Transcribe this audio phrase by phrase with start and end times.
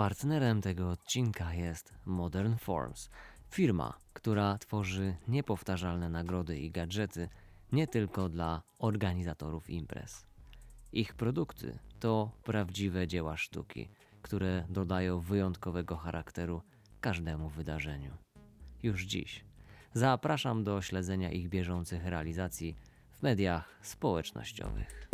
[0.00, 3.10] Partnerem tego odcinka jest Modern Forms,
[3.50, 7.28] firma, która tworzy niepowtarzalne nagrody i gadżety
[7.72, 10.26] nie tylko dla organizatorów imprez.
[10.92, 13.88] Ich produkty to prawdziwe dzieła sztuki,
[14.22, 16.62] które dodają wyjątkowego charakteru
[17.00, 18.16] każdemu wydarzeniu.
[18.82, 19.44] Już dziś
[19.94, 22.76] zapraszam do śledzenia ich bieżących realizacji
[23.10, 25.10] w mediach społecznościowych.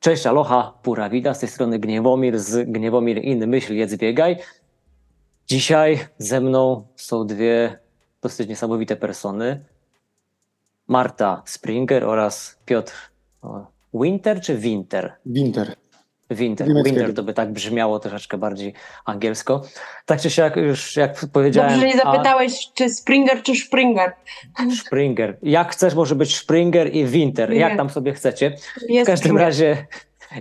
[0.00, 4.36] Cześć, aloha, pura vida, z tej strony Gniewomir z Gniewomir Inny Myśl, jedz, biegaj.
[5.46, 7.78] Dzisiaj ze mną są dwie
[8.22, 9.64] dosyć niesamowite persony.
[10.88, 12.94] Marta Springer oraz Piotr
[13.94, 15.12] Winter czy Winter?
[15.26, 15.76] Winter.
[16.30, 16.68] Winter.
[16.68, 16.96] Niemieckiego.
[16.96, 18.74] Winter to by tak brzmiało troszeczkę bardziej
[19.04, 19.62] angielsko.
[20.06, 21.70] Tak czy siak, już jak powiedziałem...
[21.70, 24.12] Dobrze, że nie a- zapytałeś, czy Springer, czy Springer.
[24.86, 25.36] Springer.
[25.42, 27.52] Jak chcesz, może być Springer i Winter.
[27.52, 27.76] Jak Nie.
[27.76, 28.50] tam sobie chcecie.
[28.86, 29.46] W Jest każdym Springer.
[29.46, 29.86] razie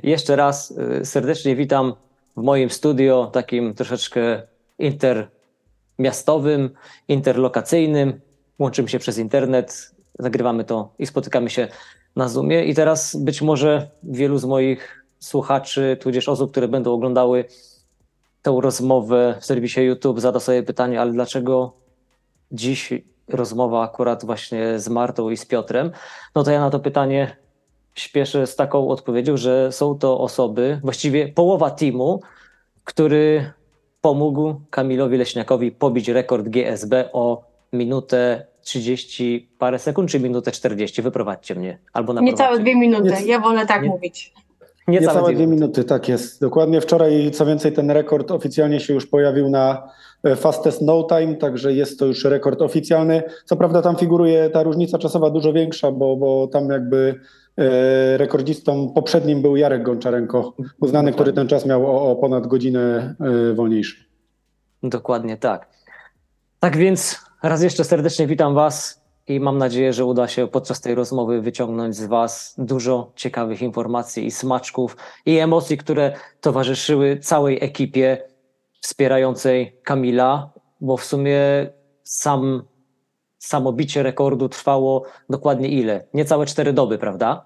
[0.04, 1.94] jeszcze raz y, serdecznie witam
[2.38, 4.42] w moim studio, takim troszeczkę
[4.80, 6.70] intermiastowym,
[7.08, 8.22] interlokacyjnym.
[8.60, 11.68] Łączymy się przez internet, nagrywamy to i spotykamy się
[12.16, 12.66] na Zoomie.
[12.66, 17.46] I teraz być może wielu z moich słuchaczy, tudzież osób, które będą oglądały
[18.42, 21.74] tę rozmowę w serwisie YouTube, zada sobie pytanie, ale dlaczego
[22.52, 22.94] dziś
[23.28, 25.92] rozmowa akurat właśnie z Martą i z Piotrem?
[26.36, 27.36] No to ja na to pytanie
[27.96, 32.22] śpieszę z taką odpowiedzią, że są to osoby, właściwie połowa teamu,
[32.84, 33.52] który
[34.02, 37.44] pomógł Kamilowi Leśniakowi pobić rekord GSB o
[37.74, 41.02] minutę 30 parę sekund, czy minutę 40.
[41.02, 41.78] Wyprowadźcie mnie.
[41.94, 43.04] Albo Niecałe dwie minuty.
[43.12, 44.34] Nie- Ja wolę tak nie- mówić.
[44.88, 46.42] Niecałe Niecałe dwie dwie minuty, tak jest.
[46.42, 49.90] Dokładnie wczoraj, co więcej, ten rekord oficjalnie się już pojawił na
[50.24, 53.24] e, Fastest No Time, także jest to już rekord oficjalny.
[53.46, 57.20] Co prawda tam figuruje ta różnica czasowa dużo większa, bo, bo tam jakby
[57.58, 63.16] e, rekordzistą poprzednim był Jarek Gonczarenko, uznany, który ten czas miał o, o ponad godzinę
[63.20, 64.06] e, wolniejszy.
[64.84, 65.68] Dokładnie tak.
[66.60, 70.96] Tak więc raz jeszcze serdecznie witam Was i mam nadzieję, że uda się podczas tej
[70.96, 78.18] rozmowy wyciągnąć z Was dużo ciekawych informacji i smaczków i emocji, które towarzyszyły całej ekipie
[78.82, 80.52] wspierającej Kamila,
[80.82, 81.40] bo w sumie
[82.04, 82.64] sam,
[83.38, 86.08] samo bicie rekordu trwało dokładnie ile?
[86.14, 87.46] Niecałe cztery doby, prawda?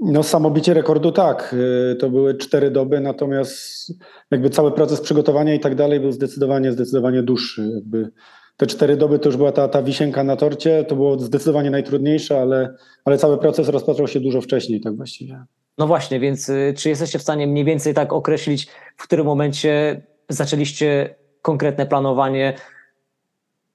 [0.00, 1.54] No samobicie rekordu tak,
[1.92, 3.92] y, to były cztery doby, natomiast
[4.30, 7.70] jakby cały proces przygotowania i tak dalej był zdecydowanie, zdecydowanie dłuższy.
[7.74, 8.10] Jakby
[8.56, 12.40] te cztery doby to już była ta, ta wisienka na torcie, to było zdecydowanie najtrudniejsze,
[12.40, 12.74] ale,
[13.04, 15.44] ale cały proces rozpoczął się dużo wcześniej tak właściwie.
[15.78, 20.02] No właśnie, więc y, czy jesteście w stanie mniej więcej tak określić, w którym momencie
[20.28, 22.54] zaczęliście konkretne planowanie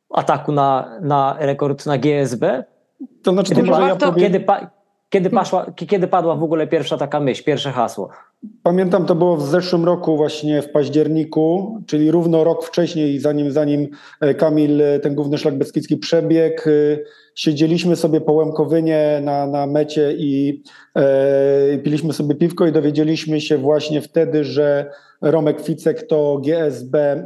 [0.09, 2.64] ataku na, na rekord na GSB?
[3.24, 4.70] To znaczy, Kiedy, to ja powiem, kiedy, pa,
[5.09, 8.09] kiedy, paszła, kiedy padła w ogóle pierwsza taka myśl, pierwsze hasło?
[8.63, 13.88] Pamiętam to było w zeszłym roku właśnie w październiku, czyli równo rok wcześniej, zanim, zanim
[14.22, 16.97] e, Kamil e, ten główny szlak beskidzki przebiegł, e,
[17.35, 20.63] siedzieliśmy sobie po Łemkowynie na, na mecie i
[20.96, 24.91] e, piliśmy sobie piwko i dowiedzieliśmy się właśnie wtedy, że
[25.22, 27.25] Romek Ficek to GSB e,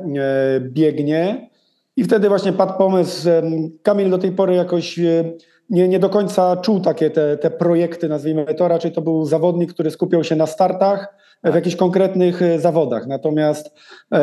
[0.62, 1.50] biegnie.
[1.98, 5.34] I wtedy właśnie padł pomysł, em, Kamil do tej pory jakoś e,
[5.70, 9.74] nie, nie do końca czuł takie te, te projekty, nazwijmy to, raczej to był zawodnik,
[9.74, 13.08] który skupiał się na startach w jakichś konkretnych e, zawodach.
[13.08, 13.72] Natomiast
[14.12, 14.20] e,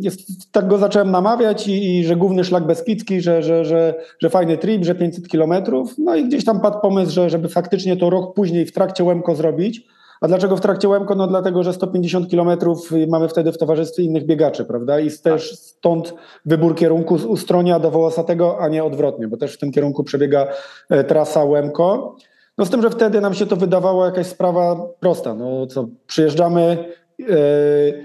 [0.00, 4.30] jest, tak go zacząłem namawiać i, i że główny szlak Beskidzki, że, że, że, że
[4.30, 5.94] fajny trip, że 500 kilometrów.
[5.98, 9.34] No i gdzieś tam padł pomysł, że, żeby faktycznie to rok później w trakcie Łemko
[9.34, 9.86] zrobić.
[10.20, 11.14] A dlaczego w trakcie Łemko?
[11.14, 15.00] No dlatego, że 150 kilometrów mamy wtedy w towarzystwie innych biegaczy, prawda?
[15.00, 16.14] I też stąd
[16.46, 20.48] wybór kierunku z Ustronia do Wołosatego, a nie odwrotnie, bo też w tym kierunku przebiega
[20.90, 22.16] e, trasa Łemko.
[22.58, 25.34] No z tym, że wtedy nam się to wydawało jakaś sprawa prosta.
[25.34, 26.84] No co, przyjeżdżamy,
[27.20, 27.24] e,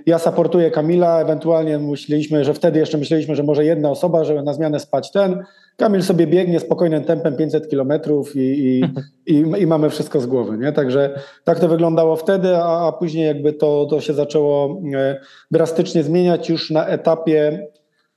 [0.06, 4.54] ja saportuję Kamila, ewentualnie myśleliśmy, że wtedy jeszcze myśleliśmy, że może jedna osoba, żeby na
[4.54, 5.44] zmianę spać ten.
[5.78, 8.84] Kamil sobie biegnie spokojnym tempem 500 kilometrów i, i,
[9.34, 10.72] i, i mamy wszystko z głowy, nie?
[10.72, 15.20] Także tak to wyglądało wtedy, a, a później jakby to, to się zaczęło e,
[15.52, 17.68] drastycznie zmieniać już na etapie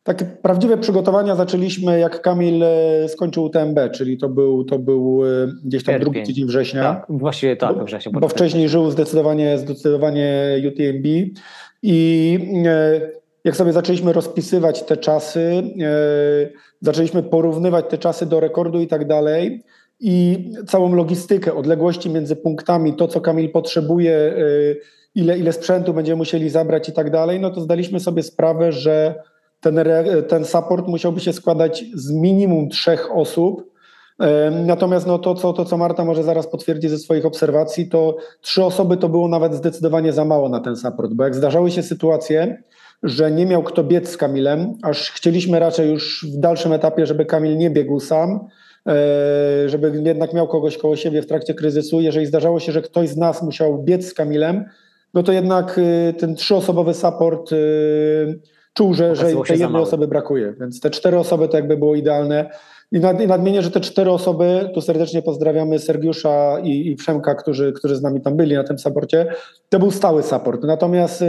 [0.07, 5.29] takie prawdziwe przygotowania zaczęliśmy, jak Kamil e, skończył UTMB, czyli to był, to był e,
[5.65, 6.13] gdzieś tam Sierpień.
[6.13, 6.83] drugi tydzień września.
[6.83, 8.13] Tak, właściwie tak, Bo- we wrześniu.
[8.13, 11.07] Bo wcześniej żył zdecydowanie, zdecydowanie UTMB
[11.83, 12.39] i
[13.45, 15.63] jak sobie zaczęliśmy rozpisywać te czasy,
[16.87, 19.65] zaczęliśmy porównywać te czasy do rekordu i tak dalej.
[20.01, 24.35] I całą logistykę, odległości między punktami, to co Kamil potrzebuje, e,
[25.15, 29.15] ile, ile sprzętu będziemy musieli zabrać i tak dalej, no to zdaliśmy sobie sprawę, że
[29.61, 29.79] ten,
[30.29, 33.77] ten support musiałby się składać z minimum trzech osób,
[34.67, 38.65] Natomiast no to, co, to, co Marta może zaraz potwierdzi ze swoich obserwacji, to trzy
[38.65, 42.63] osoby to było nawet zdecydowanie za mało na ten support, bo jak zdarzały się sytuacje,
[43.03, 47.25] że nie miał kto biec z Kamilem, aż chcieliśmy raczej już w dalszym etapie, żeby
[47.25, 48.41] Kamil nie biegł sam,
[48.89, 52.01] e, żeby jednak miał kogoś koło siebie w trakcie kryzysu.
[52.01, 54.65] Jeżeli zdarzało się, że ktoś z nas musiał biec z Kamilem,
[55.15, 57.57] no to jednak e, ten trzyosobowy support e,
[58.75, 60.55] czuł, że, że tej jednej osoby brakuje.
[60.61, 62.51] Więc te cztery osoby to jakby było idealne.
[62.93, 67.35] I, nad, I nadmienię, że te cztery osoby, tu serdecznie pozdrawiamy Sergiusza i, i Przemka,
[67.35, 69.27] którzy, którzy z nami tam byli na tym saporcie,
[69.69, 70.63] to był stały support.
[70.65, 71.25] Natomiast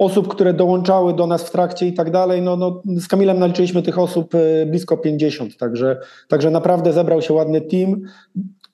[0.00, 3.82] osób, które dołączały do nas w trakcie i tak dalej, no, no z Kamilem naliczyliśmy
[3.82, 8.02] tych osób e, blisko 50, także, także naprawdę zebrał się ładny team.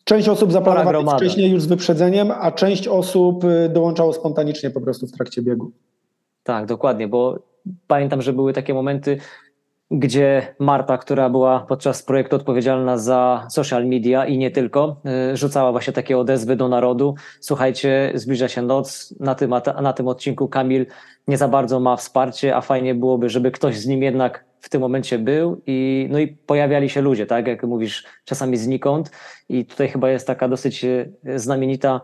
[0.04, 5.06] Część osób zaplanowała wcześniej już z wyprzedzeniem, a część osób e, dołączało spontanicznie po prostu
[5.06, 5.72] w trakcie biegu.
[6.42, 7.38] Tak, dokładnie, bo
[7.86, 9.18] pamiętam, że były takie momenty,
[9.90, 15.00] gdzie Marta, która była podczas projektu odpowiedzialna za social media i nie tylko,
[15.32, 17.14] y, rzucała właśnie takie odezwy do narodu.
[17.40, 20.86] Słuchajcie, zbliża się noc, na tym, na tym odcinku Kamil
[21.28, 24.80] nie za bardzo ma wsparcie, a fajnie byłoby, żeby ktoś z nim jednak w tym
[24.80, 29.10] momencie był i, no i pojawiali się ludzie, tak jak mówisz, czasami znikąd
[29.48, 32.00] i tutaj chyba jest taka dosyć y, znamienita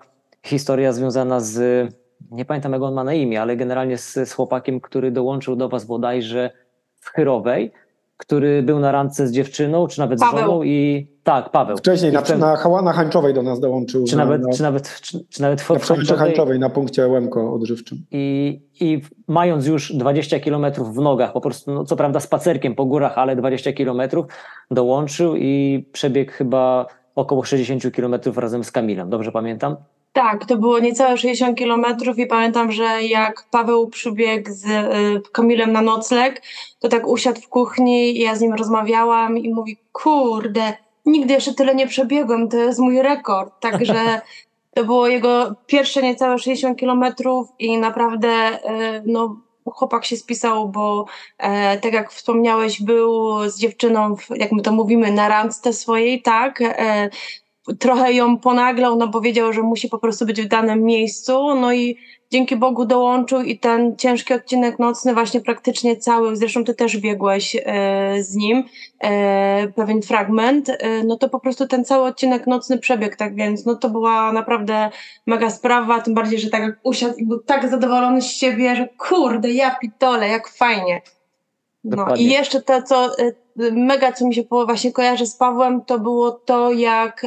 [0.47, 1.89] historia związana z,
[2.31, 5.69] nie pamiętam jak on ma na imię, ale generalnie z, z chłopakiem, który dołączył do
[5.69, 6.51] was bodajże
[7.03, 7.73] w Chyrowej,
[8.17, 10.39] który był na randce z dziewczyną, czy nawet Paweł.
[10.39, 11.77] z żoną i tak, Paweł.
[11.77, 14.05] Wcześniej na, na Hałana Hańczowej do nas dołączył.
[14.05, 17.99] Czy nawet, na, czy nawet, czy, czy nawet w Hańczowej, Hańczowej na punkcie Łemko odżywczym.
[18.11, 22.85] I, I mając już 20 kilometrów w nogach, po prostu, no, co prawda spacerkiem po
[22.85, 24.27] górach, ale 20 kilometrów,
[24.71, 29.11] dołączył i przebiegł chyba około 60 kilometrów razem z Kamilem.
[29.11, 29.77] Dobrze pamiętam?
[30.13, 35.73] Tak, to było niecałe 60 kilometrów i pamiętam, że jak Paweł przybiegł z y, Kamilem
[35.73, 36.43] na nocleg,
[36.81, 40.73] to tak usiadł w kuchni i ja z nim rozmawiałam i mówi, kurde,
[41.07, 43.61] nigdy jeszcze tyle nie przebiegłem, to jest mój rekord.
[43.61, 44.21] Także
[44.75, 49.37] to było jego pierwsze niecałe 60 kilometrów i naprawdę y, no,
[49.71, 51.07] chłopak się spisał, bo
[51.39, 56.61] e, tak jak wspomniałeś, był z dziewczyną, jak my to mówimy, na randce swojej, tak,
[56.63, 57.11] e,
[57.79, 61.73] trochę ją ponaglał, no bo wiedział, że musi po prostu być w danym miejscu, no
[61.73, 61.97] i
[62.31, 67.57] dzięki Bogu dołączył i ten ciężki odcinek nocny właśnie praktycznie cały, zresztą ty też biegłeś
[67.65, 68.65] e, z nim,
[69.01, 73.67] e, pewien fragment, e, no to po prostu ten cały odcinek nocny przebiegł, tak więc
[73.67, 74.91] no to była naprawdę
[75.27, 78.89] mega sprawa, tym bardziej, że tak jak usiadł i był tak zadowolony z siebie, że
[78.99, 81.03] kurde, ja pitole, jak fajnie.
[81.85, 82.25] No Dokładnie.
[82.25, 86.31] i jeszcze to, co y, mega, co mi się właśnie kojarzy z Pawłem, to było
[86.31, 87.27] to, jak,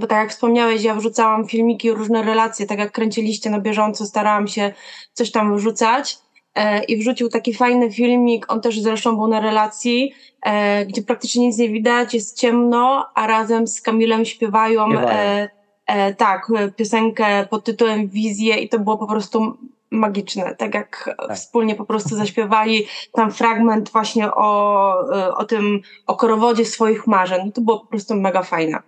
[0.00, 4.48] bo tak jak wspomniałeś, ja wrzucałam filmiki, różne relacje, tak jak kręciliście na bieżąco, starałam
[4.48, 4.72] się
[5.12, 6.18] coś tam wrzucać
[6.54, 10.12] e, i wrzucił taki fajny filmik, on też zresztą był na relacji,
[10.42, 15.48] e, gdzie praktycznie nic nie widać, jest ciemno, a razem z Kamilem śpiewają, e,
[15.86, 19.56] e, tak, piosenkę pod tytułem Wizje i to było po prostu
[19.90, 21.36] magiczne, tak jak tak.
[21.36, 24.98] wspólnie po prostu zaśpiewali tam fragment właśnie o,
[25.36, 27.52] o tym, o korowodzie swoich marzeń.
[27.52, 28.82] To było po prostu mega fajne.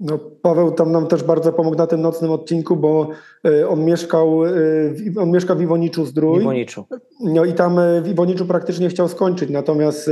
[0.00, 3.08] No, Paweł tam nam też bardzo pomógł na tym nocnym odcinku, bo
[3.46, 6.40] y, on mieszkał, y, on mieszka w Iwoniczu Zdrój.
[6.40, 6.84] Iwoniczu.
[7.20, 10.10] No i tam y, w Iwoniczu praktycznie chciał skończyć, natomiast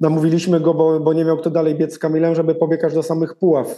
[0.00, 3.34] namówiliśmy go, bo, bo nie miał kto dalej biec z Kamilem, żeby pobiegać do samych
[3.34, 3.76] Puław.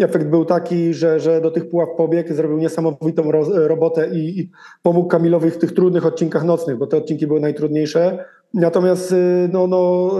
[0.00, 4.50] Efekt był taki, że, że do tych Puław pobiegł, zrobił niesamowitą ro, robotę i, i
[4.82, 8.24] pomógł Kamilowi w tych trudnych odcinkach nocnych, bo te odcinki były najtrudniejsze.
[8.54, 9.14] Natomiast
[9.52, 10.10] no, no,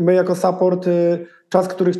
[0.00, 0.86] my jako support
[1.48, 1.92] czas, który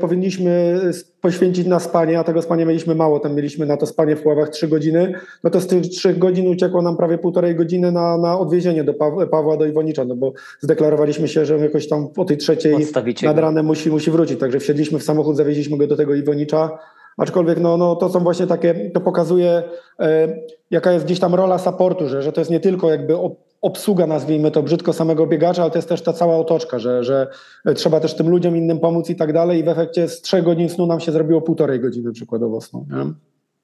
[0.00, 0.80] powinniśmy
[1.20, 4.48] poświęcić na spanie, a tego spania mieliśmy mało, tam mieliśmy na to spanie w Puławach
[4.48, 5.12] 3 godziny,
[5.44, 8.94] no to z tych 3 godzin uciekło nam prawie półtorej godziny na, na odwiezienie do
[9.30, 12.76] Pawła do Iwonicza, no bo zdeklarowaliśmy się, że jakoś tam o tej trzeciej
[13.22, 16.78] nad ranem musi, musi wrócić, także wsiedliśmy w samochód, zawieźliśmy go do tego Iwonicza,
[17.16, 19.62] aczkolwiek no, no to są właśnie takie, to pokazuje
[20.00, 20.28] e,
[20.70, 23.16] jaka jest gdzieś tam rola supportu, że, że to jest nie tylko jakby
[23.62, 27.30] obsługa, nazwijmy to brzydko, samego biegacza, ale to jest też ta cała otoczka, że, że
[27.74, 30.68] trzeba też tym ludziom innym pomóc i tak dalej i w efekcie z trzech godzin
[30.68, 32.86] snu nam się zrobiło półtorej godziny przykładowo snu.
[32.90, 33.12] Nie?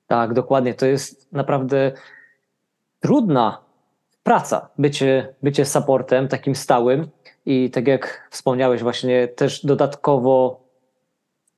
[0.06, 0.74] Tak, dokładnie.
[0.74, 1.92] To jest naprawdę
[3.00, 3.58] trudna
[4.22, 7.08] praca, bycie, bycie supportem takim stałym
[7.46, 10.63] i tak jak wspomniałeś właśnie też dodatkowo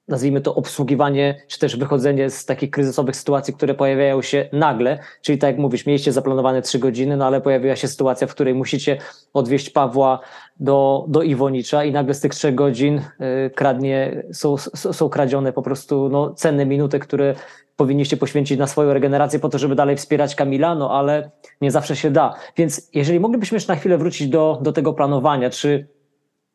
[0.09, 5.39] nazwijmy to obsługiwanie, czy też wychodzenie z takich kryzysowych sytuacji, które pojawiają się nagle, czyli
[5.39, 8.99] tak jak mówisz, mieliście zaplanowane trzy godziny, no ale pojawiła się sytuacja, w której musicie
[9.35, 10.21] odwieźć Pawła
[10.61, 15.63] do, do Iwonicza i nagle z tych trzech godzin y, kradnie, są, są kradzione po
[15.63, 17.35] prostu no, cenne minuty, które
[17.77, 21.97] powinniście poświęcić na swoją regenerację po to, żeby dalej wspierać Kamila, no ale nie zawsze
[21.97, 22.35] się da.
[22.57, 25.96] Więc jeżeli moglibyśmy jeszcze na chwilę wrócić do, do tego planowania, czy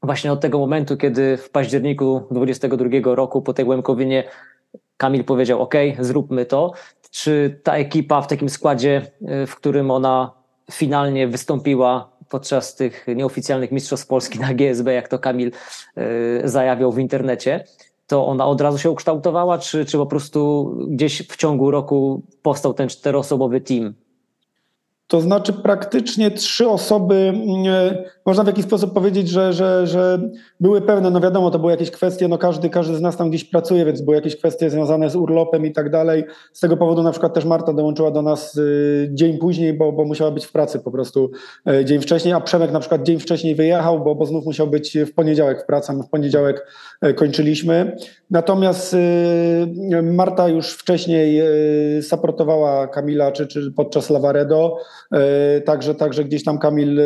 [0.03, 4.23] właśnie od tego momentu, kiedy w październiku 22 roku po tej Łemkowinie
[4.97, 6.73] Kamil powiedział: OK, zróbmy to.
[7.11, 9.11] Czy ta ekipa w takim składzie,
[9.43, 10.31] y, w którym ona
[10.71, 15.51] finalnie wystąpiła podczas tych nieoficjalnych Mistrzostw Polski na GSB, jak to Kamil
[15.97, 17.63] y, zajawiał w internecie,
[18.07, 22.73] to ona od razu się ukształtowała, czy, czy po prostu gdzieś w ciągu roku powstał
[22.73, 23.93] ten czteroosobowy team?
[25.11, 30.19] To znaczy praktycznie trzy osoby, mm, można w jakiś sposób powiedzieć, że, że, że
[30.59, 33.43] były pewne, no wiadomo, to były jakieś kwestie, no każdy, każdy z nas tam gdzieś
[33.43, 36.23] pracuje, więc były jakieś kwestie związane z urlopem i tak dalej.
[36.53, 40.05] Z tego powodu na przykład też Marta dołączyła do nas y, dzień później, bo, bo
[40.05, 41.31] musiała być w pracy po prostu
[41.69, 44.97] y, dzień wcześniej, a Przemek na przykład dzień wcześniej wyjechał, bo, bo znów musiał być
[44.97, 46.67] w poniedziałek w pracy, my w poniedziałek
[47.15, 47.95] kończyliśmy.
[48.31, 48.95] Natomiast
[50.03, 51.41] Marta już wcześniej
[52.01, 54.77] supportowała Kamila czy, czy podczas Lavaredo,
[55.65, 57.01] także, także gdzieś tam Kamil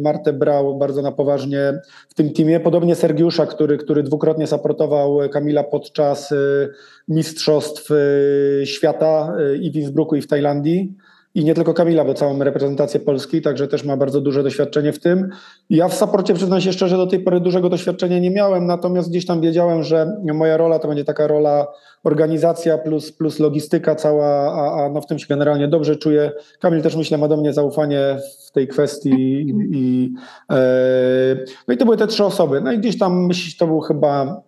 [0.00, 2.60] Martę brał bardzo na poważnie w tym teamie.
[2.60, 6.68] Podobnie Sergiusza, który, który dwukrotnie saportował Kamila podczas y,
[7.08, 10.94] Mistrzostw y, Świata y, i w Innsbrucku, i w Tajlandii.
[11.34, 14.98] I nie tylko Kamila, bo całą reprezentację Polski, także też ma bardzo duże doświadczenie w
[14.98, 15.28] tym.
[15.70, 19.26] Ja w saporcie przyznam się szczerze, do tej pory dużego doświadczenia nie miałem, natomiast gdzieś
[19.26, 21.66] tam wiedziałem, że moja rola to będzie taka rola
[22.04, 26.32] organizacja plus, plus logistyka cała, a, a no w tym się generalnie dobrze czuję.
[26.60, 28.16] Kamil też myślę ma do mnie zaufanie
[28.48, 30.14] w tej kwestii i, i
[30.52, 31.36] e,
[31.68, 32.60] no i to były te trzy osoby.
[32.60, 34.42] No i gdzieś tam myślę, to był chyba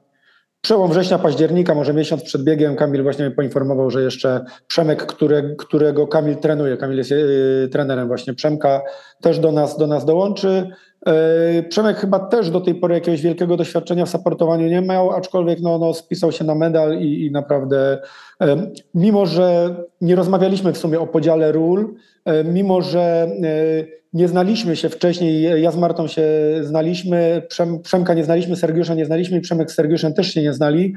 [0.65, 5.55] Przełom września, października, może miesiąc przed biegiem, Kamil właśnie mnie poinformował, że jeszcze Przemek, które,
[5.59, 8.83] którego Kamil trenuje, Kamil jest yy, trenerem właśnie Przemka,
[9.21, 10.69] też do nas, do nas dołączy.
[11.07, 15.61] Yy, Przemek chyba też do tej pory jakiegoś wielkiego doświadczenia w supportowaniu nie miał, aczkolwiek
[15.61, 18.03] no, no, spisał się na medal i, i naprawdę,
[18.95, 21.95] mimo że nie rozmawialiśmy w sumie o podziale ról,
[22.45, 26.25] mimo że yy, nie znaliśmy się wcześniej, ja z Martą się
[26.61, 30.53] znaliśmy, Przem, Przemka nie znaliśmy, Sergiusza nie znaliśmy i Przemek z Sergiuszem też się nie
[30.53, 30.95] znali,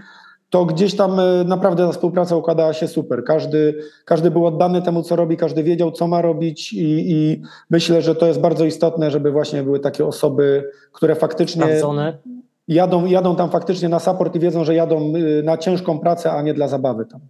[0.50, 3.24] to gdzieś tam e, naprawdę ta współpraca układała się super.
[3.24, 3.76] Każdy,
[4.06, 8.16] każdy był oddany temu, co robi, każdy wiedział, co ma robić i, i myślę, że
[8.16, 12.18] to jest bardzo istotne, żeby właśnie były takie osoby, które faktycznie Sprawdzone.
[12.68, 16.42] Jadą, jadą tam faktycznie na support i wiedzą, że jadą e, na ciężką pracę, a
[16.42, 17.22] nie dla zabawy tam.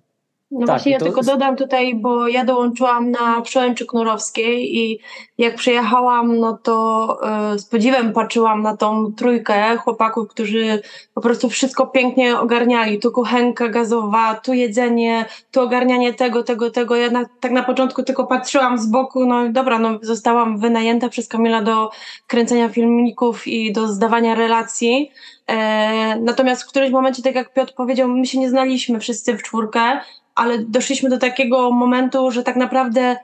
[0.51, 4.99] No tak, właśnie ja tylko dodam tutaj, bo ja dołączyłam na przełęczy knurowskiej i
[5.37, 7.17] jak przyjechałam, no to
[7.55, 10.81] y, z podziwem patrzyłam na tą trójkę chłopaków, którzy
[11.13, 12.99] po prostu wszystko pięknie ogarniali.
[12.99, 16.95] Tu kuchenka gazowa, tu jedzenie, tu ogarnianie tego, tego, tego.
[16.95, 21.27] Ja na, tak na początku tylko patrzyłam z boku, no dobra, no zostałam wynajęta przez
[21.27, 21.89] Kamila do
[22.27, 25.11] kręcenia filmików i do zdawania relacji.
[25.47, 29.43] E, natomiast w którymś momencie, tak jak Piotr powiedział, my się nie znaliśmy wszyscy w
[29.43, 29.99] czwórkę,
[30.37, 33.15] ale doszliśmy do takiego momentu, że tak naprawdę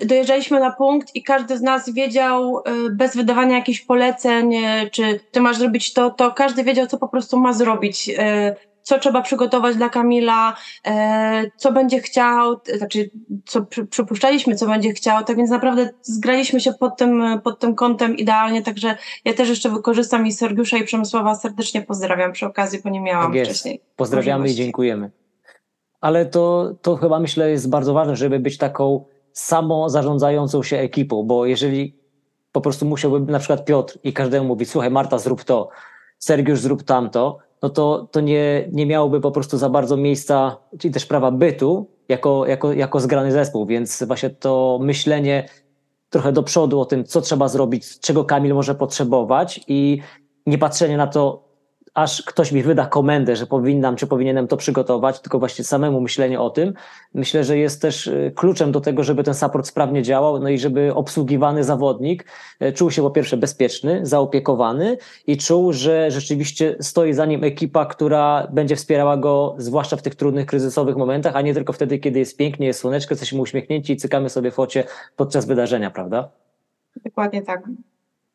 [0.00, 5.20] dojeżdżaliśmy na punkt i każdy z nas wiedział, y, bez wydawania jakichś poleceń, y, czy
[5.30, 9.22] ty masz zrobić to, to każdy wiedział, co po prostu ma zrobić, y, co trzeba
[9.22, 10.56] przygotować dla Kamila,
[11.56, 13.10] co będzie chciał, znaczy
[13.46, 18.16] co przypuszczaliśmy, co będzie chciał, tak więc naprawdę zgraliśmy się pod tym, pod tym kątem
[18.16, 22.90] idealnie, także ja też jeszcze wykorzystam i Sergiusza i Przemysława serdecznie pozdrawiam przy okazji, bo
[22.90, 23.80] nie miałam tak wcześniej.
[23.96, 25.10] Pozdrawiamy i dziękujemy
[26.00, 31.46] ale to, to chyba myślę jest bardzo ważne, żeby być taką samozarządzającą się ekipą, bo
[31.46, 31.96] jeżeli
[32.52, 35.68] po prostu musiałby na przykład Piotr i każdemu mówić, słuchaj Marta zrób to,
[36.18, 40.94] Sergiusz zrób tamto, no to, to nie, nie miałoby po prostu za bardzo miejsca, czyli
[40.94, 45.48] też prawa bytu jako, jako, jako zgrany zespół, więc właśnie to myślenie
[46.10, 50.00] trochę do przodu o tym, co trzeba zrobić, czego Kamil może potrzebować i
[50.46, 51.45] nie patrzenie na to,
[51.96, 56.40] aż ktoś mi wyda komendę, że powinnam czy powinienem to przygotować, tylko właśnie samemu myślenie
[56.40, 56.74] o tym,
[57.14, 60.58] myślę, że jest też y, kluczem do tego, żeby ten support sprawnie działał, no i
[60.58, 62.24] żeby obsługiwany zawodnik
[62.62, 67.86] y, czuł się po pierwsze bezpieczny, zaopiekowany i czuł, że rzeczywiście stoi za nim ekipa,
[67.86, 72.18] która będzie wspierała go, zwłaszcza w tych trudnych, kryzysowych momentach, a nie tylko wtedy, kiedy
[72.18, 74.84] jest pięknie, jest słoneczko, jesteśmy uśmiechnięci i cykamy sobie focie
[75.16, 76.28] podczas wydarzenia, prawda?
[77.04, 77.62] Dokładnie tak.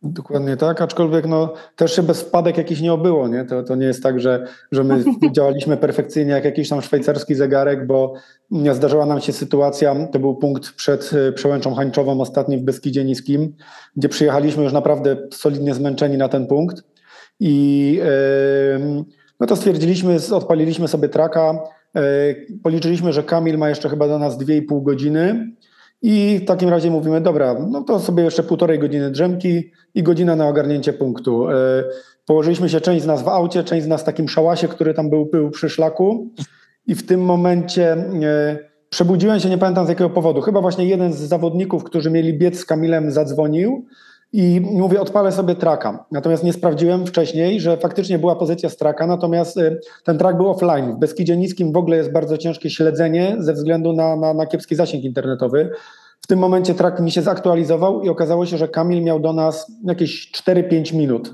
[0.03, 3.27] Dokładnie tak, aczkolwiek no, też się bez wpadek jakichś nie obyło.
[3.27, 3.45] Nie?
[3.45, 5.03] To, to nie jest tak, że, że my
[5.35, 8.13] działaliśmy perfekcyjnie jak jakiś tam szwajcarski zegarek, bo
[8.73, 13.55] zdarzyła nam się sytuacja, to był punkt przed e, przełęczą hańczową ostatni w Beskidzie Niskim,
[13.95, 16.83] gdzie przyjechaliśmy już naprawdę solidnie zmęczeni na ten punkt
[17.39, 19.05] i yy,
[19.39, 21.59] no to stwierdziliśmy, odpaliliśmy sobie traka,
[21.95, 22.01] yy,
[22.63, 25.51] policzyliśmy, że Kamil ma jeszcze chyba do nas 2,5 godziny,
[26.01, 30.35] i w takim razie mówimy, dobra, no to sobie jeszcze półtorej godziny drzemki i godzina
[30.35, 31.49] na ogarnięcie punktu.
[31.49, 31.53] E,
[32.25, 35.09] położyliśmy się część z nas w aucie, część z nas w takim szałasie, który tam
[35.09, 36.29] był, był przy szlaku
[36.87, 38.57] i w tym momencie e,
[38.89, 40.41] przebudziłem się, nie pamiętam z jakiego powodu.
[40.41, 43.85] Chyba właśnie jeden z zawodników, którzy mieli biec z Kamilem zadzwonił
[44.33, 46.05] i mówię, odpalę sobie traka.
[46.11, 50.49] Natomiast nie sprawdziłem wcześniej, że faktycznie była pozycja z traka, natomiast y, ten trak był
[50.49, 50.93] offline.
[50.93, 54.75] W Beskidzie Niskim w ogóle jest bardzo ciężkie śledzenie ze względu na, na, na kiepski
[54.75, 55.69] zasięg internetowy.
[56.21, 59.71] W tym momencie trak mi się zaktualizował i okazało się, że Kamil miał do nas
[59.83, 61.33] jakieś 4-5 minut.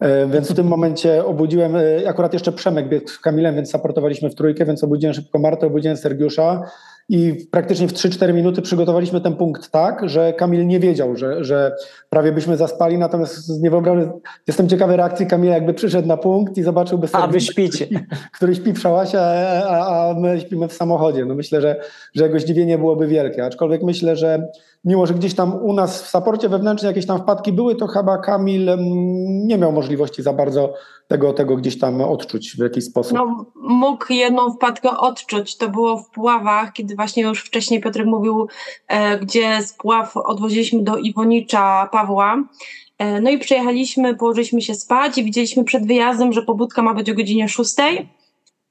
[0.00, 4.30] E, więc w tym momencie obudziłem, e, akurat jeszcze Przemek biegł z Kamilem, więc supportowaliśmy
[4.30, 6.62] w trójkę, więc obudziłem szybko Martę, obudziłem Sergiusza
[7.08, 11.76] i praktycznie w 3-4 minuty przygotowaliśmy ten punkt tak, że Kamil nie wiedział, że, że
[12.10, 14.12] prawie byśmy zaspali, natomiast nie wyobrażam,
[14.46, 17.86] jestem ciekawy reakcji Kamila, jakby przyszedł na punkt i zobaczyłby A wy śpicie.
[18.36, 21.24] Który śpi w szałasie, a, a my śpimy w samochodzie.
[21.24, 21.80] No myślę, że,
[22.14, 24.48] że jego zdziwienie byłoby wielkie, aczkolwiek myślę, że
[24.84, 28.18] mimo, że gdzieś tam u nas w saporcie wewnętrznie jakieś tam wpadki były, to chyba
[28.18, 28.70] Kamil
[29.46, 30.74] nie miał możliwości za bardzo
[31.08, 33.12] tego, tego gdzieś tam odczuć w jakiś sposób.
[33.18, 35.56] No, mógł jedną wpadkę odczuć.
[35.56, 38.48] To było w Puławach, kiedy właśnie już wcześniej Piotrek mówił,
[38.88, 42.36] e, gdzie z Puław odwoziliśmy do Iwonicza Pawła.
[42.98, 47.10] E, no i przyjechaliśmy, położyliśmy się spać i widzieliśmy przed wyjazdem, że pobudka ma być
[47.10, 47.74] o godzinie 6.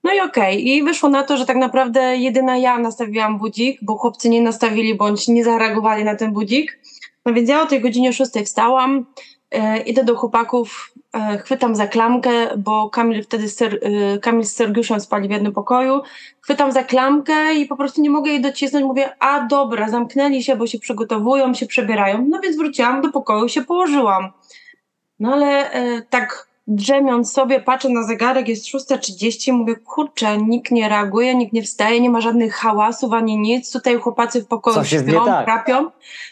[0.08, 0.62] No i okej, okay.
[0.62, 4.96] i wyszło na to, że tak naprawdę jedyna ja nastawiłam budzik, bo chłopcy nie nastawili
[4.96, 6.80] bądź nie zareagowali na ten budzik.
[7.26, 9.06] No więc ja o tej godzinie 6 wstałam,
[9.52, 14.54] e, idę do chłopaków, e, chwytam za klamkę, bo Kamil wtedy Ser, e, Kamil z
[14.54, 16.02] Sergiuszem spali w jednym pokoju.
[16.42, 18.86] Chwytam za klamkę i po prostu nie mogę jej docisnąć.
[18.86, 22.26] Mówię, a dobra, zamknęli się, bo się przygotowują, się przebierają.
[22.30, 24.32] No więc wróciłam do pokoju, się położyłam.
[25.20, 30.90] No ale e, tak drzemiąc sobie, patrzę na zegarek, jest 6.30, mówię, kurczę, nikt nie
[30.90, 35.26] reaguje, nikt nie wstaje, nie ma żadnych hałasów ani nic, tutaj chłopacy w pokoju śpią,
[35.26, 35.46] tak.
[35.46, 35.92] krapią,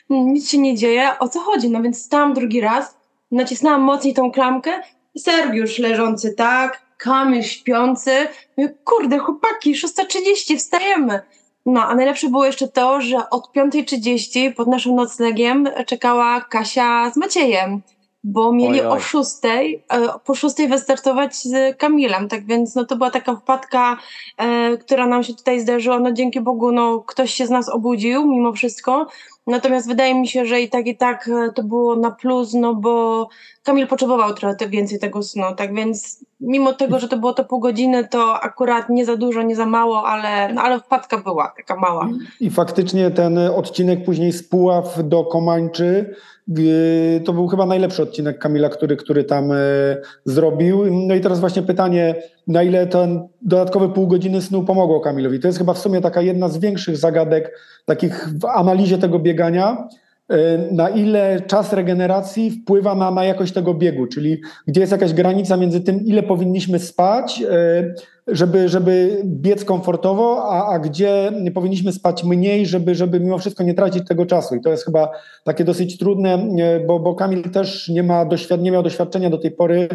[0.10, 1.70] nic się nie dzieje, o co chodzi?
[1.70, 2.98] No więc stałam drugi raz,
[3.32, 4.82] nacisnęłam mocniej tą klamkę,
[5.18, 8.28] Sergiusz leżący tak, Kamil śpiący,
[8.58, 11.20] mówię, kurde, chłopaki, 6.30, wstajemy.
[11.66, 17.18] No, a najlepsze było jeszcze to, że od 5.30 pod naszym noclegiem czekała Kasia z
[17.18, 17.82] Maciejem
[18.28, 18.98] bo mieli oj, oj.
[18.98, 23.98] o szóstej, e, po szóstej wystartować z Kamilem, tak więc no to była taka wpadka,
[24.38, 28.28] e, która nam się tutaj zdarzyła, no dzięki Bogu, no ktoś się z nas obudził
[28.28, 29.08] mimo wszystko,
[29.48, 32.76] natomiast wydaje mi się, że i tak i tak e, to było na plus, no
[32.76, 33.28] bo
[33.64, 37.60] Kamil potrzebował trochę więcej tego snu, tak więc mimo tego, że to było to pół
[37.60, 41.76] godziny, to akurat nie za dużo, nie za mało, ale, no, ale wpadka była taka
[41.76, 42.10] mała.
[42.40, 46.16] I faktycznie ten odcinek później z Puław do Komańczy,
[47.26, 49.56] to był chyba najlepszy odcinek Kamila, który, który tam y,
[50.26, 50.86] zrobił.
[51.08, 52.16] No i teraz właśnie pytanie,
[52.48, 55.40] na ile ten dodatkowe pół godziny snu pomogło Kamilowi?
[55.40, 59.78] To jest chyba w sumie taka jedna z większych zagadek takich w analizie tego biegania,
[59.78, 60.05] E,
[60.72, 65.58] na ile czas regeneracji wpływa na, na jakość tego biegu, czyli gdzie jest jakaś granica
[65.58, 67.94] między tym, ile powinniśmy spać, e,
[68.28, 73.74] żeby, żeby biec komfortowo, a, a gdzie powinniśmy spać mniej, żeby, żeby mimo wszystko nie
[73.74, 74.56] tracić tego czasu.
[74.56, 75.12] I to jest chyba
[75.44, 79.38] takie dosyć trudne, e, bo, bo Kamil też nie, ma doświad- nie miał doświadczenia do
[79.38, 79.88] tej pory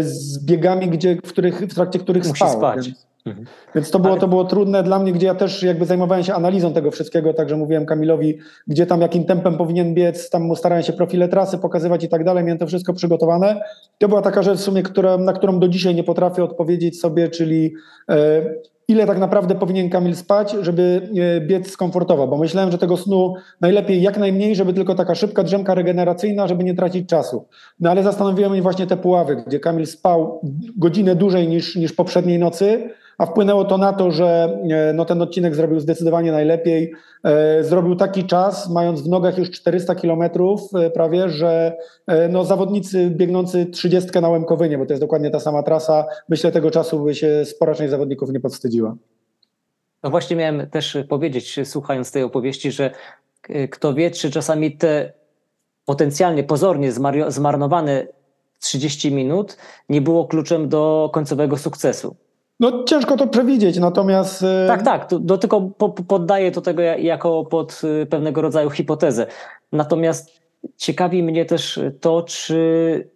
[0.00, 2.52] z biegami, gdzie, w, których, w trakcie których Musi spał.
[2.52, 2.86] Spać.
[2.86, 3.13] Więc...
[3.26, 3.46] Mhm.
[3.74, 6.72] Więc to było, to było trudne dla mnie, gdzie ja też jakby zajmowałem się analizą
[6.72, 11.28] tego wszystkiego, także mówiłem Kamilowi, gdzie tam jakim tempem powinien biec, tam starałem się profile
[11.28, 13.60] trasy pokazywać i tak dalej, miałem to wszystko przygotowane.
[13.98, 17.28] To była taka rzecz w sumie, która, na którą do dzisiaj nie potrafię odpowiedzieć sobie,
[17.28, 17.74] czyli
[18.08, 18.42] e,
[18.88, 23.34] ile tak naprawdę powinien Kamil spać, żeby e, biec komfortowo, bo myślałem, że tego snu
[23.60, 27.48] najlepiej jak najmniej, żeby tylko taka szybka drzemka regeneracyjna, żeby nie tracić czasu.
[27.80, 30.40] No ale zastanowiłem mnie właśnie te puławy, gdzie Kamil spał
[30.76, 35.22] godzinę dłużej niż, niż poprzedniej nocy, a wpłynęło to na to, że e, no, ten
[35.22, 36.92] odcinek zrobił zdecydowanie najlepiej.
[37.24, 41.76] E, zrobił taki czas, mając w nogach już 400 kilometrów e, prawie, że
[42.30, 46.70] no, zawodnicy biegnący 30 na Łemkowynie, bo to jest dokładnie ta sama trasa, myślę tego
[46.70, 48.96] czasu by się spora część zawodników nie podstydziła.
[50.02, 52.90] No właśnie miałem też powiedzieć, słuchając tej opowieści, że
[53.70, 55.12] kto wie, czy czasami te
[55.84, 56.92] potencjalnie, pozornie
[57.28, 58.06] zmarnowane
[58.60, 59.56] 30 minut
[59.88, 62.16] nie było kluczem do końcowego sukcesu.
[62.60, 64.42] No ciężko to przewidzieć, natomiast...
[64.42, 68.70] E, tak, tak, to, to tylko po, poddaję to tego jako pod e, pewnego rodzaju
[68.70, 69.26] hipotezę.
[69.72, 70.30] Natomiast
[70.76, 73.10] ciekawi mnie też to, czy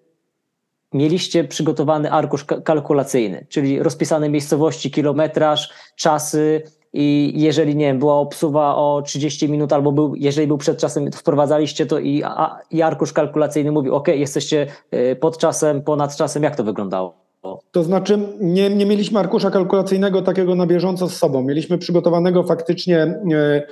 [0.93, 8.77] mieliście przygotowany arkusz kalkulacyjny, czyli rozpisane miejscowości, kilometraż, czasy i jeżeli, nie wiem, była obsuwa
[8.77, 13.13] o 30 minut albo był, jeżeli był przed czasem, wprowadzaliście to i, a, i arkusz
[13.13, 17.28] kalkulacyjny mówił, ok, jesteście e, pod czasem, ponad czasem, jak to wyglądało?
[17.71, 21.43] To znaczy, nie, nie mieliśmy arkusza kalkulacyjnego takiego na bieżąco z sobą.
[21.43, 23.63] Mieliśmy przygotowanego faktycznie e,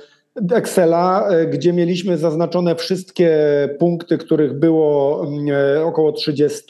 [0.51, 3.29] Excela, e, gdzie mieliśmy zaznaczone wszystkie
[3.79, 6.63] punkty, których było e, około 30.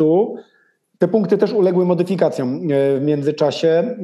[0.98, 2.62] Te punkty też uległy modyfikacjom
[2.98, 3.96] w międzyczasie.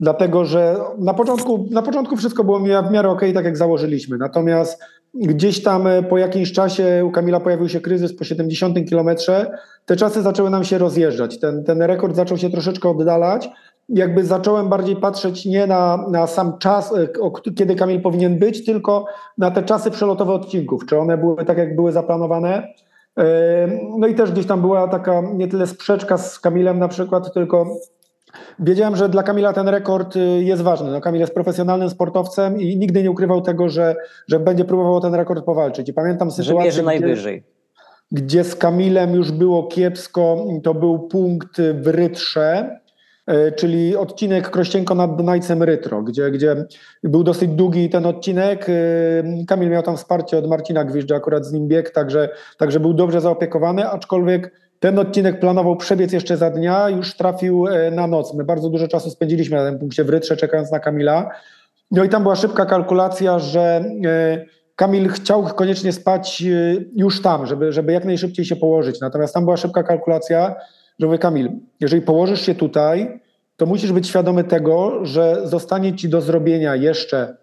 [0.00, 4.18] dlatego że na początku, na początku wszystko było w miarę ok, tak jak założyliśmy.
[4.18, 4.82] Natomiast
[5.20, 9.50] gdzieś tam e, po jakimś czasie u Kamila pojawił się kryzys po 70 kilometrze.
[9.86, 11.38] Te czasy zaczęły nam się rozjeżdżać.
[11.38, 13.48] Ten, ten rekord zaczął się troszeczkę oddalać.
[13.88, 17.08] Jakby zacząłem bardziej patrzeć nie na, na sam czas, e,
[17.56, 19.06] kiedy Kamil powinien być, tylko
[19.38, 20.86] na te czasy przelotowe odcinków.
[20.86, 22.68] Czy one były tak, jak były zaplanowane?
[23.98, 27.66] No i też gdzieś tam była taka nie tyle sprzeczka z Kamilem na przykład, tylko
[28.58, 30.90] wiedziałem, że dla Kamila ten rekord y, jest ważny.
[30.90, 33.96] No, Kamil jest profesjonalnym sportowcem i nigdy nie ukrywał tego, że,
[34.28, 35.88] że będzie próbował ten rekord powalczyć.
[35.88, 37.42] I pamiętam sytuację, że najwyżej.
[38.12, 42.78] Gdzie, gdzie z Kamilem już było kiepsko, to był punkt w Rytrze,
[43.26, 46.64] E, czyli odcinek Krościenko nad Dunajcem Rytro, gdzie, gdzie
[47.02, 48.68] był dosyć długi ten odcinek.
[48.68, 48.72] E,
[49.46, 53.20] Kamil miał tam wsparcie od Marcina Gwizdża, akurat z nim bieg, także, także był dobrze
[53.20, 58.34] zaopiekowany, aczkolwiek ten odcinek planował przebiec jeszcze za dnia, już trafił e, na noc.
[58.34, 61.30] My bardzo dużo czasu spędziliśmy na tym punkcie w Rytrze, czekając na Kamila.
[61.90, 63.84] No i tam była szybka kalkulacja, że
[64.76, 66.44] Kamil chciał koniecznie spać
[66.96, 69.00] już tam, żeby, żeby jak najszybciej się położyć.
[69.00, 70.54] Natomiast tam była szybka kalkulacja,
[70.98, 73.20] że mówię, Kamil, jeżeli położysz się tutaj,
[73.56, 77.36] to musisz być świadomy tego, że zostanie ci do zrobienia jeszcze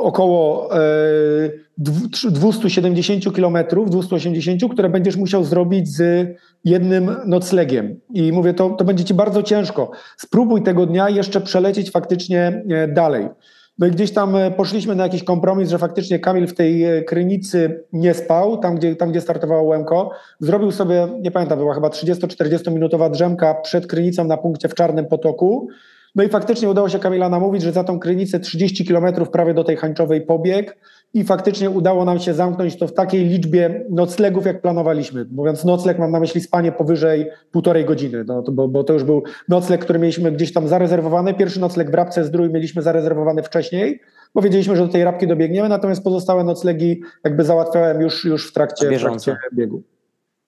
[0.00, 0.80] około e,
[1.78, 6.28] 270 km, 280, które będziesz musiał zrobić z
[6.64, 8.00] jednym noclegiem.
[8.14, 9.90] I mówię, to, to będzie ci bardzo ciężko.
[10.16, 13.28] Spróbuj tego dnia jeszcze przelecieć faktycznie e, dalej.
[13.78, 17.02] No i gdzieś tam e, poszliśmy na jakiś kompromis, że faktycznie Kamil w tej e,
[17.02, 20.10] Krynicy nie spał, tam gdzie, tam gdzie startowało Łemko.
[20.40, 25.06] Zrobił sobie, nie pamiętam, była chyba 30-40 minutowa drzemka przed Krynicą na punkcie w Czarnym
[25.06, 25.68] Potoku.
[26.14, 29.64] No i faktycznie udało się Kamila namówić, że za tą Krynicę 30 kilometrów prawie do
[29.64, 30.78] tej Hańczowej pobieg
[31.14, 35.26] i faktycznie udało nam się zamknąć to w takiej liczbie noclegów, jak planowaliśmy.
[35.32, 39.22] Mówiąc nocleg, mam na myśli spanie powyżej półtorej godziny, no, bo, bo, to już był
[39.48, 41.34] nocleg, który mieliśmy gdzieś tam zarezerwowany.
[41.34, 44.00] Pierwszy nocleg w Rabce Zdrój mieliśmy zarezerwowany wcześniej,
[44.34, 48.52] bo wiedzieliśmy, że do tej Rabki dobiegniemy, natomiast pozostałe noclegi jakby załatwiałem już, już w,
[48.52, 49.82] trakcie, w trakcie biegu.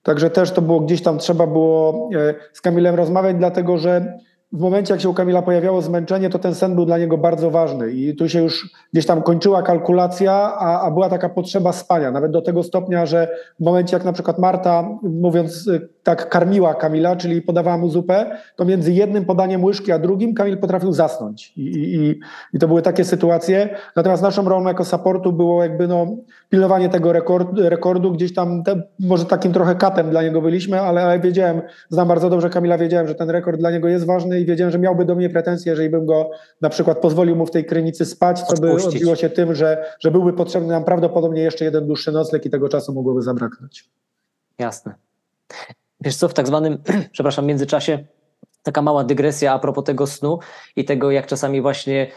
[0.03, 4.17] Także też to było gdzieś tam, trzeba było e, z Kamilem rozmawiać, dlatego że
[4.53, 7.51] w momencie, jak się u Kamila pojawiało zmęczenie, to ten sen był dla niego bardzo
[7.51, 12.11] ważny i tu się już gdzieś tam kończyła kalkulacja, a, a, była taka potrzeba spania,
[12.11, 13.27] nawet do tego stopnia, że
[13.59, 18.37] w momencie, jak na przykład Marta, mówiąc y, tak, karmiła Kamila, czyli podawała mu zupę,
[18.55, 21.53] to między jednym podaniem łyżki a drugim Kamil potrafił zasnąć.
[21.57, 22.19] I, i,
[22.53, 23.69] i to były takie sytuacje.
[23.95, 26.07] Natomiast naszą rolą jako supportu było jakby no,
[26.49, 31.03] pilnowanie tego rekordu, rekordu gdzieś tam, te, może takim trochę katem dla niego byliśmy, ale,
[31.03, 34.45] ale wiedziałem, znam bardzo dobrze Kamila, wiedziałem, że ten rekord dla niego jest ważny i
[34.45, 36.29] wiedziałem, że miałby do mnie pretensje, jeżeli bym go
[36.61, 40.11] na przykład pozwolił mu w tej krynicy spać, co by odbiło się tym, że, że
[40.11, 43.89] byłby potrzebny nam prawdopodobnie jeszcze jeden dłuższy nocleg i tego czasu mogłoby zabraknąć.
[44.59, 44.93] Jasne.
[46.01, 46.77] Wiesz co, w tak zwanym,
[47.11, 48.05] przepraszam, międzyczasie
[48.63, 50.39] taka mała dygresja a propos tego snu
[50.75, 52.07] i tego, jak czasami właśnie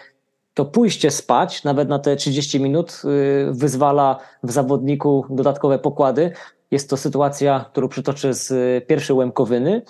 [0.54, 6.32] to pójście spać, nawet na te 30 minut, y, wyzwala w zawodniku dodatkowe pokłady.
[6.70, 9.82] Jest to sytuacja, którą przytoczę z pierwszej Łemkowyny.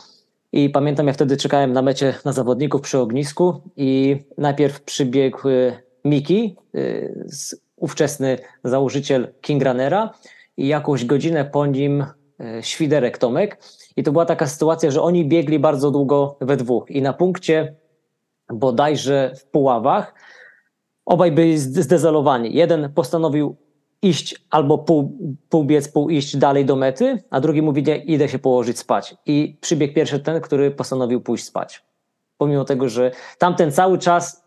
[0.57, 5.73] I pamiętam, jak wtedy czekałem na mecie na zawodników przy ognisku i najpierw przybiegł y,
[6.05, 7.15] Miki, y,
[7.77, 10.11] ówczesny założyciel King Runnera
[10.57, 12.05] i jakąś godzinę po nim
[12.61, 13.63] Świderek Tomek.
[13.97, 17.75] I to była taka sytuacja, że oni biegli bardzo długo we dwóch i na punkcie
[18.49, 20.15] bodajże w Puławach
[21.07, 22.55] obaj byli zdezolowani.
[22.55, 23.57] Jeden postanowił
[24.09, 28.29] iść albo pół, pół biec, pół iść dalej do mety, a drugi mówi, nie, idę
[28.29, 29.17] się położyć spać.
[29.27, 31.85] I przybiegł pierwszy ten, który postanowił pójść spać.
[32.39, 34.45] Pomimo tego, że tamten cały czas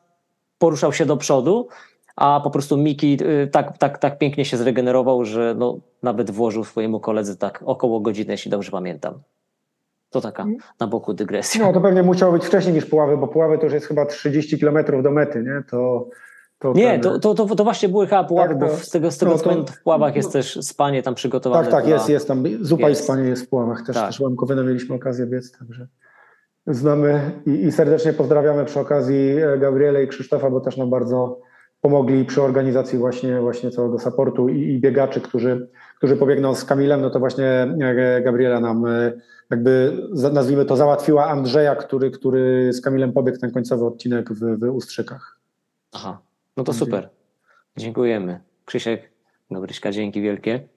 [0.57, 1.67] poruszał się do przodu,
[2.15, 6.63] a po prostu Miki y, tak, tak, tak pięknie się zregenerował, że no, nawet włożył
[6.63, 9.21] swojemu koledze tak około godziny, jeśli dobrze pamiętam.
[10.09, 10.45] To taka
[10.79, 11.65] na boku dygresja.
[11.65, 14.59] No to pewnie musiało być wcześniej niż Puławy, bo Puławy to już jest chyba 30
[14.59, 15.63] kilometrów do mety, nie?
[15.69, 16.09] To,
[16.59, 17.01] to nie, ten...
[17.01, 19.65] to, to, to, to, właśnie były chyba Puławy, tak, bo z tego, z tego no,
[19.65, 21.63] w Puławach jest też spanie tam przygotowane.
[21.63, 21.93] Tak, tak, dla...
[21.93, 22.43] jest, jest tam.
[22.61, 23.01] Zupa jest.
[23.01, 23.85] i spanie jest w Puławach.
[23.85, 24.07] Też, tak.
[24.07, 25.87] też Łamkowynę mieliśmy okazję biec, także
[26.67, 31.39] znamy i, i serdecznie pozdrawiamy przy okazji e, Gabriele i Krzysztofa, bo też nam bardzo
[31.81, 37.01] pomogli przy organizacji właśnie, właśnie całego supportu i, i biegaczy, którzy, którzy pobiegną z Kamilem,
[37.01, 37.45] no to właśnie
[37.81, 39.11] e, Gabriela nam e,
[39.49, 39.97] jakby
[40.33, 45.39] nazwijmy to załatwiła Andrzeja, który, który z Kamilem pobiegł ten końcowy odcinek w, w Ustrzykach.
[45.91, 46.21] Aha,
[46.59, 47.09] no to super.
[47.77, 48.39] Dziękujemy.
[48.65, 49.11] Krzysiek,
[49.51, 50.67] Gabryśka, dzięki wielkie.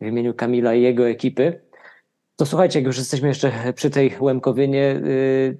[0.00, 1.60] W imieniu Kamila i jego ekipy.
[2.36, 5.58] To słuchajcie, jak już jesteśmy jeszcze przy tej Łemkowynie, y,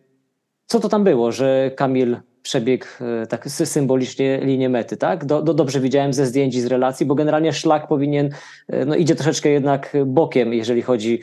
[0.66, 5.24] co to tam było, że Kamil przebiegł e, tak symbolicznie linię mety, tak?
[5.24, 8.30] Do, do, dobrze widziałem ze zdjęć i z relacji, bo generalnie szlak powinien,
[8.68, 11.20] e, no idzie troszeczkę jednak bokiem, jeżeli chodzi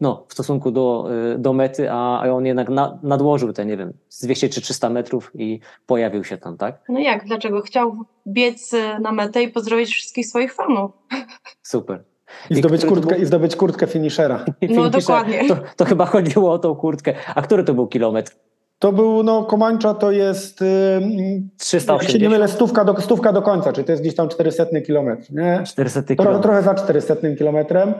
[0.00, 3.76] no, w stosunku do, y, do mety, a, a on jednak na, nadłożył te, nie
[3.76, 6.80] wiem, z 200 czy 300 metrów i pojawił się tam, tak?
[6.88, 7.60] No jak, dlaczego?
[7.60, 10.90] Chciał biec y, na metę i pozdrowić wszystkich swoich fanów.
[11.62, 12.04] Super.
[12.50, 14.44] I I zdobyć, kurtkę, był- I zdobyć kurtkę finishera.
[14.70, 15.48] No, dokładnie.
[15.48, 17.14] To, to chyba chodziło o tą kurtkę.
[17.34, 18.32] A który to był kilometr?
[18.78, 22.30] To był, no Komańcza to jest, yy, jak się nie 380?
[22.30, 25.62] mylę, stówka do, stówka do końca, czyli to jest gdzieś tam 400 kilometr, nie?
[25.66, 26.42] 400 Trochę, kilometrów.
[26.42, 27.94] trochę za 400 kilometrem.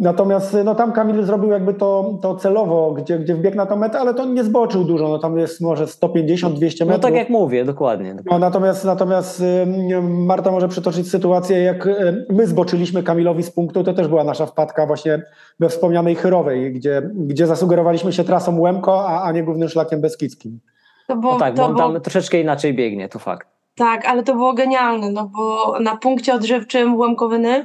[0.00, 4.00] Natomiast no, tam Kamil zrobił jakby to, to celowo, gdzie, gdzie wbiegł na tą metę,
[4.00, 6.88] ale to nie zboczył dużo, no tam jest może 150-200 metrów.
[6.88, 8.16] No tak jak mówię, dokładnie.
[8.30, 9.42] No, natomiast natomiast
[10.02, 14.46] Marta może przytoczyć sytuację, jak y, my zboczyliśmy Kamilowi z punktu, to też była nasza
[14.46, 15.22] wpadka właśnie
[15.60, 20.60] we wspomnianej Chyrowej, gdzie, gdzie zasugerowaliśmy się trasą Łemko, a, a nie głównym szlakiem beskidzkim.
[21.08, 23.48] To było, No tak, to bo on było, tam troszeczkę inaczej biegnie, to fakt.
[23.76, 27.64] tak, ale to było genialne, no bo na punkcie odżywczym Łemkowyny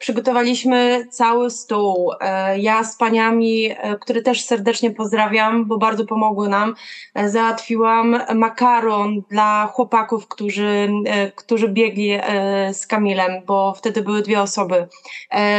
[0.00, 2.12] przygotowaliśmy cały stół.
[2.20, 6.74] E, Ja z paniami, e, które też serdecznie pozdrawiam, bo bardzo pomogły nam,
[7.14, 10.88] e, załatwiłam makaron dla chłopaków, którzy,
[11.34, 12.10] którzy biegli
[12.72, 14.86] z Kamilem, bo wtedy były dwie osoby.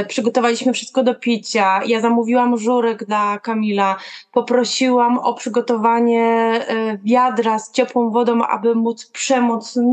[0.07, 1.81] Przygotowaliśmy wszystko do picia.
[1.85, 3.95] Ja zamówiłam żurek dla Kamila.
[4.31, 6.59] Poprosiłam o przygotowanie
[7.03, 9.83] wiadra z ciepłą wodą, aby móc przemóc, e,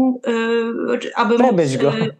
[1.16, 1.52] aby móc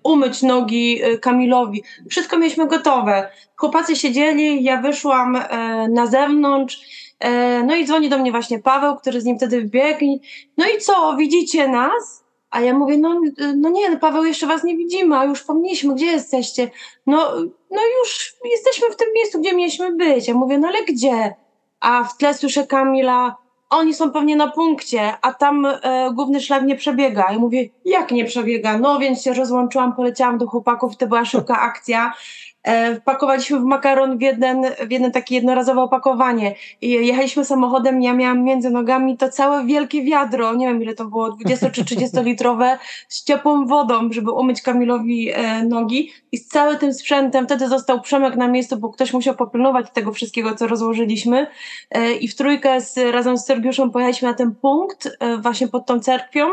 [0.02, 1.82] umyć nogi Kamilowi.
[2.18, 3.30] Wszystko mieliśmy gotowe.
[3.56, 6.80] Chłopacy siedzieli, ja wyszłam e, na zewnątrz.
[7.20, 10.04] E, no i dzwoni do mnie właśnie Paweł, który z nim wtedy wbiegł.
[10.04, 10.20] i,
[10.56, 12.24] No i co, widzicie nas?
[12.50, 13.20] A ja mówię, no,
[13.56, 16.70] no nie, no Paweł, jeszcze was nie widzimy, a już pomnieliśmy, gdzie jesteście?
[17.06, 17.32] No,
[17.70, 20.28] no już jesteśmy w tym miejscu, gdzie mieliśmy być.
[20.28, 21.34] Ja mówię, no ale gdzie?
[21.80, 23.36] A w tle słyszę Kamila,
[23.70, 27.32] oni są pewnie na punkcie, a tam e, główny szlak nie przebiega.
[27.32, 28.78] Ja mówię, jak nie przebiega?
[28.78, 32.12] No więc się rozłączyłam, poleciałam do chłopaków, to była szybka akcja.
[32.62, 36.54] E, wpakowaliśmy w makaron w jeden, w jeden takie jednorazowe opakowanie.
[36.82, 41.32] Jechaliśmy samochodem, ja miałam między nogami to całe wielkie wiadro, nie wiem ile to było,
[41.32, 46.12] 20 czy 30 litrowe, z ciepłą wodą, żeby umyć Kamilowi e, nogi.
[46.32, 50.12] I z całym tym sprzętem, wtedy został Przemek na miejscu, bo ktoś musiał popilnować tego
[50.12, 51.46] wszystkiego, co rozłożyliśmy.
[51.90, 56.00] E, I w trójkę z, razem z Sergiuszem pojechaliśmy na ten punkt, właśnie pod tą
[56.00, 56.46] cerkwią.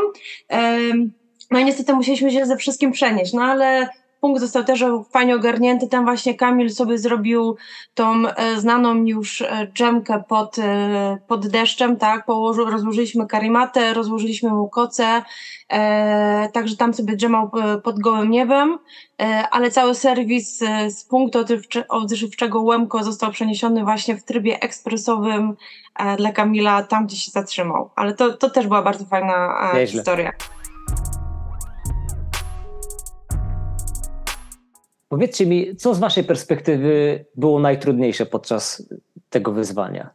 [1.52, 3.90] No i niestety musieliśmy się ze wszystkim przenieść, no ale
[4.26, 5.88] punkt został też fajnie ogarnięty.
[5.88, 7.56] Tam właśnie Kamil sobie zrobił
[7.94, 12.26] tą e, znaną już e, dżemkę pod, e, pod deszczem, tak?
[12.26, 15.22] Położył, rozłożyliśmy karimatę, rozłożyliśmy mu koce,
[15.70, 17.52] e, także tam sobie drzemał
[17.84, 18.80] pod gołym niebem,
[19.22, 20.60] e, ale cały serwis
[20.90, 25.54] z punktu odżywcze- odżywczego Łemko został przeniesiony właśnie w trybie ekspresowym
[25.96, 27.90] e, dla Kamila, tam gdzie się zatrzymał.
[27.96, 29.56] Ale to, to też była bardzo fajna
[29.98, 30.32] historia.
[35.16, 38.90] Powiedzcie mi, co z waszej perspektywy było najtrudniejsze podczas
[39.30, 40.10] tego wyzwania?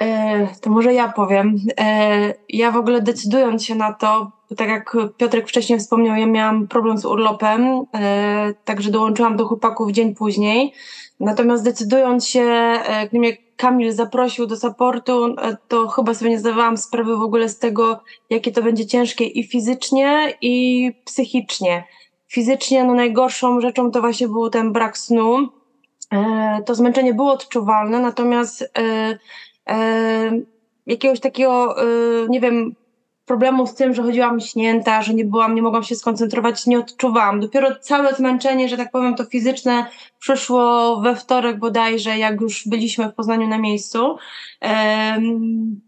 [0.00, 1.56] E, to może ja powiem.
[1.80, 6.68] E, ja w ogóle decydując się na to, tak jak Piotrek wcześniej wspomniał, ja miałam
[6.68, 10.72] problem z urlopem, e, także dołączyłam do chłopaków dzień później.
[11.20, 16.38] Natomiast decydując się, e, gdy mnie Kamil zaprosił do supportu, e, to chyba sobie nie
[16.38, 21.84] zdawałam sprawy w ogóle z tego, jakie to będzie ciężkie i fizycznie, i psychicznie.
[22.28, 25.48] Fizycznie no najgorszą rzeczą to właśnie był ten brak snu.
[26.12, 29.18] E, to zmęczenie było odczuwalne, natomiast e,
[29.68, 30.40] e,
[30.86, 31.76] jakiegoś takiego,
[32.28, 32.74] nie wiem,
[33.26, 37.40] problemu z tym, że chodziłam śnięta, że nie byłam, nie mogłam się skoncentrować, nie odczuwałam.
[37.40, 39.86] Dopiero całe zmęczenie, że tak powiem, to fizyczne
[40.18, 44.16] przyszło we wtorek bodajże, jak już byliśmy w Poznaniu na miejscu.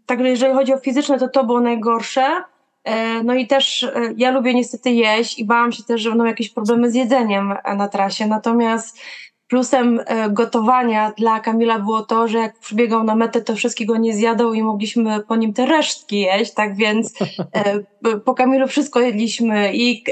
[0.05, 2.43] Także jeżeli chodzi o fizyczne, to to było najgorsze.
[2.83, 6.25] E, No i też e, ja lubię niestety jeść i bałam się też, że będą
[6.25, 8.27] jakieś problemy z jedzeniem e, na trasie.
[8.27, 8.99] Natomiast
[9.47, 14.53] plusem gotowania dla Kamila było to, że jak przybiegał na metę, to wszystkiego nie zjadał
[14.53, 16.53] i mogliśmy po nim te resztki jeść.
[16.53, 17.13] Tak więc
[18.25, 20.03] po Kamilu wszystko jedliśmy i,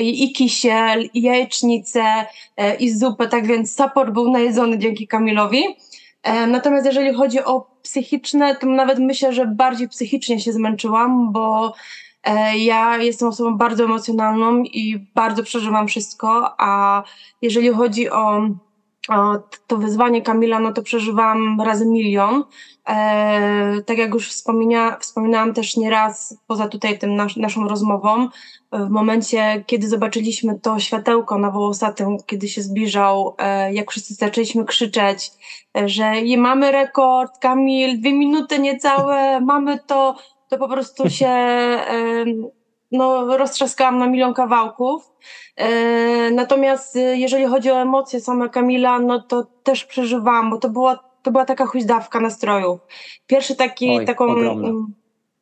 [0.00, 2.04] i, kisiel, i jajecznicę,
[2.78, 3.28] i zupę.
[3.28, 5.64] Tak więc support był najedzony dzięki Kamilowi.
[6.48, 11.74] Natomiast jeżeli chodzi o psychiczne, to nawet myślę, że bardziej psychicznie się zmęczyłam, bo
[12.24, 17.02] e, ja jestem osobą bardzo emocjonalną i bardzo przeżywam wszystko, a
[17.42, 18.40] jeżeli chodzi o,
[19.08, 22.44] o to wyzwanie Kamila, no to przeżywam razy milion.
[22.88, 28.28] E, tak jak już wspomina, wspominałam też nieraz, poza tutaj tym nas, naszą rozmową,
[28.72, 34.64] w momencie, kiedy zobaczyliśmy to światełko na wołosatym, kiedy się zbliżał, e, jak wszyscy zaczęliśmy
[34.64, 35.30] krzyczeć,
[35.78, 40.16] e, że mamy rekord, Kamil, dwie minuty niecałe, mamy to,
[40.48, 41.28] to po prostu się
[42.92, 45.12] no, roztrzaskałam na milion kawałków.
[45.56, 50.70] E, Natomiast e, jeżeli chodzi o emocje same Kamila, no to też przeżywałam, bo to
[50.70, 52.80] była to była taka huźdawka nastrojów.
[53.26, 54.68] Pierwszy taki, Oj, taką, ogromna.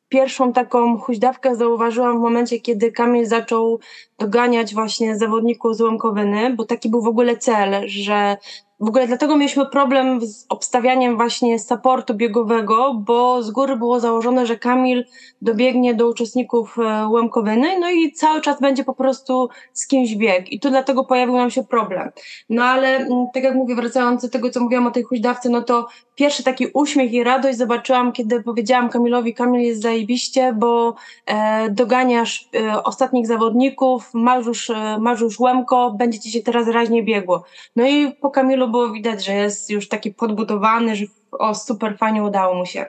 [0.09, 3.81] Pierwszą taką huźdawkę zauważyłam w momencie, kiedy Kamil zaczął
[4.19, 8.37] doganiać właśnie zawodników z Łomkowyny, bo taki był w ogóle cel, że
[8.81, 14.47] w ogóle dlatego mieliśmy problem z obstawianiem właśnie supportu biegowego, bo z góry było założone,
[14.47, 15.05] że Kamil
[15.43, 20.53] dobiegnie do uczestników e, Łemkowyny, no i cały czas będzie po prostu z kimś bieg.
[20.53, 22.11] I tu dlatego pojawił nam się problem.
[22.51, 25.62] No ale mm, tak jak mówię, wracając do tego, co mówiłam o tej huźdawce, no
[25.62, 30.95] to pierwszy taki uśmiech i radość zobaczyłam, kiedy powiedziałam Kamilowi, Kamil jest zajebiście, bo
[31.27, 34.12] e, doganiasz e, ostatnich zawodników,
[34.47, 37.45] już, e, już Łemko, będzie ci się teraz raźnie biegło.
[37.77, 42.23] No i po Kamilu było widać, że jest już taki podbudowany, że o super fajnie
[42.23, 42.87] udało mu się.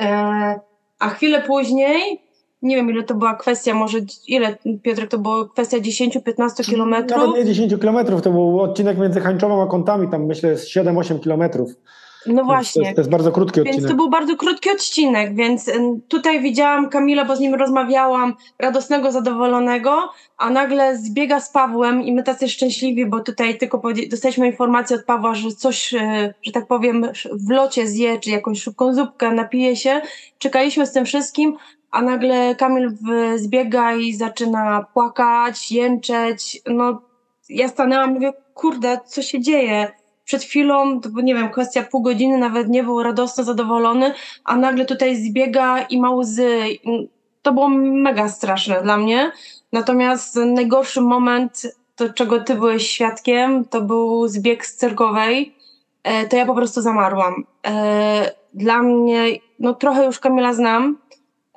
[0.00, 0.60] E,
[0.98, 2.20] a chwilę później,
[2.62, 7.18] nie wiem ile to była kwestia, może ile Piotrek to było kwestia 10-15 kilometrów.
[7.18, 11.20] Nawet nie 10 kilometrów, to był odcinek między Hańczową a Kątami, tam myślę jest 7-8
[11.20, 11.70] kilometrów.
[12.26, 12.82] No To właśnie.
[12.82, 13.90] jest, to jest bardzo krótki Więc odcinek.
[13.90, 19.12] to był bardzo krótki odcinek, więc ym, tutaj widziałam Kamila, bo z nim rozmawiałam, radosnego,
[19.12, 24.96] zadowolonego, a nagle zbiega z Pawłem i my tacy szczęśliwi, bo tutaj tylko dostaliśmy informację
[24.96, 29.32] od Pawła, że coś, yy, że tak powiem, w locie zje, czy jakąś szybką zupkę,
[29.32, 30.00] napije się.
[30.38, 31.56] Czekaliśmy z tym wszystkim,
[31.90, 32.96] a nagle Kamil
[33.36, 36.62] zbiega i zaczyna płakać, jęczeć.
[36.66, 37.02] No,
[37.48, 39.92] ja stanęłam i mówię, kurde, co się dzieje?
[40.30, 44.14] Przed chwilą, to nie wiem, kwestia pół godziny, nawet nie był radosny, zadowolony,
[44.44, 46.60] a nagle tutaj zbiega i ma łzy.
[47.42, 49.32] To było mega straszne dla mnie.
[49.72, 51.62] Natomiast najgorszy moment,
[51.96, 55.54] to czego ty byłeś świadkiem, to był zbieg z cyrkowej.
[56.02, 57.44] E, to ja po prostu zamarłam.
[57.66, 59.24] E, dla mnie,
[59.58, 60.98] no trochę już Kamila znam,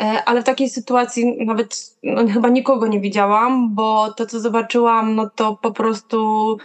[0.02, 5.16] e, ale w takiej sytuacji nawet no, chyba nikogo nie widziałam, bo to, co zobaczyłam,
[5.16, 6.58] no to po prostu,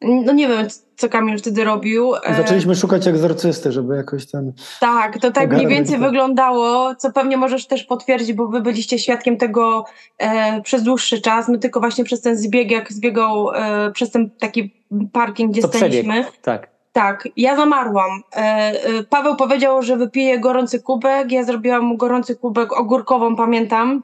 [0.00, 0.66] no nie wiem,
[1.00, 2.14] co Kamil wtedy robił.
[2.24, 4.52] E, Zaczęliśmy szukać egzorcysty, żeby jakoś ten...
[4.80, 6.04] tak, to tak mniej więcej to.
[6.04, 9.84] wyglądało, co pewnie możesz też potwierdzić, bo wy byliście świadkiem tego
[10.18, 11.48] e, przez dłuższy czas.
[11.48, 14.74] My tylko właśnie przez ten zbieg, jak zbiegał e, przez ten taki
[15.12, 16.04] parking, gdzie To przebieg.
[16.04, 16.32] staliśmy.
[16.42, 16.70] Tak.
[16.92, 18.10] Tak, ja zamarłam.
[18.36, 21.32] E, e, Paweł powiedział, że wypije gorący kubek.
[21.32, 24.02] Ja zrobiłam mu gorący kubek ogórkową, pamiętam.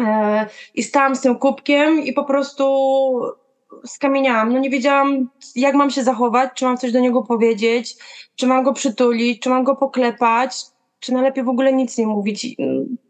[0.00, 2.64] E, I stałam z tym kubkiem i po prostu
[3.84, 4.52] skamieniałam.
[4.52, 7.96] No nie wiedziałam, jak mam się zachować, czy mam coś do niego powiedzieć,
[8.36, 10.56] czy mam go przytulić, czy mam go poklepać,
[11.00, 12.56] czy najlepiej w ogóle nic nie mówić.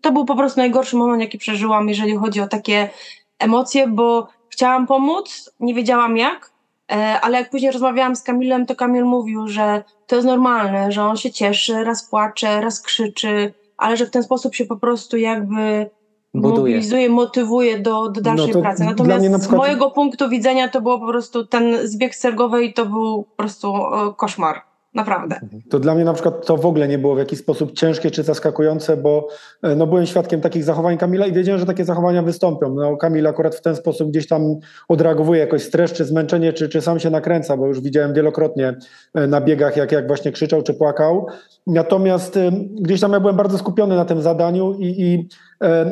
[0.00, 2.90] To był po prostu najgorszy moment, jaki przeżyłam, jeżeli chodzi o takie
[3.38, 6.52] emocje, bo chciałam pomóc, nie wiedziałam jak,
[6.92, 11.02] e, ale jak później rozmawiałam z Kamilem, to Kamil mówił, że to jest normalne, że
[11.02, 15.16] on się cieszy, raz płacze, raz krzyczy, ale że w ten sposób się po prostu
[15.16, 15.90] jakby
[16.34, 16.58] Buduje.
[16.58, 18.84] mobilizuje, motywuje do, do dalszej No pracy.
[18.84, 22.86] Natomiast na przykład- z mojego punktu widzenia to było po prostu ten zbieg sergowej to
[22.86, 24.69] był po prostu e, koszmar.
[24.94, 25.40] Naprawdę.
[25.70, 28.22] To dla mnie na przykład to w ogóle nie było w jakiś sposób ciężkie czy
[28.22, 29.28] zaskakujące, bo
[29.62, 32.74] e, no, byłem świadkiem takich zachowań Kamila i wiedziałem, że takie zachowania wystąpią.
[32.74, 34.42] No, Kamil akurat w ten sposób gdzieś tam
[34.88, 38.76] odreagowuje jakoś stres czy zmęczenie, czy, czy sam się nakręca, bo już widziałem wielokrotnie
[39.14, 41.26] e, na biegach, jak, jak właśnie krzyczał czy płakał.
[41.66, 42.50] Natomiast e,
[42.80, 45.28] gdzieś tam ja byłem bardzo skupiony na tym zadaniu i, i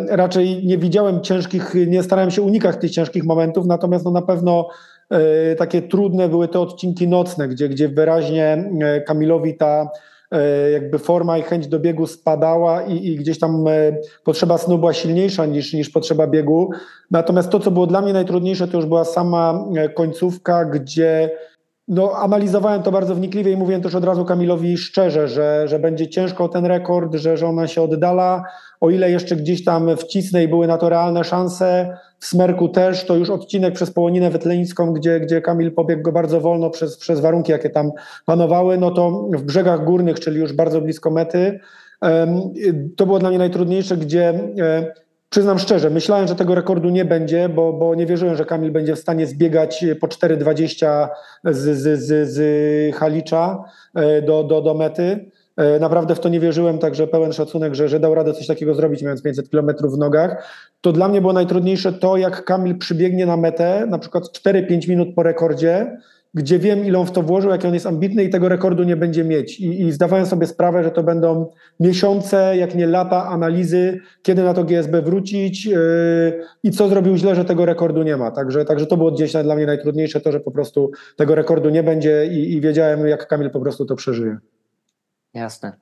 [0.09, 4.69] raczej nie widziałem ciężkich, nie starałem się unikać tych ciężkich momentów, natomiast no, na pewno
[5.59, 9.91] takie trudne były te odcinki nocne, gdzie, gdzie wyraźnie e, Kamilowi ta
[10.31, 14.79] e, jakby forma i chęć do biegu spadała i, i gdzieś tam e, potrzeba snu
[14.79, 16.71] była silniejsza niż, niż potrzeba biegu.
[17.11, 21.31] Natomiast to, co było dla mnie najtrudniejsze, to już była sama e, końcówka, gdzie
[21.89, 26.09] no, analizowałem to bardzo wnikliwie i mówiłem też od razu Kamilowi szczerze, że, że będzie
[26.09, 28.43] ciężko ten rekord, że, że ona się oddala.
[28.81, 33.05] O ile jeszcze gdzieś tam wcisnę i były na to realne szanse, w Smerku też,
[33.05, 37.21] to już odcinek przez Połoninę Wetleńską, gdzie, gdzie Kamil pobiegł go bardzo wolno przez, przez
[37.21, 37.91] warunki, jakie tam
[38.27, 41.61] panowały, no to w brzegach górnych, czyli już bardzo blisko mety,
[42.97, 44.29] to było dla mnie najtrudniejsze, gdzie
[44.61, 44.93] e,
[45.31, 48.97] przyznam szczerze, myślałem, że tego rekordu nie będzie, bo, bo nie wierzyłem, że Kamil będzie
[48.97, 51.09] w stanie zbiegać po 4,20
[51.45, 55.31] z, z, z, z Halicza e, do, do, do mety.
[55.59, 58.75] E, Naprawdę w to nie wierzyłem, także pełen szacunek, że, że dał radę coś takiego
[58.75, 60.45] zrobić, mając 500 km w nogach.
[60.81, 65.09] To dla mnie było najtrudniejsze to, jak Kamil przybiegnie na metę, na przykład 4-5 minut
[65.15, 65.97] po rekordzie,
[66.35, 68.97] gdzie wiem, ile on w to włożył, jaki on jest ambitny i tego rekordu nie
[68.97, 69.61] będzie mieć.
[69.61, 71.51] I, i zdawałem sobie sprawę, że to będą
[71.81, 75.79] miesiące, jak nie lata analizy, kiedy na to GSB wrócić yy,
[76.63, 78.31] i co zrobił źle, że tego rekordu nie ma.
[78.31, 81.83] Także, także to było gdzieś dla mnie najtrudniejsze, to, że po prostu tego rekordu nie
[81.83, 84.39] będzie i, i wiedziałem, jak Kamil po prostu to przeżyje.
[85.35, 85.73] Jasne.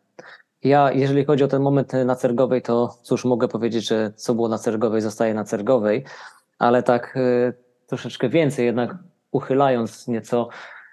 [0.64, 4.48] Ja, jeżeli chodzi o ten moment na Cergowej, to cóż, mogę powiedzieć, że co było
[4.48, 6.04] na Cergowej, zostaje na Cergowej,
[6.58, 7.52] ale tak y,
[7.86, 8.94] troszeczkę więcej, jednak
[9.30, 10.48] uchylając nieco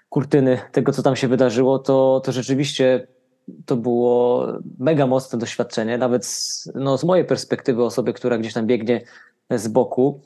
[0.08, 3.06] kurtyny tego, co tam się wydarzyło, to, to rzeczywiście
[3.66, 4.46] to było
[4.78, 9.04] mega mocne doświadczenie, nawet z, no, z mojej perspektywy osoby, która gdzieś tam biegnie
[9.50, 10.20] z boku.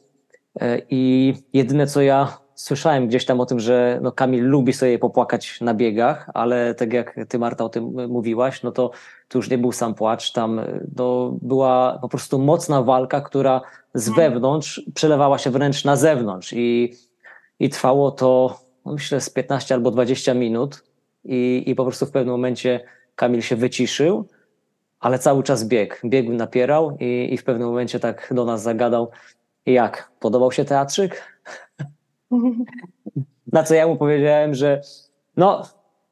[0.60, 4.98] E, I jedyne, co ja słyszałem gdzieś tam o tym, że no Kamil lubi sobie
[4.98, 8.90] popłakać na biegach, ale tak jak ty Marta o tym mówiłaś, no to
[9.28, 10.60] to już nie był sam płacz, tam
[10.96, 13.60] no, była po prostu mocna walka, która
[13.94, 16.52] z wewnątrz przelewała się wręcz na zewnątrz.
[16.52, 16.94] I,
[17.60, 20.84] i trwało to no myślę z 15 albo 20 minut.
[21.24, 22.80] I, i po prostu w pewnym momencie
[23.14, 24.28] Kamil się wyciszył,
[25.00, 29.10] ale cały czas biegł, biegł napierał i, i w pewnym momencie tak do nas zagadał,
[29.66, 31.37] jak, podobał się teatrzyk?
[33.52, 34.80] Na co ja mu powiedziałem, że
[35.36, 35.62] no,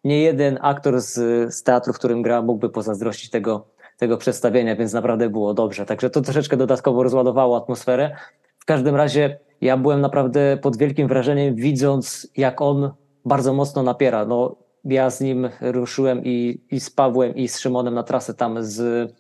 [0.05, 1.15] nie jeden aktor z,
[1.55, 5.87] z teatru, w którym gra, mógłby pozazdrościć tego, tego przedstawienia, więc naprawdę było dobrze.
[5.87, 8.17] Także to troszeczkę dodatkowo rozładowało atmosferę.
[8.59, 12.91] W każdym razie ja byłem naprawdę pod wielkim wrażeniem, widząc, jak on
[13.25, 14.25] bardzo mocno napiera.
[14.25, 18.63] No, ja z nim ruszyłem i, i z Pawłem, i z Szymonem na trasę tam
[18.63, 19.13] z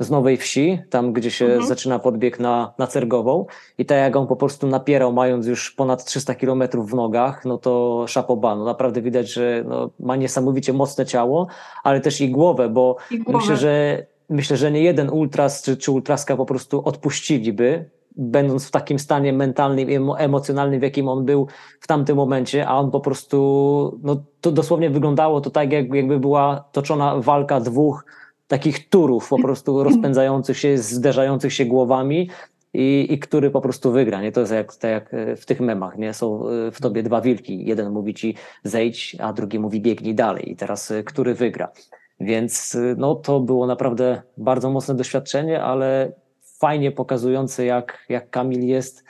[0.00, 1.66] z Nowej Wsi, tam gdzie się mhm.
[1.66, 3.46] zaczyna podbieg na, na Cergową
[3.78, 7.58] i tak jak on po prostu napierał, mając już ponad 300 kilometrów w nogach, no
[7.58, 11.46] to szapoba, no naprawdę widać, że no, ma niesamowicie mocne ciało,
[11.84, 13.38] ale też i głowę, bo I głowę.
[13.38, 18.70] myślę, że myślę, że nie jeden ultras czy, czy ultraska po prostu odpuściliby, będąc w
[18.70, 21.46] takim stanie mentalnym i emocjonalnym, w jakim on był
[21.80, 26.18] w tamtym momencie, a on po prostu, no to dosłownie wyglądało to tak, jak, jakby
[26.18, 28.04] była toczona walka dwóch
[28.50, 32.30] takich turów po prostu rozpędzających się, zderzających się głowami
[32.74, 34.22] i, i który po prostu wygra.
[34.22, 34.32] Nie?
[34.32, 36.14] To jest jak, tak jak e, w tych memach, nie?
[36.14, 37.64] Są e, w tobie dwa wilki.
[37.64, 38.34] Jeden mówi ci
[38.64, 40.52] zejdź, a drugi mówi biegnij dalej.
[40.52, 41.72] I teraz e, który wygra.
[42.20, 49.04] Więc no, to było naprawdę bardzo mocne doświadczenie, ale fajnie pokazujące, jak, jak Kamil jest,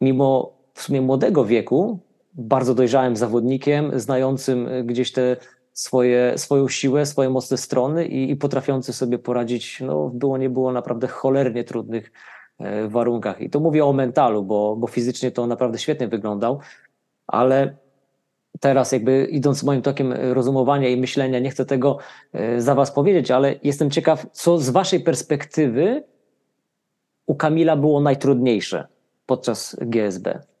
[0.00, 1.98] mimo w sumie młodego wieku,
[2.34, 5.36] bardzo dojrzałym zawodnikiem, znającym gdzieś te
[5.74, 10.72] swoje, swoją siłę, swoje mocne strony i, i potrafiący sobie poradzić, no było nie było
[10.72, 12.12] naprawdę cholernie trudnych
[12.58, 13.40] e, warunkach.
[13.40, 16.60] I to mówię o mentalu, bo, bo fizycznie to naprawdę świetnie wyglądał,
[17.26, 17.76] ale
[18.60, 21.98] teraz jakby idąc moim tokiem rozumowania i myślenia, nie chcę tego
[22.32, 26.04] e, za was powiedzieć, ale jestem ciekaw, co z waszej perspektywy
[27.26, 28.86] u Kamila było najtrudniejsze
[29.26, 30.53] podczas GSB?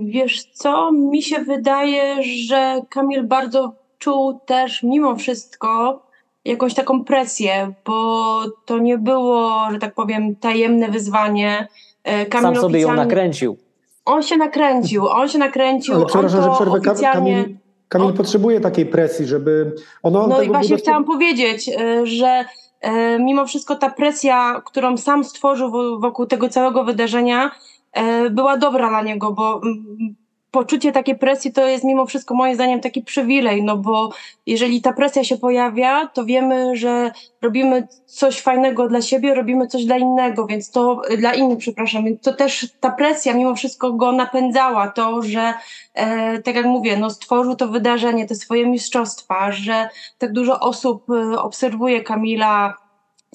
[0.00, 6.02] Wiesz co, mi się wydaje, że Kamil bardzo czuł też mimo wszystko
[6.44, 11.68] jakąś taką presję, bo to nie było, że tak powiem, tajemne wyzwanie.
[12.04, 13.56] E, Kamil Sam sobie ją nakręcił.
[14.04, 15.94] On się nakręcił, on się nakręcił.
[15.94, 16.72] Ale przepraszam, że przerwę.
[16.72, 17.42] Oficjalnie...
[17.42, 17.56] Kamil,
[17.88, 18.14] Kamil on...
[18.14, 19.72] potrzebuje takiej presji, żeby...
[20.02, 22.44] Ono, no i właśnie chciałam powiedzieć, e, że
[22.80, 27.50] e, mimo wszystko ta presja, którą sam stworzył wokół tego całego wydarzenia,
[28.30, 30.14] była dobra dla niego, bo mm,
[30.52, 34.12] poczucie takiej presji to jest mimo wszystko moim zdaniem taki przywilej, no bo
[34.46, 37.10] jeżeli ta presja się pojawia, to wiemy, że
[37.42, 42.20] robimy coś fajnego dla siebie, robimy coś dla innego, więc to dla innych, przepraszam, więc
[42.20, 45.54] to też ta presja mimo wszystko go napędzała, to, że
[45.94, 49.88] e, tak jak mówię, no stworzył to wydarzenie, te swoje mistrzostwa, że
[50.18, 52.74] tak dużo osób e, obserwuje Kamila,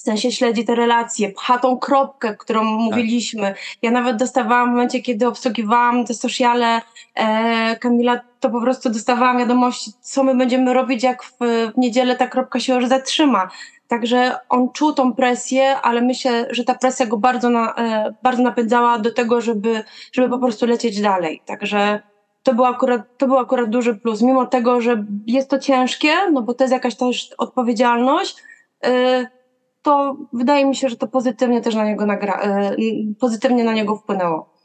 [0.00, 2.70] w sensie śledzi te relacje, pcha tą kropkę, którą tak.
[2.70, 3.54] mówiliśmy.
[3.82, 6.82] Ja nawet dostawałam w momencie, kiedy obsługiwałam te sociale
[7.14, 11.36] e, Kamila, to po prostu dostawałam wiadomości, co my będziemy robić, jak w,
[11.74, 13.48] w niedzielę ta kropka się już zatrzyma.
[13.88, 18.42] Także on czuł tą presję, ale myślę, że ta presja go bardzo, na, e, bardzo
[18.42, 21.42] napędzała do tego, żeby, żeby po prostu lecieć dalej.
[21.46, 22.02] Także
[22.42, 24.22] to był, akurat, to był akurat duży plus.
[24.22, 28.36] Mimo tego, że jest to ciężkie, no bo to jest jakaś też odpowiedzialność,
[28.84, 29.37] e,
[29.82, 32.76] to wydaje mi się, że to pozytywnie też na niego nagra- e,
[33.20, 34.58] pozytywnie na niego wpłynęło.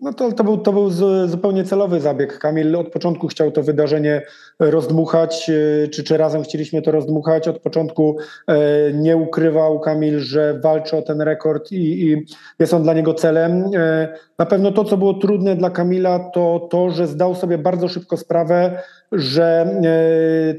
[0.00, 0.90] No to, to, był, to był
[1.26, 2.38] zupełnie celowy zabieg.
[2.38, 4.22] Kamil od początku chciał to wydarzenie
[4.60, 7.48] rozdmuchać, e, czy, czy razem chcieliśmy to rozdmuchać.
[7.48, 8.56] Od początku e,
[8.92, 12.26] nie ukrywał Kamil, że walczy o ten rekord i, i
[12.58, 13.70] jest on dla niego celem.
[14.38, 18.16] Na pewno to, co było trudne dla Kamila, to to, że zdał sobie bardzo szybko
[18.16, 18.82] sprawę,
[19.12, 19.74] że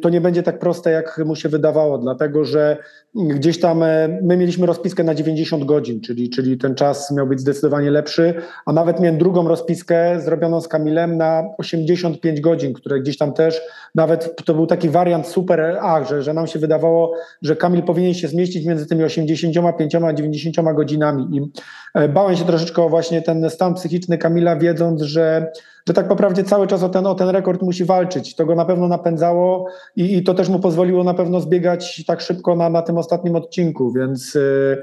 [0.02, 2.78] to nie będzie tak proste, jak mu się wydawało, dlatego że
[3.16, 7.40] Gdzieś tam e, my mieliśmy rozpiskę na 90 godzin, czyli, czyli ten czas miał być
[7.40, 8.34] zdecydowanie lepszy,
[8.66, 13.62] a nawet miałem drugą rozpiskę zrobioną z Kamilem na 85 godzin, które gdzieś tam też,
[13.96, 18.14] nawet to był taki wariant super A, że, że nam się wydawało, że Kamil powinien
[18.14, 21.52] się zmieścić między tymi 85 a 90 godzinami i
[21.94, 25.52] e, bałem się troszeczkę o właśnie ten stan psychiczny Kamila, wiedząc, że
[25.88, 28.36] że tak naprawdę cały czas o ten, o ten rekord musi walczyć.
[28.36, 32.22] To go na pewno napędzało i, i to też mu pozwoliło na pewno zbiegać tak
[32.22, 34.82] szybko na, na tym ostatnim odcinku, więc y,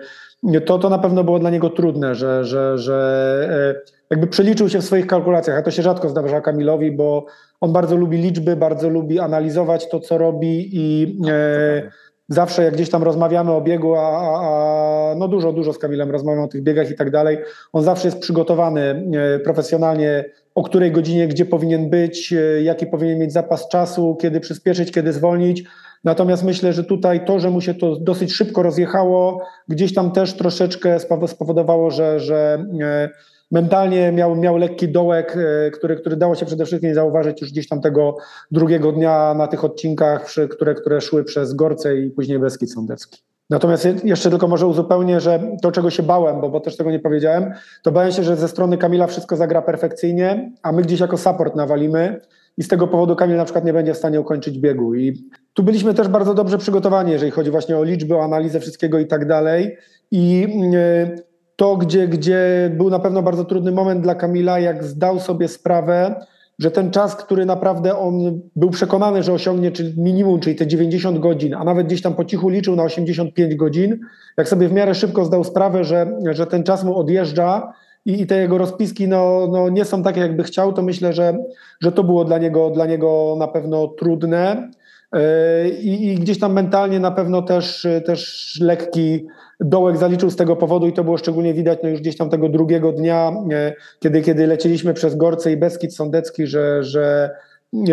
[0.66, 4.78] to, to na pewno było dla niego trudne, że, że, że e, jakby przeliczył się
[4.78, 7.26] w swoich kalkulacjach, a to się rzadko zdarza Kamilowi, bo
[7.60, 11.90] on bardzo lubi liczby, bardzo lubi analizować to, co robi i e,
[12.28, 16.10] zawsze jak gdzieś tam rozmawiamy o biegu, a, a, a no dużo, dużo z Kamilem
[16.10, 17.38] rozmawiam o tych biegach i tak dalej,
[17.72, 20.24] on zawsze jest przygotowany e, profesjonalnie,
[20.54, 25.12] o której godzinie, gdzie powinien być, e, jaki powinien mieć zapas czasu, kiedy przyspieszyć, kiedy
[25.12, 25.64] zwolnić.
[26.04, 30.34] Natomiast myślę, że tutaj to, że mu się to dosyć szybko rozjechało, gdzieś tam też
[30.34, 30.96] troszeczkę
[31.26, 33.08] spowodowało, że, że e,
[33.50, 37.68] mentalnie miał, miał lekki dołek, e, który, który dało się przede wszystkim zauważyć już gdzieś
[37.68, 38.16] tam tego
[38.50, 43.22] drugiego dnia na tych odcinkach, które, które szły przez Gorce i później Beskid Sądecki.
[43.50, 46.98] Natomiast jeszcze tylko może uzupełnię, że to, czego się bałem, bo, bo też tego nie
[46.98, 51.16] powiedziałem, to bałem się, że ze strony Kamila wszystko zagra perfekcyjnie, a my gdzieś jako
[51.16, 52.20] support nawalimy
[52.58, 54.94] i z tego powodu Kamil na przykład nie będzie w stanie ukończyć biegu.
[54.94, 58.98] I tu byliśmy też bardzo dobrze przygotowani, jeżeli chodzi właśnie o liczby, o analizę wszystkiego
[58.98, 59.76] i tak dalej.
[60.10, 61.16] I e,
[61.56, 66.14] to, gdzie, gdzie był na pewno bardzo trudny moment dla Kamila, jak zdał sobie sprawę,
[66.58, 71.18] że ten czas, który naprawdę on był przekonany, że osiągnie, czyli minimum, czyli te 90
[71.18, 74.00] godzin, a nawet gdzieś tam po cichu liczył na 85 godzin,
[74.36, 77.72] jak sobie w miarę szybko zdał sprawę, że, że ten czas mu odjeżdża
[78.08, 81.38] i, i te jego rozpiski no, no nie są takie, jakby chciał, to myślę, że,
[81.80, 84.70] że to było dla niego, dla niego na pewno trudne.
[85.12, 85.20] Yy,
[85.68, 89.26] I, I, gdzieś tam mentalnie na pewno też, też lekki
[89.60, 92.48] dołek zaliczył z tego powodu i to było szczególnie widać no już gdzieś tam tego
[92.48, 97.30] drugiego dnia, yy, kiedy, kiedy leciliśmy przez Gorce i Beskid Sądecki, że, że
[97.72, 97.88] yy,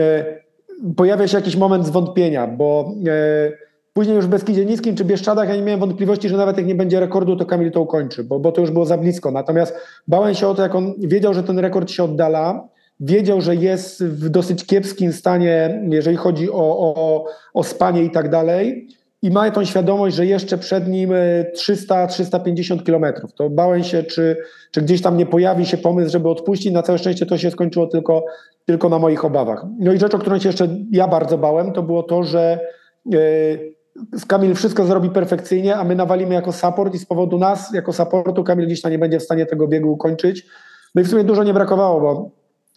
[0.98, 2.92] pojawia się jakiś moment zwątpienia, bo
[3.96, 4.66] później już w Beskidzie
[4.96, 7.82] czy Bieszczadach ja nie miałem wątpliwości, że nawet jak nie będzie rekordu, to Kamil to
[7.82, 9.32] ukończy, bo, bo to już było za blisko.
[9.32, 9.76] Natomiast
[10.08, 12.68] bałem się o to, jak on wiedział, że ten rekord się oddala,
[13.00, 18.30] wiedział, że jest w dosyć kiepskim stanie, jeżeli chodzi o, o, o spanie i tak
[18.30, 18.88] dalej.
[19.22, 21.10] I ma tą świadomość, że jeszcze przed nim
[21.58, 23.34] 300-350 kilometrów.
[23.34, 24.38] To bałem się, czy,
[24.72, 26.74] czy gdzieś tam nie pojawi się pomysł, żeby odpuścić.
[26.74, 28.26] Na całe szczęście to się skończyło tylko,
[28.66, 29.66] tylko na moich obawach.
[29.80, 32.60] No i rzecz, o którą się jeszcze ja bardzo bałem, to było to, że
[33.06, 33.75] yy,
[34.28, 38.44] Kamil wszystko zrobi perfekcyjnie, a my nawalimy jako support i z powodu nas, jako supportu,
[38.44, 40.46] Kamil tam nie będzie w stanie tego biegu ukończyć.
[40.96, 42.32] No i w sumie dużo nie brakowało, bo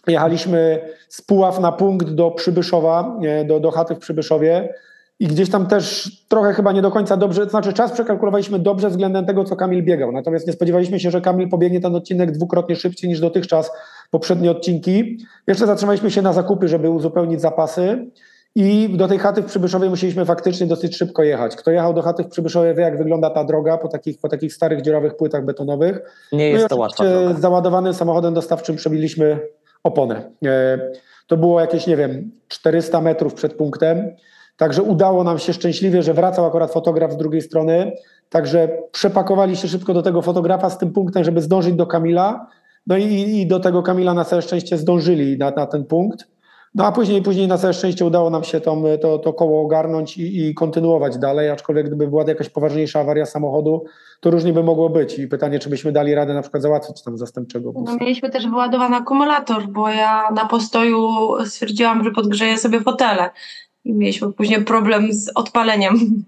[0.07, 4.73] Jechaliśmy z Puław na punkt do Przybyszowa, do, do chaty w Przybyszowie
[5.19, 8.89] i gdzieś tam też trochę chyba nie do końca dobrze, to znaczy czas przekalkulowaliśmy dobrze
[8.89, 10.11] względem tego, co Kamil biegał.
[10.11, 13.71] Natomiast nie spodziewaliśmy się, że Kamil pobiegnie ten odcinek dwukrotnie szybciej niż dotychczas
[14.11, 15.17] poprzednie odcinki.
[15.47, 18.07] Jeszcze zatrzymaliśmy się na zakupy, żeby uzupełnić zapasy.
[18.55, 21.55] I do tej chaty w Przybyszowie musieliśmy faktycznie dosyć szybko jechać.
[21.55, 24.53] Kto jechał do chaty w Przybyszowie wie, jak wygląda ta droga po takich, po takich
[24.53, 26.01] starych, dziurawych płytach betonowych.
[26.31, 27.33] Nie jest no to łatwa droga.
[27.33, 29.39] Z załadowanym samochodem dostawczym przebiliśmy
[29.83, 30.31] oponę.
[30.45, 30.79] E,
[31.27, 34.15] to było jakieś, nie wiem, 400 metrów przed punktem.
[34.57, 37.91] Także udało nam się szczęśliwie, że wracał akurat fotograf z drugiej strony.
[38.29, 42.47] Także przepakowali się szybko do tego fotografa z tym punktem, żeby zdążyć do Kamila.
[42.87, 46.27] No i, i do tego Kamila na całe szczęście zdążyli na, na ten punkt.
[46.75, 50.17] No a później, później na całe szczęście udało nam się to, to, to koło ogarnąć
[50.17, 53.85] i, i kontynuować dalej, aczkolwiek gdyby była jakaś poważniejsza awaria samochodu,
[54.19, 57.17] to różnie by mogło być i pytanie, czy byśmy dali radę na przykład załatwić tam
[57.17, 57.91] zastępczego busa.
[57.91, 61.09] No, mieliśmy też wyładowany akumulator, bo ja na postoju
[61.45, 63.29] stwierdziłam, że podgrzeję sobie fotele
[63.85, 66.23] i mieliśmy później problem z odpaleniem.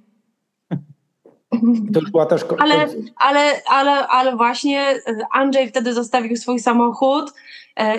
[1.93, 2.03] Też...
[2.59, 4.95] Ale, ale, ale, ale właśnie
[5.31, 7.33] Andrzej wtedy zostawił swój samochód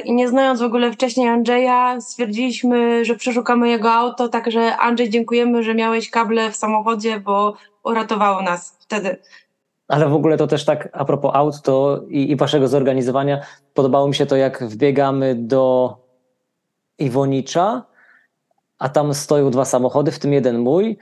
[0.04, 5.62] i nie znając w ogóle wcześniej Andrzeja, stwierdziliśmy, że przeszukamy jego auto, także Andrzej dziękujemy,
[5.62, 7.54] że miałeś kable w samochodzie, bo
[7.84, 9.16] uratowało nas wtedy.
[9.88, 13.40] Ale w ogóle to też tak a propos aut to i, i waszego zorganizowania,
[13.74, 15.96] podobało mi się to, jak wbiegamy do
[16.98, 17.84] Iwonicza,
[18.78, 20.98] a tam stoją dwa samochody, w tym jeden mój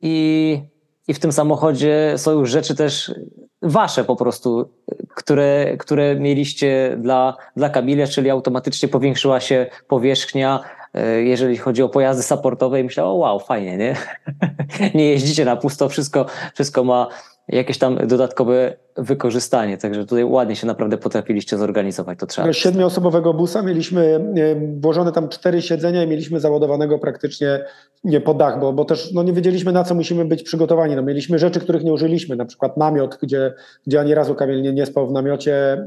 [0.00, 0.60] i,
[1.08, 3.14] i w tym samochodzie są już rzeczy też
[3.62, 4.68] wasze po prostu,
[5.08, 10.60] które, które mieliście dla, dla Kamila, czyli automatycznie powiększyła się powierzchnia,
[10.94, 13.96] e, jeżeli chodzi o pojazdy supportowe i myślałem, wow, fajnie, nie?
[14.94, 17.08] nie jeździcie na pusto, wszystko, wszystko ma
[17.48, 19.78] jakieś tam dodatkowe wykorzystanie.
[19.78, 22.18] Także tutaj ładnie się naprawdę potrafiliście zorganizować.
[22.18, 22.52] To trzeba.
[22.52, 27.64] Siedmioosobowego busa mieliśmy e, włożone tam cztery siedzenia i mieliśmy załadowanego praktycznie
[28.04, 30.96] nie po dach, bo, bo też no, nie wiedzieliśmy na co musimy być przygotowani.
[30.96, 33.54] No, mieliśmy rzeczy, których nie użyliśmy, na przykład namiot, gdzie,
[33.86, 35.84] gdzie ani razu Kamil nie, nie spał w namiocie.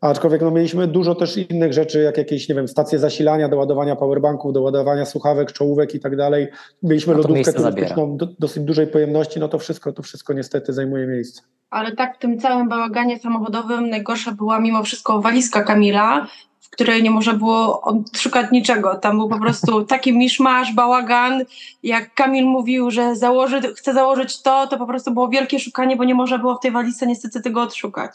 [0.00, 3.96] Aczkolwiek no, mieliśmy dużo też innych rzeczy, jak jakieś, nie wiem, stacje zasilania do ładowania
[3.96, 6.48] powerbanków, do ładowania słuchawek, czołówek i tak dalej.
[6.82, 11.06] Mieliśmy No lodówkę turystyczną do, dosyć dużej pojemności, no to wszystko, to wszystko niestety zajmuje
[11.06, 11.42] miejsce.
[11.70, 16.26] Ale tak w tym całym bałaganie samochodowym najgorsza była mimo wszystko walizka Kamila,
[16.60, 17.82] w której nie można było
[18.16, 18.94] szukać niczego.
[18.94, 21.44] Tam był po prostu taki miszmasz, bałagan.
[21.82, 26.04] Jak Kamil mówił, że założy, chce założyć to, to po prostu było wielkie szukanie, bo
[26.04, 28.10] nie można było w tej walizce niestety tego odszukać.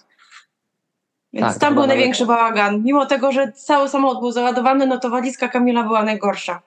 [1.34, 2.84] Więc Tak, tam był największy bałagan.
[2.84, 6.62] Mimo tego, że cały samochód był załadowany, no to walizka Kamila była najgorsza.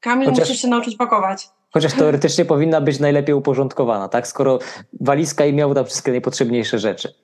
[0.00, 1.48] Kamil Chociaż- musisz się nauczyć pakować.
[1.72, 4.26] Chociaż teoretycznie powinna być najlepiej uporządkowana, tak?
[4.26, 4.58] Skoro
[5.00, 7.14] walizka i miał tam wszystkie najpotrzebniejsze rzeczy.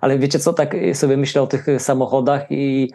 [0.00, 2.92] Ale wiecie co, tak sobie myślę o tych samochodach i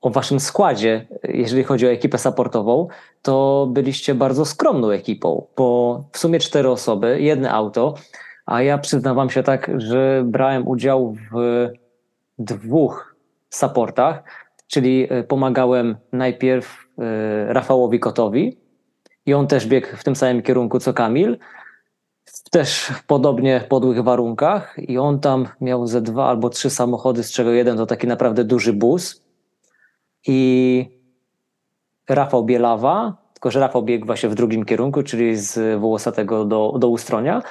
[0.00, 2.88] o waszym składzie, jeżeli chodzi o ekipę supportową,
[3.22, 7.94] to byliście bardzo skromną ekipą, bo w sumie cztery osoby, jedno auto,
[8.52, 11.68] a ja przyznam wam się tak, że brałem udział w
[12.38, 13.16] dwóch
[13.50, 14.22] supportach,
[14.66, 18.56] czyli e, pomagałem najpierw e, Rafałowi Kotowi
[19.26, 21.38] i on też biegł w tym samym kierunku co Kamil,
[22.50, 27.32] też w podobnie podłych warunkach i on tam miał ze dwa albo trzy samochody, z
[27.32, 29.22] czego jeden to taki naprawdę duży bus
[30.26, 31.00] i
[32.08, 36.88] Rafał Bielawa, tylko że Rafał biegł właśnie w drugim kierunku, czyli z Wołosatego do, do
[36.88, 37.42] Ustronia.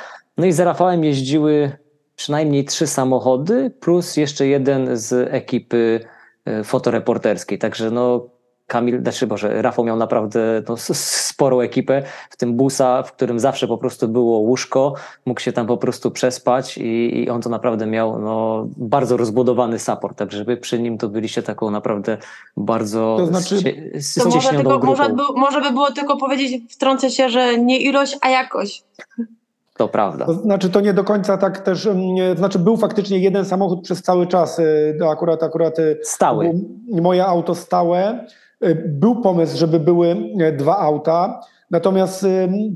[0.41, 1.71] No i za Rafałem jeździły
[2.15, 5.99] przynajmniej trzy samochody, plus jeszcze jeden z ekipy
[6.45, 7.57] e, fotoreporterskiej.
[7.59, 8.25] Także no
[8.67, 13.67] Kamil, znaczy Boże, Rafał miał naprawdę no, sporą ekipę, w tym busa, w którym zawsze
[13.67, 14.93] po prostu było łóżko,
[15.25, 19.79] mógł się tam po prostu przespać i, i on to naprawdę miał no, bardzo rozbudowany
[19.79, 22.17] support, także wy przy nim to byliście taką naprawdę
[22.57, 24.85] bardzo To znaczy- ście- s- To może, tylko, grupą.
[24.87, 28.83] może, by, może by było tylko powiedzieć, wtrącę się, że nie ilość, a jakość.
[29.81, 30.25] To prawda.
[30.25, 31.99] To znaczy to nie do końca tak też, mm,
[32.33, 36.51] to znaczy był faktycznie jeden samochód przez cały czas, y, akurat, akurat y, Stały.
[37.01, 38.25] moje auto stałe.
[38.65, 40.15] Y, Był pomysł, żeby były
[40.57, 41.39] dwa auta,
[41.71, 42.25] natomiast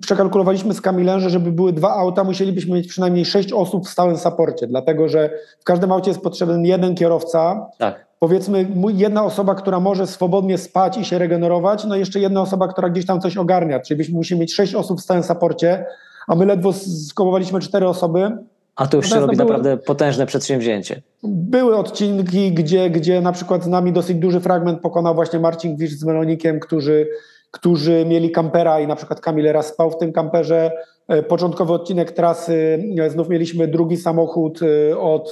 [0.01, 4.17] przekalkulowaliśmy z Kamilem, że żeby były dwa auta, musielibyśmy mieć przynajmniej sześć osób w stałym
[4.17, 5.29] saporcie, dlatego że
[5.59, 8.05] w każdym aucie jest potrzebny jeden kierowca, Tak.
[8.19, 12.67] powiedzmy jedna osoba, która może swobodnie spać i się regenerować, no i jeszcze jedna osoba,
[12.67, 15.85] która gdzieś tam coś ogarnia, czyli byśmy musieli mieć sześć osób w stałym saporcie,
[16.27, 16.73] a my ledwo
[17.09, 18.37] skołowaliśmy cztery osoby.
[18.75, 21.01] A to już się robi no były- naprawdę potężne przedsięwzięcie.
[21.23, 25.91] Były odcinki, gdzie, gdzie na przykład z nami dosyć duży fragment pokonał właśnie Marcin Gwicz
[25.91, 27.07] z Melonikiem, którzy,
[27.51, 30.71] którzy mieli kampera i na przykład Kamil raz spał w tym kamperze.
[31.07, 34.59] E, Początkowy odcinek trasy, e, znów mieliśmy drugi samochód
[34.91, 35.31] e, od,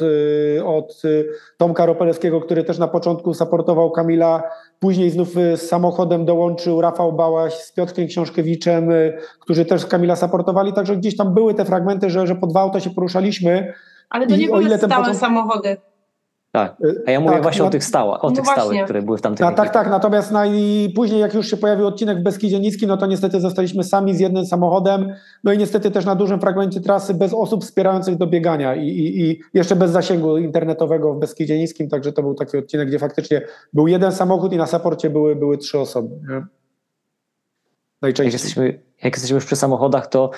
[0.65, 1.01] od
[1.57, 4.43] Tomka Ropelewskiego, który też na początku supportował Kamila.
[4.79, 8.89] Później znów z samochodem dołączył Rafał Bałaś z Piotrkiem Książkiewiczem,
[9.39, 12.79] którzy też Kamila supportowali, także gdzieś tam były te fragmenty, że, że po dwa auta
[12.79, 13.73] się poruszaliśmy.
[14.09, 15.77] Ale to I nie o były stałe początek- samochody.
[16.55, 16.75] Tak.
[16.83, 18.63] E, A ja mówię tak, właśnie na- o tych, stała, o No tych właśnie.
[18.63, 19.89] stałych, które były w tamtym A, tak, tak.
[19.89, 23.39] Natomiast na, i później, jak już się pojawił odcinek w Beskidzie Niskim, no to niestety
[23.39, 25.13] zostaliśmy sami z jednym samochodem.
[25.43, 29.21] No i niestety też na dużym fragmencie trasy bez osób wspierających do biegania i, i,
[29.31, 31.89] i jeszcze bez zasięgu internetowego w Beskidzie Niskim.
[31.89, 33.41] Także to był taki odcinek, gdzie faktycznie
[33.73, 36.15] był jeden samochód i na saporcie były, były trzy osoby.
[36.29, 36.33] Nie?
[36.35, 36.45] Jak
[38.01, 38.33] Najczęściej.
[38.33, 40.31] jesteśmy, jak jesteśmy już przy samochodach, to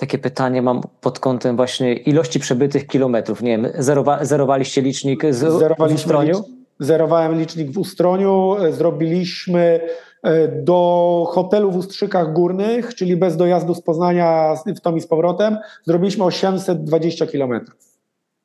[0.00, 3.42] takie pytanie mam pod kątem właśnie ilości przebytych kilometrów.
[3.42, 5.44] Nie wiem, zerowa, zerowaliście licznik z,
[5.78, 6.34] w Ustroniu?
[6.34, 6.42] licz-
[6.78, 9.80] Zerowałem licznik w Ustroniu, e, zrobiliśmy
[10.22, 15.06] e, do hotelu w Ustrzykach Górnych, czyli bez dojazdu z Poznania w tom i z
[15.06, 17.78] powrotem, zrobiliśmy 820 kilometrów.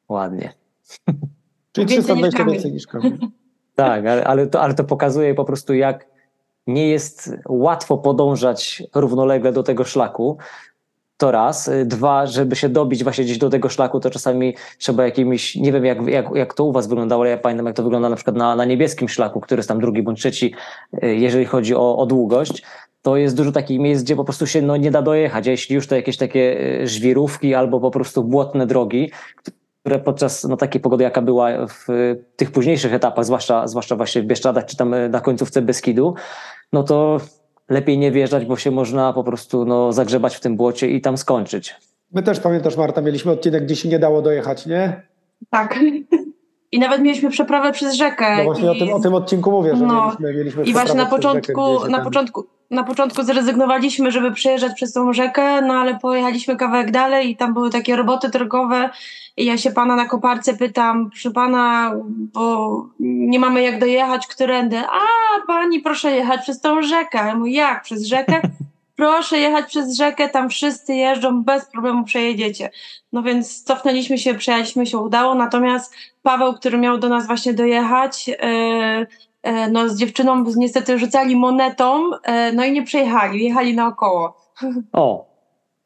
[0.10, 0.54] Ładnie.
[1.72, 2.54] Czyli Więcej niż 320 Kamil.
[2.54, 3.18] więcej niż Kamil.
[3.76, 6.08] Tak, ale, ale, to, ale to pokazuje po prostu, jak
[6.68, 10.38] nie jest łatwo podążać równolegle do tego szlaku.
[11.18, 11.68] To raz.
[11.68, 15.72] Y, Dwa, żeby się dobić właśnie gdzieś do tego szlaku, to czasami trzeba jakimiś, nie
[15.72, 18.16] wiem jak, jak, jak to u was wyglądało, ale ja pamiętam jak to wygląda na
[18.16, 20.54] przykład na, na niebieskim szlaku, który jest tam drugi bądź trzeci,
[21.04, 22.64] y, jeżeli chodzi o, o długość.
[23.02, 25.76] To jest dużo takich miejsc, gdzie po prostu się no, nie da dojechać, a jeśli
[25.76, 29.12] już to jakieś takie y, żwirówki albo po prostu błotne drogi,
[29.82, 31.88] które podczas no, takiej pogody, jaka była w
[32.36, 36.14] tych późniejszych etapach, zwłaszcza, zwłaszcza właśnie w Bieszczadach czy tam na końcówce Beskidu,
[36.74, 37.18] no to
[37.70, 41.18] lepiej nie wjeżdżać, bo się można po prostu no, zagrzebać w tym błocie i tam
[41.18, 41.76] skończyć.
[42.12, 45.02] My też pamiętasz, Marta, mieliśmy odcinek, gdzie się nie dało dojechać, nie?
[45.50, 45.80] Tak.
[46.76, 48.38] I nawet mieliśmy przeprawę przez rzekę.
[48.38, 50.04] No właśnie i, o tym, o tym odcinku mówię, że No.
[50.20, 54.32] mieliśmy, mieliśmy I właśnie na rzekę, początku, się na tam- początku, na początku zrezygnowaliśmy, żeby
[54.32, 58.90] przejeżdżać przez tą rzekę, no ale pojechaliśmy kawałek dalej i tam były takie roboty drogowe
[59.38, 64.78] i ja się pana na koparce pytam, proszę pana, bo nie mamy jak dojechać, którędy.
[64.78, 65.00] A
[65.48, 67.18] pani proszę jechać przez tą rzekę.
[67.18, 67.84] Ja mówię, jak?
[67.84, 68.42] Przez rzekę?
[68.96, 72.70] proszę jechać przez rzekę, tam wszyscy jeżdżą, bez problemu przejedziecie.
[73.16, 75.94] No więc cofnęliśmy się, przejechaliśmy się, udało, natomiast
[76.24, 78.36] Paweł, który miał do nas właśnie dojechać, e,
[79.44, 84.38] e, no z dziewczyną niestety rzucali monetą, e, no i nie przejechali, jechali naokoło.
[84.94, 85.36] O,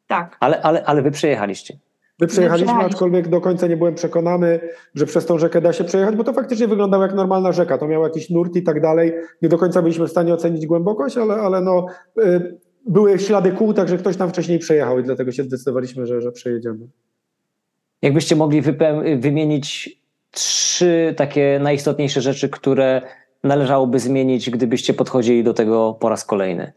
[0.06, 0.36] Tak.
[0.40, 1.74] ale, ale, ale wy przejechaliście.
[2.20, 2.94] My przejechaliśmy, przejechaliśmy.
[2.94, 4.60] aczkolwiek do końca nie byłem przekonany,
[4.94, 7.78] że przez tą rzekę da się przejechać, bo to faktycznie wyglądało jak normalna rzeka.
[7.78, 9.12] To miał jakiś nurt i tak dalej.
[9.42, 11.86] Nie do końca byliśmy w stanie ocenić głębokość, ale, ale no,
[12.18, 16.32] y, były ślady kół, także ktoś tam wcześniej przejechał i dlatego się zdecydowaliśmy, że, że
[16.32, 16.88] przejedziemy.
[18.02, 18.62] Jakbyście mogli
[19.16, 23.02] wymienić trzy takie najistotniejsze rzeczy, które
[23.44, 26.72] należałoby zmienić, gdybyście podchodzili do tego po raz kolejny.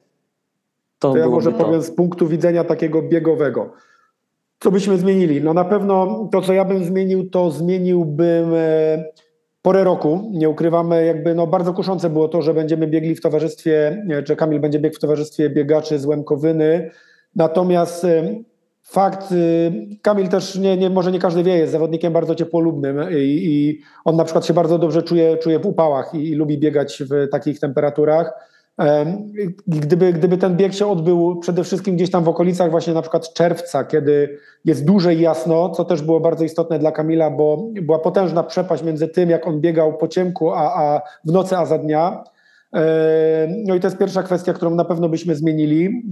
[1.00, 1.66] To, To ja może to.
[1.66, 3.74] powiem z punktu widzenia takiego biegowego.
[4.60, 5.42] Co byśmy zmienili?
[5.42, 9.04] No na pewno to, co ja bym zmienił, to zmieniłbym e,
[9.62, 10.30] porę roku.
[10.34, 14.36] Nie ukrywamy, jakby no bardzo kuszące było to, że będziemy biegli w towarzystwie, e, że
[14.36, 16.92] Kamil będzie biegł w towarzystwie biegaczy z Łemkowyny.
[17.36, 18.36] Natomiast e,
[18.84, 19.36] fakt, e,
[20.02, 24.16] Kamil też nie, nie, może nie każdy wie, jest zawodnikiem bardzo ciepłolubnym i, i on
[24.16, 27.60] na przykład się bardzo dobrze czuje, czuje w upałach i, i lubi biegać w takich
[27.60, 28.34] temperaturach.
[28.78, 29.34] Em,
[29.68, 33.34] Gdyby, gdyby ten bieg się odbył przede wszystkim gdzieś tam w okolicach właśnie na przykład
[33.34, 38.44] czerwca, kiedy jest dłużej jasno, co też było bardzo istotne dla Kamila, bo była potężna
[38.44, 42.24] przepaść między tym, jak on biegał po ciemku, a, a w nocy, a za dnia.
[42.74, 42.84] Em,
[43.66, 46.04] No i to jest pierwsza kwestia, którą na pewno byśmy zmienili.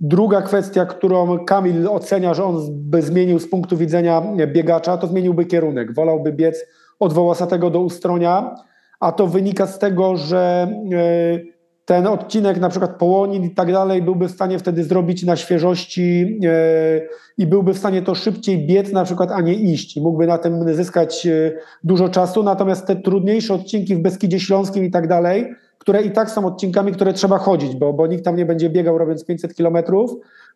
[0.00, 5.44] Druga kwestia, którą Kamil ocenia, że on by zmienił z punktu widzenia biegacza, to zmieniłby
[5.44, 5.94] kierunek.
[5.94, 6.66] Wolałby biec
[7.00, 8.54] od Wołosatego do Ustronia,
[9.00, 14.02] a to wynika z tego, że e, ten odcinek, na przykład Połonin i tak dalej,
[14.02, 17.00] byłby w stanie wtedy zrobić na świeżości e,
[17.38, 19.96] i byłby w stanie to szybciej biec na przykład, a nie iść.
[19.96, 21.52] I mógłby na tym zyskać e,
[21.84, 22.42] dużo czasu.
[22.42, 25.54] Natomiast te trudniejsze odcinki w Beskidzie Śląskim i tak dalej,
[25.86, 28.98] które i tak są odcinkami, które trzeba chodzić, bo, bo nikt tam nie będzie biegał
[28.98, 30.10] robiąc 500 kilometrów,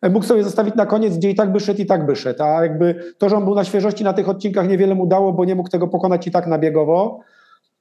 [0.09, 2.43] mógł sobie zostawić na koniec, gdzie i tak by szedł, i tak by szedł.
[2.43, 5.45] A jakby to, że on był na świeżości na tych odcinkach niewiele mu dało, bo
[5.45, 7.19] nie mógł tego pokonać i tak na biegowo.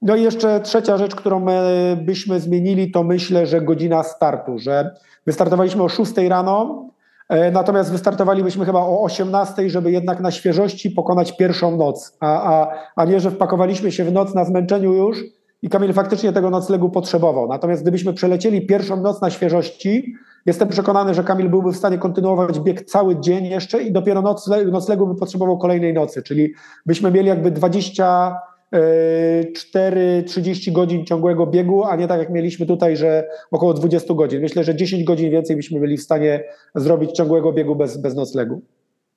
[0.02, 4.96] No i jeszcze trzecia rzecz, którą e, byśmy zmienili, to myślę, że godzina startu, że
[5.26, 6.86] wystartowaliśmy o 6 rano,
[7.28, 12.74] e, natomiast wystartowalibyśmy chyba o 18, żeby jednak na świeżości pokonać pierwszą noc, a, a,
[12.96, 16.90] a nie, że wpakowaliśmy się w noc na zmęczeniu już i Kamil faktycznie tego noclegu
[16.90, 17.48] potrzebował.
[17.48, 20.14] Natomiast gdybyśmy przelecieli pierwszą noc na świeżości,
[20.46, 24.64] jestem przekonany, że Kamil byłby w stanie kontynuować bieg cały dzień jeszcze i dopiero nocle,
[24.64, 26.52] noclegu by potrzebował kolejnej nocy, czyli
[26.86, 28.36] byśmy mieli jakby 20
[28.72, 34.40] 4-30 godzin ciągłego biegu, a nie tak jak mieliśmy tutaj, że około 20 godzin.
[34.40, 36.44] Myślę, że 10 godzin więcej byśmy byli w stanie
[36.74, 38.62] zrobić ciągłego biegu bez, bez noclegu.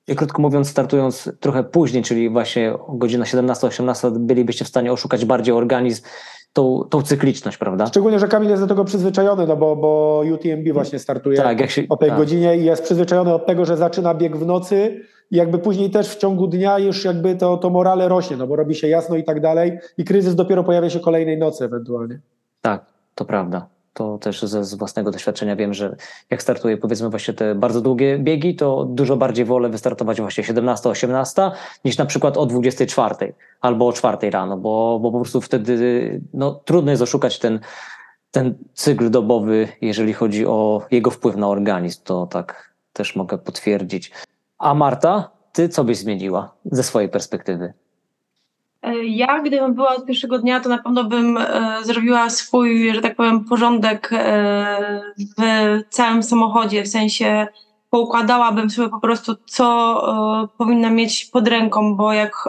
[0.08, 5.54] I krótko mówiąc, startując trochę później, czyli właśnie godzina 17-18, bylibyście w stanie oszukać bardziej
[5.54, 6.02] organizm,
[6.52, 7.86] tą, tą cykliczność, prawda?
[7.86, 11.82] Szczególnie, że Kamil jest do tego przyzwyczajony, no bo, bo UTMB właśnie startuje Tak, się,
[11.88, 12.18] o tej tak.
[12.18, 15.00] godzinie i jest przyzwyczajony od tego, że zaczyna bieg w nocy
[15.30, 18.56] i jakby później też w ciągu dnia już jakby to, to morale rośnie, no bo
[18.56, 22.20] robi się jasno i tak dalej i kryzys dopiero pojawia się kolejnej nocy ewentualnie.
[22.60, 22.84] Tak,
[23.14, 23.66] to prawda.
[23.94, 25.96] To też ze, z własnego doświadczenia wiem, że
[26.30, 31.50] jak startuję powiedzmy właśnie te bardzo długie biegi, to dużo bardziej wolę wystartować właśnie 17-18
[31.84, 36.60] niż na przykład o 24 albo o 4 rano, bo, bo po prostu wtedy no,
[36.64, 37.60] trudno jest oszukać ten,
[38.30, 42.00] ten cykl dobowy, jeżeli chodzi o jego wpływ na organizm.
[42.04, 44.12] To tak też mogę potwierdzić.
[44.58, 47.72] A Marta, ty co byś zmieniła ze swojej perspektywy?
[48.84, 53.00] E, Ja, gdybym była od pierwszego dnia, to na pewno bym e, zrobiła swój, że
[53.00, 55.02] tak powiem, porządek e,
[55.38, 57.46] w całym samochodzie, w sensie
[57.90, 62.48] poukładałabym sobie po prostu, co powinna mieć pod ręką, bo jak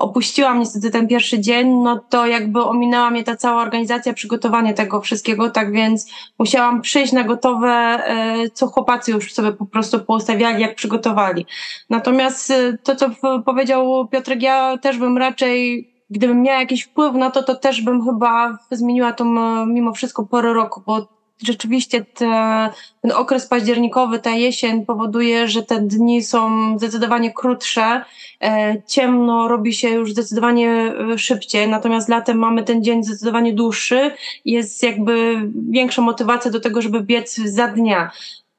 [0.00, 5.00] opuściłam niestety ten pierwszy dzień, no to jakby ominęła mnie ta cała organizacja, przygotowanie tego
[5.00, 10.62] wszystkiego, tak więc musiałam przyjść na gotowe, e, co chłopacy już sobie po prostu poustawiali,
[10.62, 11.46] jak przygotowali.
[11.90, 13.10] Natomiast y, to, co
[13.44, 18.04] powiedział Piotrek, ja też bym raczej, gdybym miała jakiś wpływ na to, to też bym
[18.04, 22.70] chyba zmieniła tą e, mimo wszystko porę roku, bo rzeczywiście te,
[23.02, 28.04] ten okres październikowy, ta jesień powoduje, że te dni są zdecydowanie krótsze,
[28.42, 30.70] e, ciemno robi się już zdecydowanie
[31.12, 34.10] e, szybciej, natomiast latem mamy ten dzień zdecydowanie dłuższy
[34.44, 38.10] jest jakby większa motywacja do tego, żeby biec za dnia.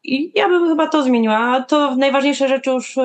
[0.03, 1.61] I ja bym chyba to zmieniła.
[1.61, 3.01] To najważniejsze rzeczy już, e,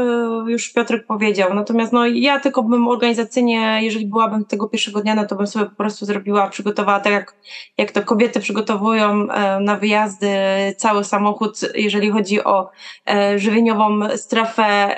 [0.47, 1.55] już Piotrek powiedział.
[1.55, 5.67] Natomiast no, ja tylko bym organizacyjnie, jeżeli byłabym tego pierwszego dnia, no to bym sobie
[5.67, 7.35] po prostu zrobiła, przygotowała tak jak,
[7.79, 10.29] jak to kobiety przygotowują e, na wyjazdy
[10.77, 12.71] cały samochód, jeżeli chodzi o
[13.09, 14.97] e, żywieniową strefę,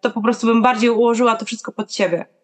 [0.00, 2.39] to po prostu bym bardziej ułożyła to wszystko pod siebie.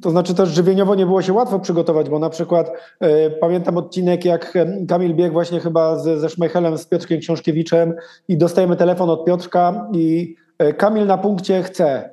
[0.00, 4.24] To znaczy też żywieniowo nie było się łatwo przygotować, bo na przykład e, pamiętam odcinek,
[4.24, 7.94] jak e, Kamil biegł właśnie chyba ze, ze Szmejchelem, z Piotrkiem Książkiewiczem
[8.28, 12.10] i dostajemy telefon od Piotrka i e, Kamil na punkcie chce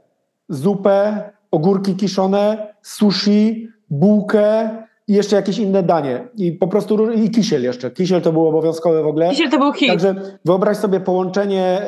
[0.50, 4.70] zupę, ogórki kiszone, sushi, bułkę
[5.08, 6.28] i jeszcze jakieś inne danie.
[6.36, 7.92] I po prostu i kisiel jeszcze.
[7.92, 9.30] Kisiel to było obowiązkowe w ogóle.
[9.30, 9.90] Dzisiaj to był hit.
[9.90, 10.16] Także
[10.46, 11.88] wyobraź sobie połączenie e,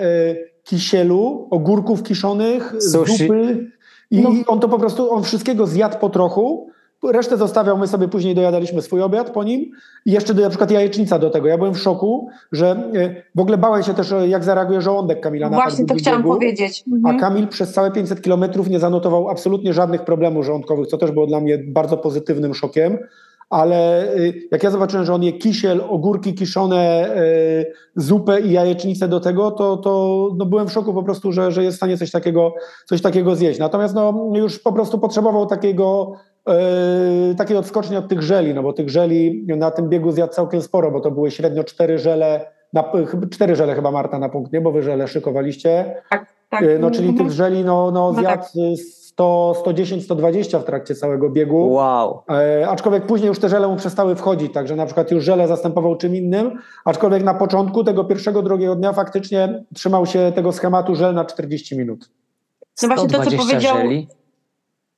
[0.63, 3.17] kisielu, ogórków kiszonych, Sushi.
[3.17, 3.71] zupy
[4.11, 4.29] i No.
[4.47, 6.69] on to po prostu, on wszystkiego zjadł po trochu,
[7.03, 9.71] resztę zostawiał, my sobie później dojadaliśmy swój obiad po nim
[10.05, 11.47] i jeszcze do, na przykład jajecznica do tego.
[11.47, 15.21] Ja byłem w szoku, że e, w ogóle bałem się też, e, jak zareaguje żołądek
[15.21, 16.33] Kamila na Właśnie to chciałam biegu.
[16.33, 16.83] powiedzieć.
[16.91, 17.19] A Mhm.
[17.19, 21.39] Kamil przez całe 500 kilometrów nie zanotował absolutnie żadnych problemów żołądkowych, co też było dla
[21.39, 22.97] mnie bardzo pozytywnym szokiem.
[23.49, 29.07] Ale y, jak ja zobaczyłem, że on je kisiel, ogórki kiszone, y, zupę i jajecznicę
[29.07, 31.97] do tego, to, to no byłem w szoku po prostu, że, że jest w stanie
[31.97, 32.53] coś takiego,
[32.85, 33.59] coś takiego zjeść.
[33.59, 36.11] Natomiast no, już po prostu potrzebował takiego,
[37.31, 40.61] y, takiej odskoczni od tych żeli, no bo tych żeli na tym biegu zjadł całkiem
[40.61, 44.53] sporo, bo to były średnio cztery żele, na, chyba- cztery żele chyba Marta na punkt,
[44.53, 44.61] nie?
[44.61, 45.95] Bo wy żele szykowaliście.
[46.09, 46.63] Tak, tak.
[46.79, 47.27] No, czyli Mhm.
[47.27, 48.75] tych żeli no, no, No zjadł y,
[49.19, 51.71] 100, 110, 120 w trakcie całego biegu.
[51.71, 52.23] Wow.
[52.29, 55.95] E, aczkolwiek później już te żele mu przestały wchodzić, także na przykład już żele zastępował
[55.95, 61.13] czym innym, aczkolwiek na początku tego pierwszego, drugiego dnia faktycznie trzymał się tego schematu żel
[61.13, 62.09] na 40 minut.
[62.81, 64.07] No właśnie to, co 120 powiedział- żeli.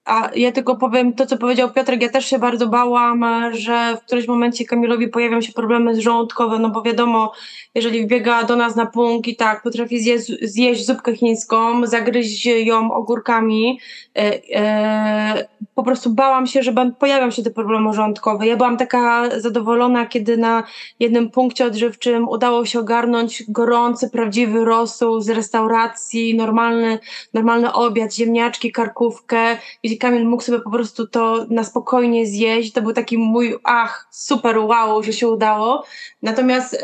[0.05, 2.01] A ja tylko powiem to, co powiedział Piotrek.
[2.01, 6.69] Ja też się bardzo bałam, że w którymś momencie Kamilowi pojawią się problemy żołądkowe, no
[6.69, 7.31] bo wiadomo,
[7.75, 12.93] jeżeli wbiega do nas na punkt i tak potrafi zjeść, zjeść zupkę chińską, zagryźć ją
[12.93, 13.79] ogórkami,
[14.17, 18.47] e, e, po prostu bałam się, że pojawią się te problemy żołądkowe.
[18.47, 20.63] Ja byłam taka zadowolona, kiedy na
[20.99, 26.99] jednym punkcie odżywczym udało się ogarnąć gorący, prawdziwy rosół z restauracji, normalny,
[27.33, 29.57] normalny obiad, ziemniaczki, karkówkę,
[29.91, 32.71] gdzie Kamil mógł sobie po prostu to na spokojnie zjeść.
[32.71, 35.83] To był taki mój, ach, super, wow, że się udało.
[36.21, 36.83] Natomiast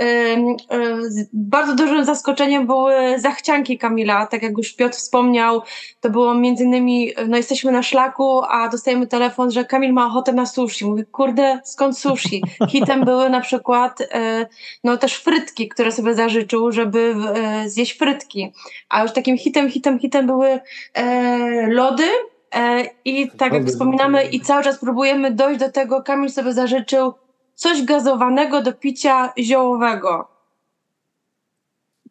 [1.34, 4.28] bardzo dużym zaskoczeniem były zachcianki Kamila.
[4.28, 5.62] Tak jak już Piotr wspomniał,
[6.02, 10.34] to było między innymi, no jesteśmy na szlaku, a dostajemy telefon, że Kamil ma ochotę
[10.34, 10.86] na sushi.
[10.86, 12.44] Mówi, kurde, skąd sushi?
[12.70, 14.48] Hitem były na przykład e,
[14.84, 18.52] no też frytki, które sobie zażyczył, żeby e, zjeść frytki.
[18.90, 20.60] A już takim hitem, hitem, hitem były
[20.94, 22.08] e, lody.
[22.56, 27.14] E, I tak jak wspominamy, i cały czas próbujemy dojść do tego, Kamil sobie zażyczył
[27.56, 30.28] coś gazowanego do picia ziołowego.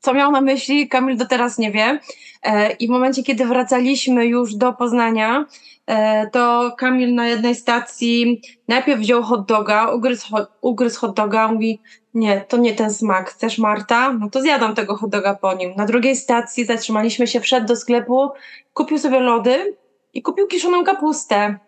[0.00, 2.00] Co miał na myśli, Kamil do teraz nie wie.
[2.42, 5.44] E, I w momencie, kiedy wracaliśmy już do Poznania,
[5.86, 11.80] e, to Kamil na jednej stacji najpierw wziął hot doga, ugryzł, ugryzł hot doga, mówi,
[12.14, 13.30] nie, to nie ten smak.
[13.30, 14.12] Chcesz Marta?
[14.12, 15.74] No to zjadam tego hot doga po nim.
[15.76, 18.30] Na drugiej stacji zatrzymaliśmy się, wszedł do sklepu,
[18.74, 19.76] kupił sobie lody
[20.16, 21.58] i kupił kiszoną kapustę.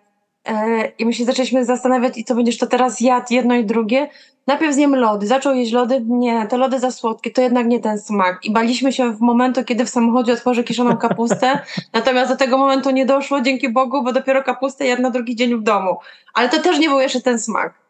[0.45, 4.09] E, I my się zaczęliśmy zastanawiać, i co będziesz to teraz jadł, jedno i drugie.
[4.47, 7.99] Najpierw zjem lody, zaczął jeść lody, nie, te lody za słodkie, to jednak nie ten
[7.99, 8.39] smak.
[8.45, 11.59] I baliśmy się w momentu, kiedy w samochodzie otworzę kiszoną kapustę,
[11.93, 15.57] natomiast do tego momentu nie doszło, dzięki Bogu, bo dopiero kapustę jadł na drugi dzień
[15.57, 15.97] w domu.
[16.35, 17.88] Ale to też nie był jeszcze ten smak.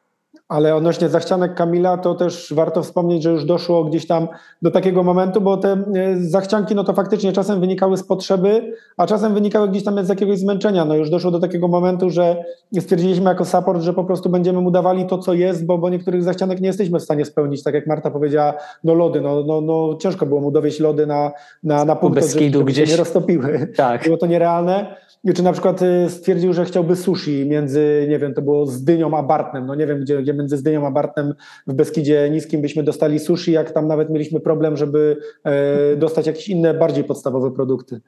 [0.48, 4.28] Ale odnośnie zachcianek Kamila, to też warto wspomnieć, że już doszło gdzieś tam
[4.62, 5.84] do takiego momentu, bo te e,
[6.20, 10.38] zachcianki, no to faktycznie czasem wynikały z potrzeby, a czasem wynikały gdzieś tam z jakiegoś
[10.38, 10.84] zmęczenia.
[10.84, 12.44] No już doszło do takiego momentu, że
[12.80, 16.22] stwierdziliśmy jako support, że po prostu będziemy mu dawali to, co jest, bo, bo niektórych
[16.22, 17.62] zachcianek nie jesteśmy w stanie spełnić.
[17.62, 21.32] Tak jak Marta powiedziała, no lody, no, no, no ciężko było mu dowieść lody na,
[21.62, 22.90] na, na punkt, żeby się gdzieś.
[22.90, 23.72] nie roztopiły.
[23.76, 24.04] Tak.
[24.04, 24.96] Było to nierealne.
[25.34, 29.16] Czy na przykład y, stwierdził, że chciałby sushi między, nie wiem, to było z Dynią
[29.18, 29.66] a Bartnem.
[29.66, 31.34] No nie wiem, gdzie, gdzie między Zdynią a Bartnem
[31.66, 36.48] w Beskidzie Niskim byśmy dostali sushi, jak tam nawet mieliśmy problem, żeby e, dostać jakieś
[36.48, 38.00] inne, bardziej podstawowe produkty.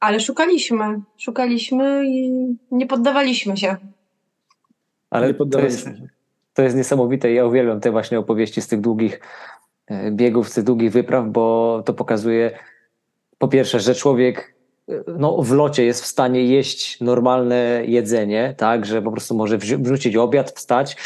[0.00, 3.76] Ale szukaliśmy, szukaliśmy i nie poddawaliśmy się.
[5.10, 6.08] Ale Nie to poddawaliśmy jest, się.
[6.54, 7.32] to jest niesamowite.
[7.32, 9.20] Ja uwielbiam te właśnie opowieści z tych długich
[9.86, 12.58] e, biegów, z tych długich wypraw, bo to pokazuje
[13.38, 14.54] po pierwsze, że człowiek
[15.18, 19.82] no, w locie jest w stanie jeść normalne jedzenie, tak, że po prostu może wrzu-
[19.82, 20.96] wrzucić obiad, wstać,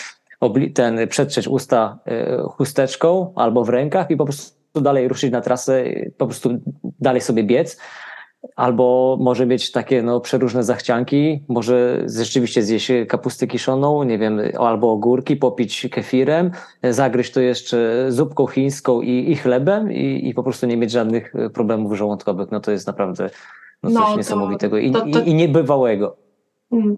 [0.75, 5.85] ten, przetrzeć usta e, chusteczką albo w rękach i po prostu dalej ruszyć na trasę,
[5.85, 6.51] e, po prostu
[7.01, 7.79] dalej sobie biec.
[8.57, 14.93] Albo może mieć takie no, przeróżne zachcianki, może rzeczywiście zjeść kapustę kiszoną, nie wiem, albo
[14.93, 16.51] ogórki, popić kefirem,
[16.83, 21.35] zagryźć to jeszcze zupką chińską i, i chlebem i, i po prostu nie mieć żadnych
[21.35, 22.51] e, problemów żołądkowych.
[22.51, 23.31] No to jest naprawdę
[23.91, 26.17] no, coś No, niesamowitego i, to- to- i, i niebywałego.
[26.73, 26.97] Mm.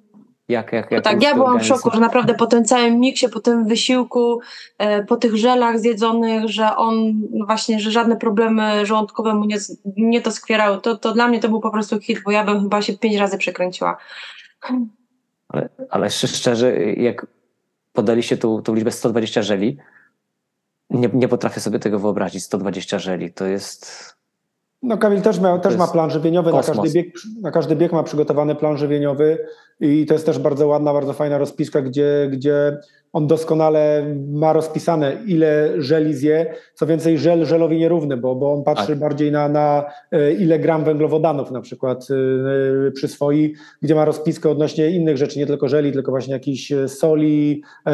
[0.48, 3.28] Jak, jak, No jak tak, ja byłam w szoku, że naprawdę po tym całym miksie,
[3.28, 4.40] po tym wysiłku,
[4.78, 9.56] e, po tych żelach zjedzonych, że on właśnie, że żadne problemy żołądkowe mu nie,
[9.96, 10.80] nie to skwierały.
[10.80, 13.16] To, to dla mnie to był po prostu hit, bo ja bym chyba się pięć
[13.16, 13.96] razy przekręciła.
[15.48, 17.26] Ale, ale szczerze, jak
[17.92, 19.78] podaliście tą, tą liczbę 120 żeli,
[20.90, 22.44] nie, nie potrafię sobie tego wyobrazić.
[22.44, 24.15] 120 żeli to jest.
[24.82, 28.02] No Kamil też, miał, też ma plan żywieniowy, na każdy, bieg, na każdy bieg ma
[28.02, 29.46] przygotowany plan żywieniowy
[29.80, 32.78] i to jest też bardzo ładna, bardzo fajna rozpiska, gdzie, gdzie
[33.16, 36.54] on doskonale ma rozpisane, ile żeli zje.
[36.74, 38.98] Co więcej, żel żelowi nierówny, bo, bo on patrzy Tak.
[38.98, 42.06] bardziej na, na e, ile gram węglowodanów na przykład
[42.88, 46.88] e, przyswoi, gdzie ma rozpiskę odnośnie innych rzeczy, nie tylko żeli, tylko właśnie jakichś e,
[46.88, 47.90] soli, e,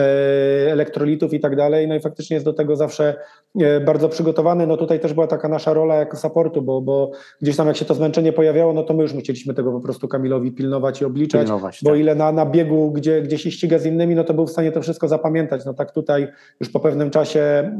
[0.72, 1.88] elektrolitów i tak dalej.
[1.88, 3.14] No i faktycznie jest do tego zawsze
[3.60, 4.66] e, bardzo przygotowany.
[4.66, 7.10] No tutaj też była taka nasza rola jako supportu, bo, bo
[7.42, 10.08] gdzieś tam jak się to zmęczenie pojawiało, no to my już musieliśmy tego po prostu
[10.08, 11.42] Kamilowi pilnować i obliczać.
[11.42, 12.00] Pilnować, Bo tak.
[12.00, 14.72] ile na, na biegu, gdzie, gdzie się ściga z innymi, no to był w stanie
[14.72, 15.64] to wszystko zapamiętać.
[15.64, 16.28] No tak tutaj
[16.60, 17.72] już po pewnym czasie e,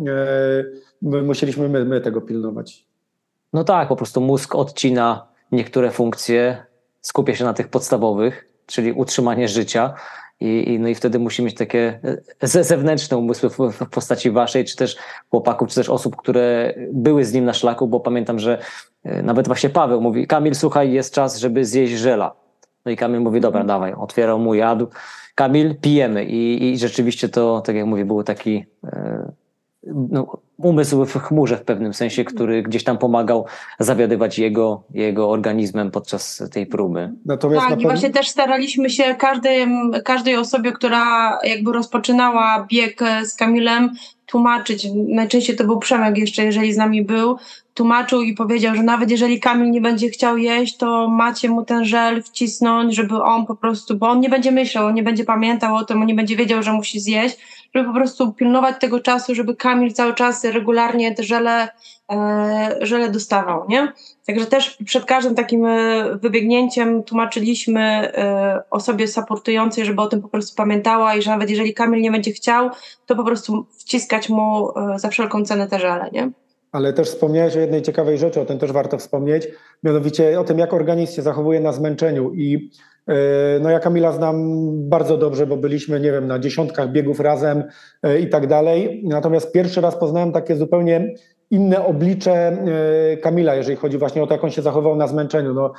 [1.03, 2.87] my, musieliśmy my, my tego pilnować.
[3.53, 6.67] No tak, po prostu mózg odcina niektóre funkcje,
[7.01, 9.95] skupia się na tych podstawowych, czyli utrzymanie życia.
[10.41, 12.01] I, i, no i wtedy musi mieć takie
[12.43, 14.97] e, ze- zewnętrzne umysły w, w postaci waszej, czy też
[15.31, 18.59] chłopaków, czy też osób, które były z nim na szlaku, bo pamiętam, że
[19.05, 22.35] e, nawet właśnie Paweł mówi, Kamil, słuchaj, jest czas, żeby zjeść żela.
[22.85, 24.87] No i Kamil mówi, dobra, dawaj, otwierał mu, jadł.
[25.35, 26.25] Kamil, pijemy.
[26.25, 29.33] I, i rzeczywiście to, tak jak mówię, był taki e,
[30.11, 33.47] no, umysł w chmurze w pewnym sensie, który gdzieś tam pomagał
[33.79, 37.13] zawiadywać jego, jego organizmem podczas tej próby.
[37.27, 39.67] Natomiast na Tak, i pewno- właśnie też staraliśmy się każdej,
[40.05, 43.91] każdej osobie, która jakby rozpoczynała bieg z Kamilem,
[44.33, 44.89] tłumaczyć.
[45.09, 47.37] Najczęściej to był Przemek jeszcze, jeżeli z nami był.
[47.75, 51.85] Tłumaczył i powiedział, że nawet jeżeli Kamil nie będzie chciał jeść, to macie mu ten
[51.85, 55.77] żel wcisnąć, żeby on po prostu, bo on nie będzie myślał, on nie będzie pamiętał
[55.77, 57.37] o tym, on nie będzie wiedział, że musi zjeść,
[57.75, 61.69] żeby po prostu pilnować tego czasu, żeby Kamil cały czas regularnie te żele,
[62.13, 63.93] e, żele dostawał, nie?
[64.27, 70.29] Także też przed każdym takim e, wybiegnięciem tłumaczyliśmy e, osobie supportującej, żeby o tym po
[70.29, 72.71] prostu pamiętała i że nawet jeżeli Kamil nie będzie chciał,
[73.07, 76.31] to po prostu wciskać mu za wszelką cenę te żele, nie?
[76.73, 79.49] Ale też wspomniałeś o jednej ciekawej rzeczy, o tym też warto wspomnieć,
[79.83, 82.33] mianowicie o tym, jak organizm się zachowuje na zmęczeniu.
[82.35, 82.71] I
[83.61, 84.37] no ja Kamila znam
[84.89, 87.65] bardzo dobrze, bo byliśmy, nie wiem, na dziesiątkach biegów razem
[88.03, 89.03] yy, i tak dalej.
[89.09, 91.15] Natomiast pierwszy raz poznałem takie zupełnie
[91.51, 92.57] inne oblicze
[93.11, 95.55] yy, Kamila, jeżeli chodzi właśnie o to, jak on się zachował na zmęczeniu.
[95.55, 95.73] No,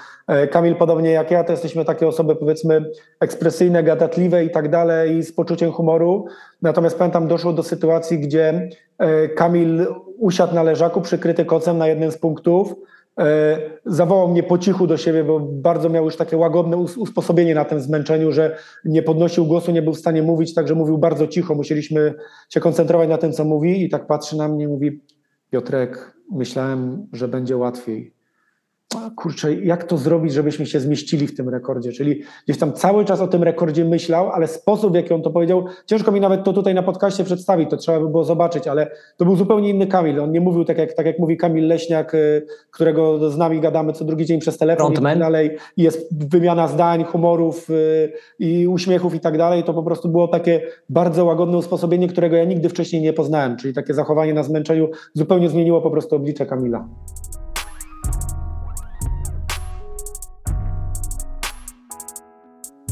[0.51, 2.86] Kamil, podobnie jak ja, to jesteśmy takie osoby, powiedzmy,
[3.19, 6.26] ekspresyjne, gadatliwe i tak dalej, z poczuciem humoru.
[6.61, 9.86] Natomiast pamiętam, doszło do sytuacji, gdzie e, Kamil
[10.17, 12.76] usiadł na leżaku przykryty kocem na jednym z punktów.
[13.20, 17.55] E, Zawołał mnie po cichu do siebie, bo bardzo miał już takie łagodne us- usposobienie
[17.55, 21.28] na tym zmęczeniu, że nie podnosił głosu, nie był w stanie mówić, także mówił bardzo
[21.28, 21.55] cicho.
[21.55, 22.14] Musieliśmy
[22.49, 25.01] się koncentrować na tym, co mówi, i tak patrzy na mnie i mówi:
[25.49, 28.14] Piotrek, myślałem, że będzie łatwiej.
[29.15, 31.91] Kurczę, jak to zrobić, żebyśmy się zmieścili w tym rekordzie?
[31.91, 35.29] Czyli gdzieś tam cały czas o tym rekordzie myślał, ale sposób, w jaki on to
[35.29, 38.91] powiedział, ciężko mi nawet to tutaj na podcaście przedstawić, to trzeba by było zobaczyć, ale
[39.17, 40.19] to był zupełnie inny Kamil.
[40.19, 43.93] On nie mówił tak jak, tak jak mówi Kamil Leśniak, y, którego z nami gadamy
[43.93, 45.13] co drugi dzień przez telefon i Frontman.
[45.13, 45.57] tak dalej.
[45.77, 49.63] I jest wymiana zdań, humorów y, i uśmiechów i tak dalej.
[49.63, 53.57] To po prostu było takie bardzo łagodne usposobienie, którego ja nigdy wcześniej nie poznałem.
[53.57, 56.88] Czyli takie zachowanie na zmęczeniu zupełnie zmieniło po prostu oblicze Kamila.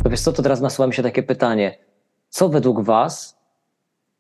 [0.03, 1.77] To wiesz co, to teraz nasuwa mi się takie pytanie.
[2.29, 3.41] Co według was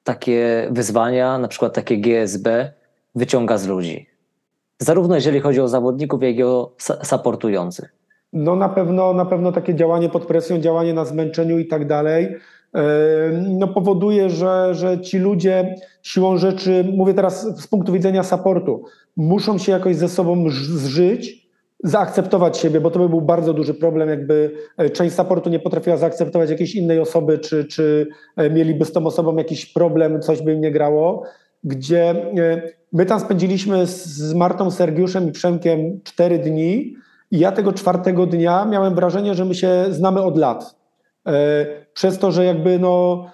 [0.03, 2.73] takie wyzwania, na przykład takie GSB,
[3.15, 4.07] wyciąga z ludzi?
[4.79, 6.71] Zarówno jeżeli chodzi o zawodników, jak i o
[7.03, 7.95] supportujących.
[8.33, 12.35] No na pewno, na pewno takie działanie pod presją, działanie na zmęczeniu i tak dalej,
[12.73, 12.81] yy,
[13.49, 18.83] no powoduje, że, że ci ludzie siłą rzeczy, mówię teraz z punktu widzenia supportu,
[19.17, 21.40] muszą się jakoś ze sobą zżyć,
[21.83, 25.97] zaakceptować siebie, bo to by był bardzo duży problem, jakby e, część supportu nie potrafiła
[25.97, 28.07] zaakceptować jakiejś innej osoby, czy, czy
[28.37, 31.23] e, mieliby z tą osobą jakiś problem, coś by im nie grało,
[31.63, 32.61] gdzie e,
[32.93, 36.95] my tam spędziliśmy z- Martą Sergiuszem i Przemkiem cztery dni,
[37.31, 40.75] i ja tego czwartego dnia miałem wrażenie, że my się znamy od lat.
[41.93, 43.25] Przez to, że jakby no,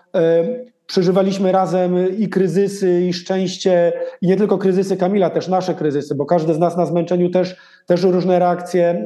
[0.87, 6.25] przeżywaliśmy razem i kryzysy, i szczęście, i nie tylko kryzysy Kamila, też nasze kryzysy, bo
[6.25, 9.05] każdy z nas na zmęczeniu też, też różne reakcje e,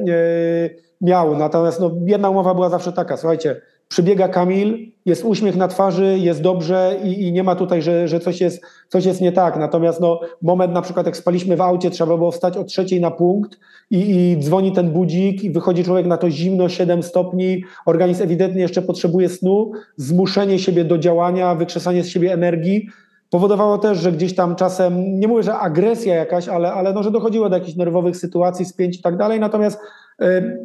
[1.00, 1.36] miał.
[1.36, 3.60] Natomiast no, jedna umowa była zawsze taka, słuchajcie,
[3.92, 8.20] przybiega Kamil, jest uśmiech na twarzy, jest dobrze i, i nie ma tutaj, że, że
[8.20, 9.56] coś, jest, coś jest nie tak.
[9.56, 13.10] Natomiast no, moment na przykład jak spaliśmy w aucie, trzeba było wstać o trzeciej na
[13.10, 13.58] punkt
[13.90, 18.62] i, i dzwoni ten budzik i wychodzi człowiek na to zimno, 7 stopni, organizm ewidentnie
[18.62, 22.88] jeszcze potrzebuje snu, zmuszenie siebie do działania, wykrzesanie z siebie energii,
[23.30, 27.10] powodowało też, że gdzieś tam czasem, nie mówię, że agresja jakaś, ale, ale no, że
[27.10, 29.80] dochodziło do jakichś nerwowych sytuacji, spięć i tak dalej, natomiast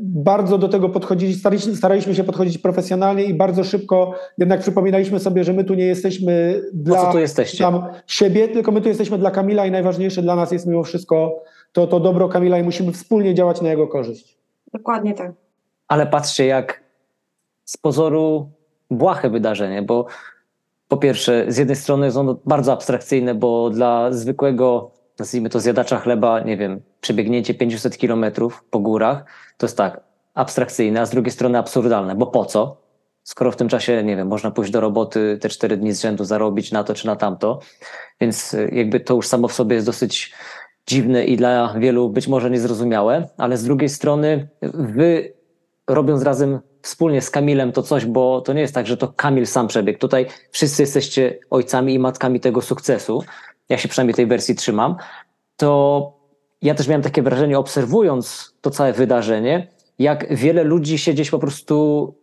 [0.02, 1.36] bardzo do tego podchodzili,
[1.76, 6.62] staraliśmy się podchodzić profesjonalnie i bardzo szybko jednak przypominaliśmy sobie, że my tu nie jesteśmy
[6.74, 7.14] dla,
[7.58, 11.43] dla siebie, tylko my tu jesteśmy dla Kamila i najważniejsze dla nas jest mimo wszystko
[11.72, 14.38] to, to dobro Kamila i musimy wspólnie działać na jego korzyść.
[14.74, 15.32] Dokładnie tak.
[15.88, 16.84] Ale patrzcie, jak
[17.66, 18.50] z pozoru
[18.91, 20.06] błahe wydarzenie, bo
[20.88, 25.99] po pierwsze, z jednej strony jest ono bardzo abstrakcyjne, bo dla zwykłego, nazwijmy to zjadacza
[25.99, 29.26] chleba, nie wiem, przebiegnięcie 500 kilometrów po górach,
[29.57, 30.01] to jest tak
[30.34, 32.78] abstrakcyjne, a z drugiej strony absurdalne, bo po co?
[33.24, 36.24] Skoro w tym czasie, nie wiem, można pójść do roboty te cztery dni z rzędu
[36.24, 37.59] zarobić na to czy na tamto,
[38.22, 40.34] więc y, jakby to już samo w sobie jest dosyć
[40.88, 45.34] dziwne i dla wielu być może niezrozumiałe, ale z drugiej strony wy
[45.88, 49.47] robiąc razem wspólnie z Kamilem to coś, bo to nie jest tak, że to Kamil
[49.47, 49.99] sam przebiegł.
[49.99, 53.24] Tutaj wszyscy jesteście ojcami i matkami tego sukcesu.
[53.70, 54.95] Ja się przynajmniej tej wersji trzymam.
[55.57, 56.13] To
[56.61, 59.68] ja też miałem takie wrażenie, obserwując to całe wydarzenie,
[59.99, 62.15] jak wiele ludzi się gdzieś po prostu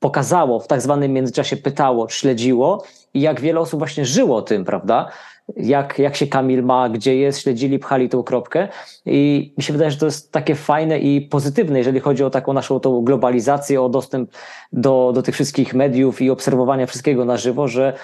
[0.00, 5.10] pokazało, w tak zwanym międzyczasie pytało, śledziło i jak wiele osób właśnie żyło tym, prawda?
[5.56, 8.68] Jak, jak się Kamil ma, gdzie jest, śledzili, pchali tą kropkę
[9.06, 12.52] i mi się wydaje, że to jest takie fajne i pozytywne, jeżeli chodzi o taką
[12.52, 14.30] naszą tą globalizację, o dostęp
[14.72, 17.94] do, do tych wszystkich mediów i obserwowania wszystkiego na żywo, że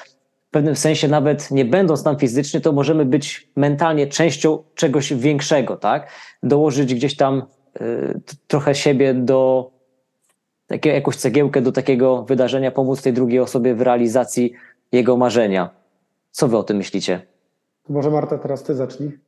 [0.56, 6.10] pewnym sensie nawet nie będąc tam fizycznie, to możemy być mentalnie częścią czegoś większego, tak?
[6.42, 7.42] Dołożyć gdzieś tam
[7.80, 9.70] y, trochę siebie do
[10.66, 14.52] takie, jakąś cegiełkę do takiego wydarzenia, pomóc tej drugiej osobie w realizacji
[14.92, 15.70] jego marzenia.
[16.30, 17.26] Co wy o tym myślicie?
[17.88, 19.18] Może Marta, teraz ty zacznij.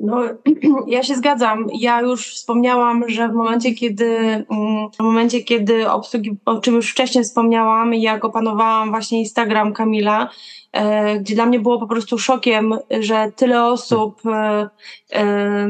[0.00, 0.22] No,
[0.86, 1.66] ja się zgadzam.
[1.78, 6.90] Ja już wspomniałam, że w momencie, kiedy mm, w momencie, kiedy obsługi, o czym już
[6.90, 10.28] wcześniej wspomniałam, jak opanowałam właśnie Instagram Kamila,
[10.72, 14.68] e, gdzie dla mnie było po prostu szokiem, że tyle osób e,
[15.12, 15.68] e,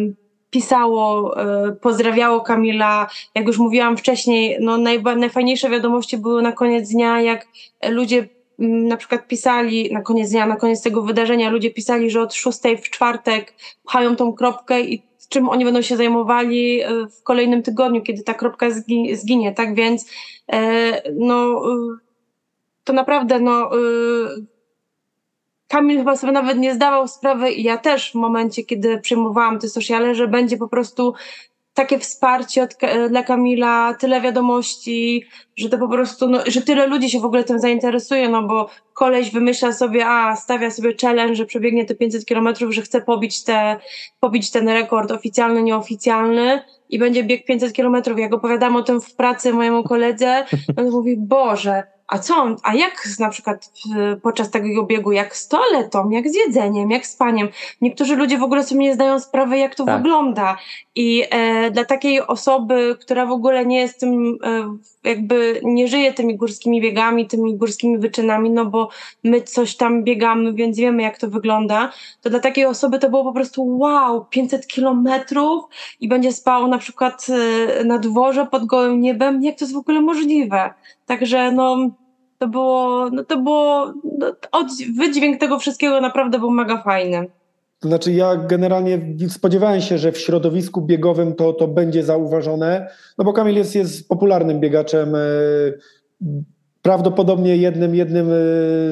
[0.51, 3.07] pisało, e, pozdrawiało Kamila.
[3.35, 4.77] Jak już mówiłam wcześniej, no
[5.16, 7.47] najfajniejsze wiadomości były na koniec dnia, jak
[7.91, 12.34] ludzie na przykład pisali na koniec dnia, na koniec tego wydarzenia, ludzie pisali, że od
[12.34, 13.54] szóstej w czwartek
[13.84, 18.34] pchają tą kropkę i czym oni będą się zajmowali e, w kolejnym tygodniu, kiedy ta
[18.34, 18.66] kropka
[19.12, 20.07] zginie, tak więc
[20.52, 21.62] e, no
[22.84, 23.70] to naprawdę no
[25.68, 29.68] Kamil chyba sobie nawet nie zdawał sprawy i ja też w momencie, kiedy przyjmowałam te
[29.68, 31.14] sociale, że będzie po prostu
[31.77, 32.74] takie wsparcie od,
[33.09, 35.24] dla Kamila, tyle wiadomości,
[35.57, 38.70] że to po prostu, no, że tyle ludzi się w ogóle tym zainteresuje, no bo
[38.95, 43.45] koleś wymyśla sobie, a stawia sobie challenge, że przebiegnie te 500 kilometrów, że chce pobić,
[43.45, 43.81] te,
[44.20, 48.18] pobić ten rekord oficjalny, nieoficjalny i będzie bieg 500 kilometrów.
[48.18, 50.45] Jak opowiadam o tym w pracy mojemu koledze,
[50.78, 53.72] on mówi, Boże, a co on, a jak na przykład
[54.22, 57.49] podczas tego biegu, jak z toaletą, jak z jedzeniem, jak z paniem.
[57.80, 59.97] Niektórzy ludzie w ogóle sobie nie zdają sprawy, jak to tak.
[59.97, 60.57] wygląda.
[60.95, 66.12] I e, dla takiej osoby, która w ogóle nie jest tym, e, jakby nie żyje
[66.12, 68.89] tymi górskimi biegami, tymi górskimi wyczynami, no bo
[69.24, 73.24] my coś tam biegamy, więc wiemy, jak to wygląda, to dla takiej osoby to było
[73.24, 75.64] po prostu wow, 500 kilometrów
[76.01, 77.27] i będzie spał na przykład
[77.81, 79.43] e, na dworze pod gołym niebem.
[79.43, 80.70] Jak to jest w ogóle możliwe?
[81.07, 81.91] Także no,
[82.39, 84.33] to było, no to było, no,
[84.99, 87.27] wydźwięk tego wszystkiego naprawdę był mega fajny.
[87.81, 93.24] To znaczy ja generalnie spodziewałem się, że w środowisku biegowym to, to będzie zauważone, no
[93.24, 95.18] bo Kamil jest, jest popularnym biegaczem, e,
[96.87, 98.32] prawdopodobnie jednym, jednym y,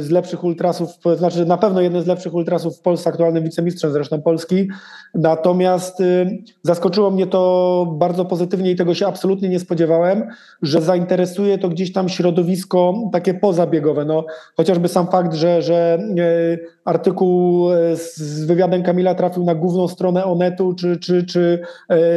[0.03, 4.23] z lepszych ultrasów, znaczy na pewno jednym z lepszych ultrasów w Polsce, aktualnym wicemistrzem zresztą
[4.23, 4.69] Polski.
[5.15, 10.29] Natomiast y, zaskoczyło mnie to bardzo pozytywnie i tego się absolutnie nie spodziewałem,
[10.63, 14.05] że zainteresuje to gdzieś tam środowisko takie pozabiegowe.
[14.05, 14.25] No,
[14.57, 20.75] chociażby sam fakt, że, że y, artykuł z wywiadem Kamila trafił na główną stronę Onetu
[20.75, 20.97] czy...
[20.97, 21.59] czy, czy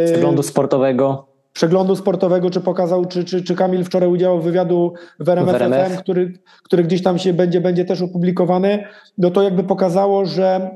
[0.06, 5.30] Przeglądu sportowego przeglądu sportowego, czy pokazał, czy, czy, czy Kamil wczoraj udziałał w wywiadu w
[5.30, 6.00] RMF, w RMF.
[6.00, 6.34] Który,
[6.64, 8.84] który gdzieś tam się będzie, będzie też opublikowany,
[9.18, 10.70] no to jakby pokazało, że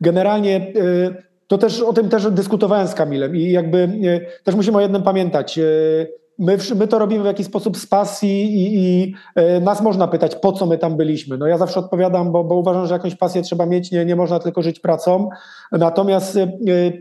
[0.00, 1.14] generalnie y,
[1.46, 5.02] to też o tym też dyskutowałem z Kamilem i jakby y, też musimy o jednym
[5.02, 5.60] pamiętać.
[6.38, 10.34] My, my to robimy w jakiś sposób z pasji i, i e, nas można pytać,
[10.34, 11.38] po co my tam byliśmy.
[11.38, 14.38] No ja zawsze odpowiadam, bo, bo uważam, że jakąś pasję trzeba mieć, nie, nie można
[14.38, 15.28] tylko żyć pracą.
[15.72, 16.48] Natomiast e,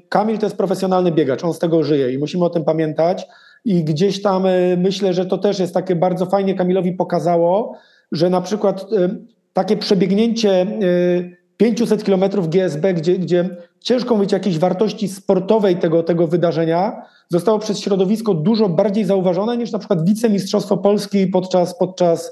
[0.09, 3.27] Kamil to jest profesjonalny biegacz, on z tego żyje i musimy o tym pamiętać.
[3.65, 7.73] I gdzieś tam e, myślę, że to też jest takie bardzo fajnie Kamilowi pokazało,
[8.11, 8.85] że na przykład
[9.53, 10.67] takie przebiegnięcie
[11.61, 17.79] 500 kilometrów GSB, gdzie, gdzie ciężko mówić jakiejś wartości sportowej tego, tego wydarzenia, zostało przez
[17.79, 22.31] środowisko dużo bardziej zauważone niż na przykład wicemistrzostwo Polski podczas, podczas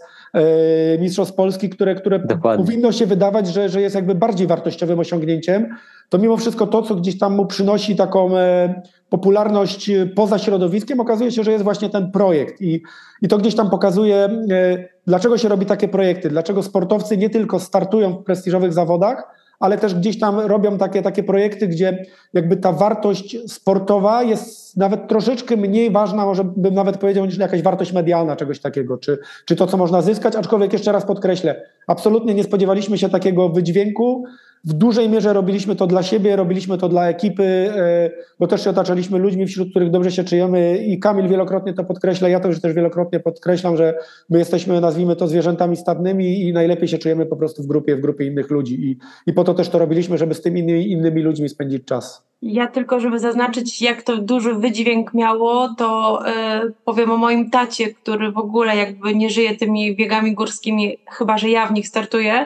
[1.00, 2.66] Mistrzostw Polski, które, które Dokładnie.
[2.66, 5.76] powinno się wydawać, że, że jest jakby bardziej wartościowym osiągnięciem,
[6.10, 11.00] to mimo wszystko to, co gdzieś tam mu przynosi taką e, popularność e, poza środowiskiem,
[11.00, 12.82] okazuje się, że jest właśnie ten projekt i,
[13.22, 17.60] i to gdzieś tam pokazuje, e, dlaczego się robi takie projekty, dlaczego sportowcy nie tylko
[17.60, 22.72] startują w prestiżowych zawodach, ale też gdzieś tam robią takie, takie projekty, gdzie jakby ta
[22.72, 28.36] wartość sportowa jest nawet troszeczkę mniej ważna, może bym nawet powiedział, niż jakaś wartość medialna
[28.36, 32.98] czegoś takiego, czy, czy to, co można zyskać, aczkolwiek jeszcze raz podkreślę, absolutnie nie spodziewaliśmy
[32.98, 34.24] się takiego wydźwięku,
[34.66, 38.10] w dużej mierze robiliśmy to dla siebie, robiliśmy to dla ekipy, e,
[38.40, 42.30] bo też się otaczaliśmy ludźmi, wśród których dobrze się czujemy i Kamil wielokrotnie to podkreśla,
[42.30, 43.94] ja to już też wielokrotnie podkreślam, że
[44.30, 48.02] my jesteśmy, nazwijmy to, zwierzętami stadnymi i najlepiej się czujemy po prostu w grupie, w
[48.02, 51.22] grupie innych ludzi i, i po to też to robiliśmy, żeby z tymi innymi, innymi
[51.22, 52.30] ludźmi spędzić czas.
[52.42, 57.94] Ja tylko, żeby zaznaczyć, jak to duży wydźwięk miało, to e, powiem o moim tacie,
[57.94, 62.46] który w ogóle jakby nie żyje tymi biegami górskimi, chyba że ja w nich startuję.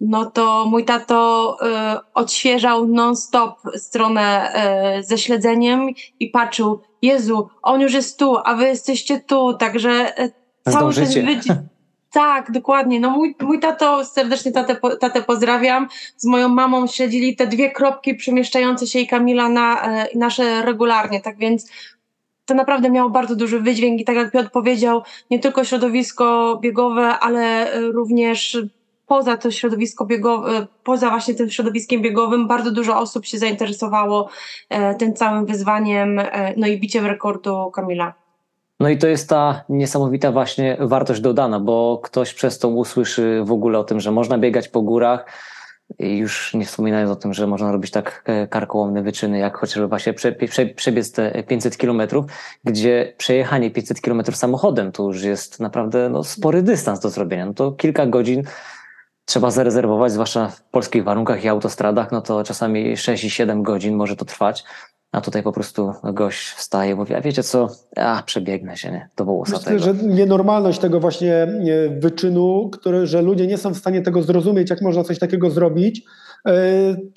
[0.00, 5.88] No to mój tato e, odświeżał non-stop stronę e, ze śledzeniem
[6.20, 10.30] i patrzył, Jezu, on już jest tu, a wy jesteście tu, także e,
[10.64, 11.22] cały Zdążycie.
[11.22, 11.58] wydźwięk.
[12.12, 13.00] Tak, dokładnie.
[13.00, 15.88] No mój, mój tato, serdecznie tatę, tatę pozdrawiam.
[16.16, 21.20] Z moją mamą śledzili te dwie kropki przemieszczające się i Kamila na e, nasze regularnie,
[21.20, 21.70] tak więc
[22.44, 27.18] to naprawdę miało bardzo duży wydźwięk i tak jak Piotr powiedział, nie tylko środowisko biegowe,
[27.18, 28.58] ale również
[29.06, 34.28] poza to środowisko biegowe, poza właśnie tym środowiskiem biegowym bardzo dużo osób się zainteresowało
[34.68, 38.14] e, tym całym wyzwaniem, e, no i biciem rekordu Kamila.
[38.80, 43.52] No i to jest ta niesamowita właśnie wartość dodana, bo ktoś przez to usłyszy w
[43.52, 45.26] ogóle o tym, że można biegać po górach
[45.98, 50.12] już nie wspominając o tym, że można robić tak e, karkołomne wyczyny, jak chociażby właśnie
[50.12, 52.24] prze, prze, przebiec te 500 kilometrów,
[52.64, 57.46] gdzie przejechanie 500 kilometrów samochodem to już jest naprawdę no, spory dystans do zrobienia.
[57.46, 58.42] No to kilka godzin
[59.24, 63.96] trzeba zarezerwować, zwłaszcza w polskich warunkach i autostradach, no to czasami 6 i 7 godzin
[63.96, 64.64] może to trwać.
[65.12, 69.08] A tutaj po prostu gość wstaje i mówi, a wiecie co, a przebiegnę się, nie,
[69.16, 69.78] do Myślę, wołosatego.
[69.78, 71.48] że nienormalność tego właśnie e,
[72.00, 76.04] wyczynu, który, że ludzie nie są w stanie tego zrozumieć, jak można coś takiego zrobić,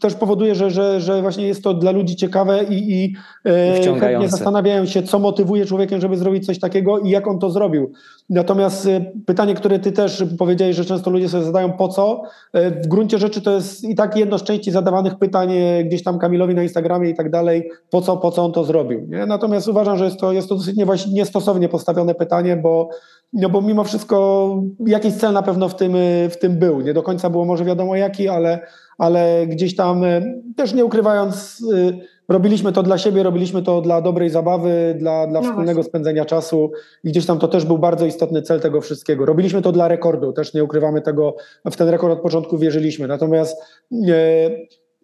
[0.02, 4.30] też powoduje, że, że, że właśnie jest to dla ludzi ciekawe i, i e, chętnie
[4.30, 7.92] zastanawiają się, co motywuje człowiekiem, żeby zrobić coś takiego i jak on to zrobił.
[8.30, 12.22] Natomiast e, pytanie, które ty też powiedziałeś, że często ludzie sobie zadają po co,
[12.54, 16.04] e, w gruncie rzeczy to jest i tak jedno z części zadawanych pytań e, gdzieś
[16.04, 19.08] tam Kamilowi na Instagramie i tak dalej, po co, po co on to zrobił.
[19.08, 19.26] Nie?
[19.26, 20.76] Natomiast uważam, że jest to, jest to dosyć
[21.14, 22.90] niestosownie postawione pytanie, bo
[23.34, 24.48] no bo mimo wszystko
[24.88, 25.94] jakiś cel na pewno w tym,
[26.30, 26.82] w tym był.
[26.82, 28.60] Nie do końca było może wiadomo jaki, ale,
[28.98, 34.02] ale gdzieś tam y, też nie ukrywając, y, robiliśmy to dla siebie, robiliśmy to dla
[34.02, 35.90] dobrej zabawy, dla, dla No wspólnego właśnie.
[35.90, 36.72] spędzenia czasu
[37.04, 39.26] i gdzieś tam to też był bardzo istotny cel tego wszystkiego.
[39.26, 41.36] Robiliśmy to dla rekordu, też nie ukrywamy tego,
[41.72, 43.08] w ten rekord od początku wierzyliśmy.
[43.08, 43.62] Natomiast
[44.08, 44.50] e,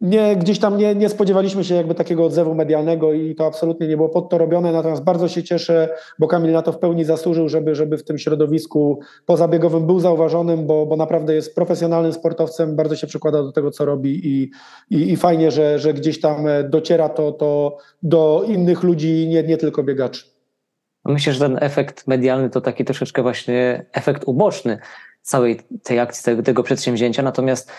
[0.02, 3.98] nie, gdzieś tam nie, nie spodziewaliśmy się jakby takiego odzewu medialnego i to absolutnie nie
[3.98, 5.90] było pod to robione, natomiast bardzo się cieszę,
[6.20, 10.68] bo Kamil na to w pełni zasłużył, żeby, żeby w tym środowisku pozabiegowym był zauważonym,
[10.68, 14.52] bo, bo naprawdę jest profesjonalnym sportowcem, bardzo się przykłada do tego, co robi i,
[14.90, 19.44] i, i fajnie, że, że gdzieś tam e, dociera to, to do innych ludzi, nie,
[19.44, 20.26] nie tylko biegaczy.
[21.06, 24.78] Myślę, że ten efekt medialny to taki troszeczkę właśnie efekt uboczny
[25.22, 27.24] całej tej akcji, tego, tego przedsięwzięcia.
[27.24, 27.72] Natomiast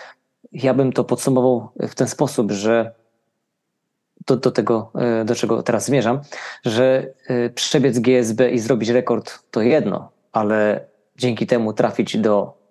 [0.63, 2.91] ja bym to podsumował w ten sposób, że
[4.27, 6.19] do, do tego, e, do czego teraz zmierzam,
[6.65, 10.85] że e, przebiec GSB i zrobić rekord to jedno, ale
[11.17, 12.65] dzięki temu trafić do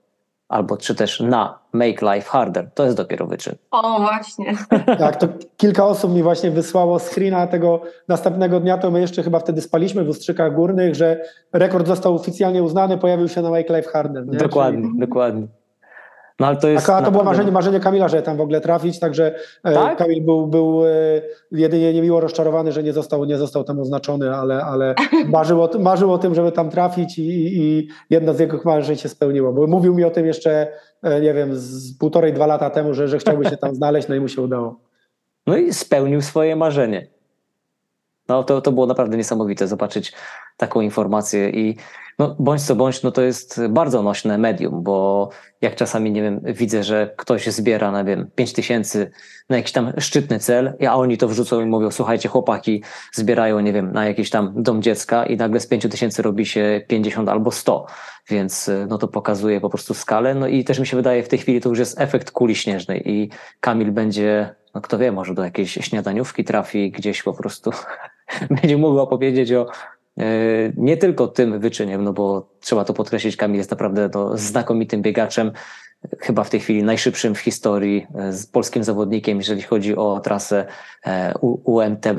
[0.49, 3.55] albo czy też na Make Life Harder, to jest dopiero wyczyn.
[3.71, 4.55] O, właśnie.
[4.99, 9.39] Tak, to kilka osób mi właśnie wysłało screena tego następnego dnia, to my jeszcze chyba
[9.39, 13.91] wtedy spaliśmy w Ustrzykach Górnych, że rekord został oficjalnie uznany, pojawił się na Make Life
[13.91, 14.27] Harder.
[14.27, 14.39] Nie?
[14.39, 15.47] Dokładnie, Czyli- dokładnie.
[16.41, 16.91] No ale to jest.
[16.91, 19.35] A to było marzenie, marzenie Kamila, że tam w ogóle trafić, także
[19.65, 19.99] e, Tak?
[19.99, 20.91] Kamil był, był e,
[21.53, 24.95] jedynie niemiło rozczarowany, że nie został, nie został tam oznaczony, ale, ale
[25.27, 28.97] marzył, o, marzył o tym, żeby tam trafić i, i, i jedno z jego marzeń
[28.97, 30.69] się spełniło, bo mówił mi o tym jeszcze,
[31.03, 34.15] e, nie wiem, z półtorej, dwa lata temu, że, że chciałby się tam znaleźć, no
[34.15, 34.81] i mu się udało.
[35.47, 37.14] No i spełnił swoje marzenie.
[38.29, 40.13] No to, to było naprawdę niesamowite zobaczyć
[40.57, 41.77] taką informację i
[42.19, 45.29] no bądź co bądź, no to jest bardzo nośne medium, bo
[45.61, 49.11] jak czasami, nie wiem, widzę, że ktoś zbiera, nie wiem, 5 tysięcy
[49.49, 52.83] na jakiś tam szczytny cel, a oni to wrzucą i mówią, słuchajcie, chłopaki
[53.13, 56.83] zbierają, nie wiem, na jakiś tam dom dziecka i nagle z 5 tysięcy robi się
[56.89, 57.87] 50 albo 100,
[58.29, 61.39] więc no to pokazuje po prostu skalę, no i też mi się wydaje, w tej
[61.39, 63.31] chwili to już jest efekt kuli śnieżnej i
[63.61, 67.71] Kamil będzie, no kto wie, może do jakiejś śniadaniówki trafi gdzieś po prostu,
[68.61, 69.67] będzie mógł opowiedzieć o
[70.77, 75.53] Nie tylko tym wyczyniem, no bo trzeba to podkreślić, Kamil jest naprawdę no, znakomitym biegaczem,
[76.19, 80.67] chyba w tej chwili najszybszym w historii z polskim zawodnikiem, jeżeli chodzi o trasę
[81.41, 82.19] UMTB,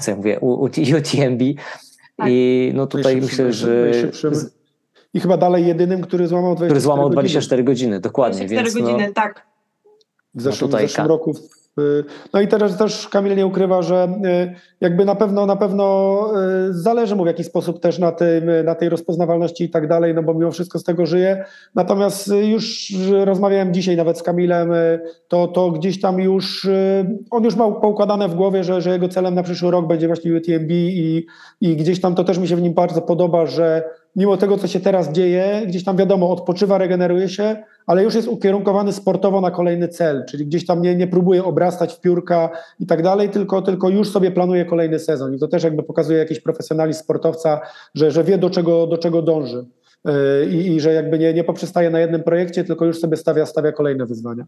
[0.00, 1.42] co ja mówię, UTMB.
[2.16, 2.26] Tak.
[2.30, 3.90] I no tutaj myślę, że.
[5.14, 8.46] I chyba dalej jedynym, który złamał 24 który złamał 24 godziny, godziny dokładnie.
[8.46, 9.46] 24 więc, godziny, no, tak.
[10.34, 11.34] W zeszłym, No tutaj w zeszłym roku.
[12.32, 16.28] No i teraz też Kamil nie ukrywa, że y, jakby na pewno na pewno
[16.68, 20.14] y, zależy mu w jakiś sposób też na, tym, na tej rozpoznawalności i tak dalej,
[20.14, 21.44] no bo mimo wszystko z tego żyje.
[21.74, 22.92] Natomiast y, już
[23.24, 27.70] rozmawiałem dzisiaj nawet z Kamilem, y, to, to gdzieś tam już y, on już ma
[27.70, 31.26] poukładane w głowie, że, że jego celem na przyszły rok będzie właśnie UTMB i,
[31.60, 33.84] i gdzieś tam to też mi się w nim bardzo podoba, że
[34.16, 38.28] mimo tego, co się teraz dzieje, gdzieś tam wiadomo, odpoczywa, regeneruje się, ale już jest
[38.28, 42.50] ukierunkowany sportowo na kolejny cel, czyli gdzieś tam nie, nie próbuje obrastać w piórka
[42.80, 45.34] i tak dalej, tylko, tylko już sobie planuje kolejny sezon.
[45.34, 47.60] I to też jakby pokazuje jakiś profesjonalizm sportowca,
[47.94, 49.64] że, że wie do czego, do czego dąży.
[50.04, 50.12] Yy,
[50.50, 53.72] I, I że jakby nie, nie poprzestaje na jednym projekcie, tylko już sobie stawia, stawia
[53.72, 54.46] kolejne wyzwania.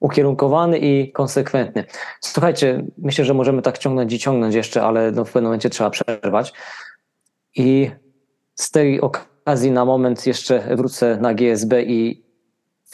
[0.00, 1.84] ukierunkowany i konsekwentny.
[2.20, 5.90] Słuchajcie, myślę, że możemy tak ciągnąć i ciągnąć jeszcze, ale no w pewnym momencie trzeba
[5.90, 6.52] przerwać.
[7.56, 7.90] I
[8.54, 12.24] z tej okazji na moment jeszcze wrócę na GSB i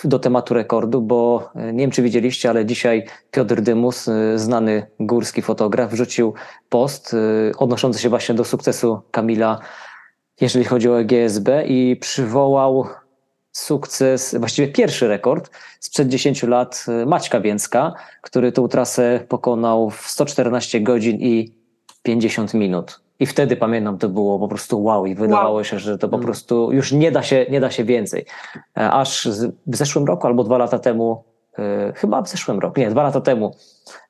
[0.04, 4.86] do tematu rekordu, bo e, nie wiem, czy widzieliście, ale dzisiaj Piotr Dymus, e, znany
[5.00, 6.34] górski fotograf, wrzucił
[6.68, 9.58] post e, odnoszący się właśnie do sukcesu Kamila,
[10.40, 12.86] jeżeli chodzi o GSB i przywołał
[13.52, 15.50] sukces, właściwie pierwszy rekord
[15.80, 21.54] sprzed 10 lat Maćka Więcka, który tą trasę pokonał w 114 godzin i
[22.02, 23.00] 50 minut.
[23.20, 25.64] I wtedy pamiętam, to było po prostu wow i wydawało Wow.
[25.64, 28.24] się, że to po prostu już nie da się, nie da się więcej.
[28.78, 29.28] E, Aż
[29.66, 31.24] w zeszłym roku albo dwa lata temu,
[31.58, 33.54] e, chyba w zeszłym roku, nie, dwa lata temu,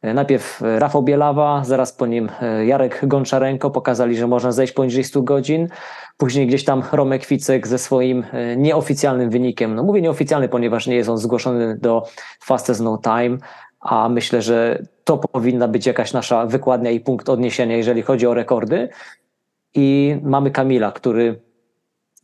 [0.03, 2.29] e, najpierw Rafał Bielawa, zaraz po nim
[2.67, 5.69] Jarek Gonczarenko pokazali, że można zejść poniżej 100 godzin.
[6.17, 8.25] Później gdzieś tam Romek Wicek ze swoim
[8.57, 9.75] nieoficjalnym wynikiem.
[9.75, 12.07] No mówię nieoficjalny, ponieważ nie jest on zgłoszony do
[12.45, 13.39] Fastest No Time,
[13.81, 18.35] a myślę, że to powinna być jakaś nasza wykładnia i punkt odniesienia, jeżeli chodzi o
[18.35, 18.89] rekordy.
[19.75, 21.41] I mamy Kamila, który,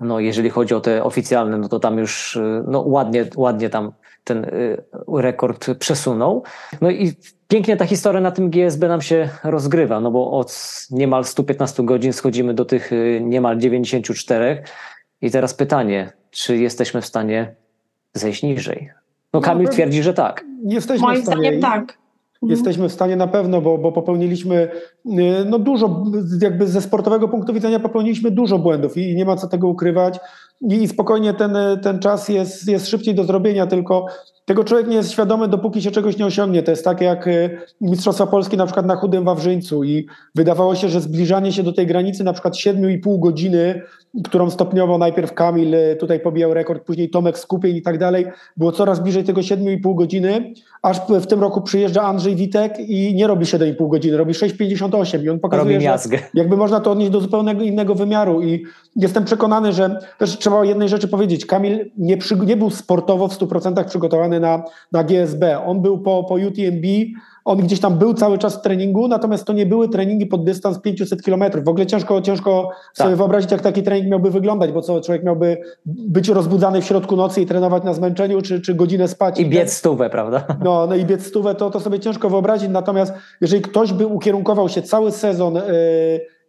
[0.01, 3.93] no jeżeli chodzi o te oficjalne, no to tam już y, no, ładnie, ładnie tam
[4.25, 4.77] ten y,
[5.17, 6.43] rekord przesunął.
[6.81, 7.13] No i
[7.49, 10.59] pięknie ta historia na tym GSB nam się rozgrywa, no bo od
[10.91, 14.63] niemal 115 godzin schodzimy do tych y, niemal 94.
[15.23, 17.55] I teraz pytanie, czy jesteśmy w stanie
[18.15, 18.91] zejść niżej?
[19.33, 20.45] No No, Kamil twierdzi, że tak.
[20.65, 21.41] Jesteśmy Moim w stanie.
[21.43, 22.06] zdaniem tak.
[22.43, 22.51] Mhm.
[22.51, 24.69] Jesteśmy w stanie na pewno, bo, bo popełniliśmy
[25.07, 25.11] y,
[25.47, 26.05] no dużo,
[26.43, 30.21] jakby ze sportowego punktu widzenia popełniliśmy dużo błędów i nie ma co tego ukrywać.
[30.61, 34.07] I, spokojnie ten, ten czas jest, jest szybciej do zrobienia, tylko
[34.47, 36.63] tego człowiek nie jest świadomy, dopóki się czegoś nie osiągnie.
[36.63, 40.89] To jest tak jak y, Mistrzostwa Polski na przykład na Chudym Wawrzyńcu i wydawało się,
[40.89, 43.83] że zbliżanie się do tej granicy na przykład 7,5 godziny,
[44.25, 48.27] którą stopniowo najpierw Kamil y, tutaj pobijał rekord, później Tomek Skupień i tak dalej,
[48.57, 50.53] było coraz bliżej tego 7,5 godziny,
[50.83, 55.31] aż w tym roku przyjeżdża Andrzej Witek i nie robi 7,5 godziny, robi 6,58 i
[55.31, 55.91] on pokazuje, Robi że
[56.35, 58.65] jakby można to odnieść do zupełnie innego wymiaru i
[58.97, 61.47] jestem przekonany, że też trzeba o jednej rzeczy powiedzieć.
[61.47, 64.63] Kamil nie, przy, nie był sportowo w 100% przygotowany na,
[64.93, 65.65] na GSB.
[65.67, 66.87] On był po, po UTMB,
[67.45, 70.81] on gdzieś tam był cały czas w treningu, natomiast to nie były treningi pod dystans
[70.81, 71.65] 500 km.
[71.65, 73.07] W ogóle ciężko, ciężko Tak.
[73.07, 75.57] sobie wyobrazić, jak taki trening miałby wyglądać, bo co, człowiek miałby
[75.87, 79.41] być rozbudzany w środku nocy i trenować na zmęczeniu, czy, czy godzinę spać.
[79.41, 80.45] I biec stówę, prawda?
[80.65, 84.69] No, no i biec stówę, to, to sobie ciężko wyobrazić, natomiast jeżeli ktoś by ukierunkował
[84.69, 85.63] się cały sezon yy,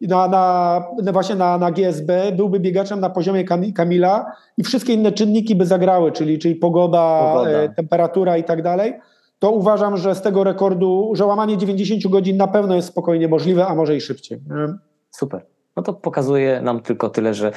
[0.01, 4.25] na, na, na właśnie na, na GSB, byłby biegaczem na poziomie Kam- Kamila
[4.57, 7.61] i wszystkie inne czynniki by zagrały, czyli, czyli pogoda, Pogoda.
[7.61, 8.93] yy, temperatura i tak dalej,
[9.39, 13.67] to uważam, że z tego rekordu, że łamanie 90 godzin na pewno jest spokojnie możliwe,
[13.67, 14.41] a może i szybciej.
[14.49, 14.73] nie?
[15.11, 15.45] Super.
[15.75, 17.51] No to pokazuje nam tylko tyle, że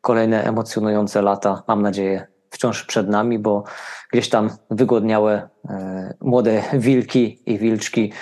[0.00, 3.64] kolejne emocjonujące lata, mam nadzieję, wciąż przed nami, bo
[4.12, 8.12] gdzieś tam wygodniałe e, młode wilki i wilczki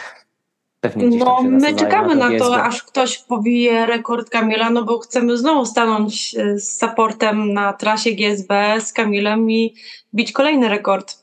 [0.82, 2.62] pewnie gdzieś No, tam się my czekamy na to, GSB.
[2.62, 8.10] aż ktoś pobije rekord Kamila, no bo chcemy znowu stanąć e, z supportem na trasie
[8.12, 9.74] GSB z Kamilem i
[10.14, 11.22] bić kolejny rekord.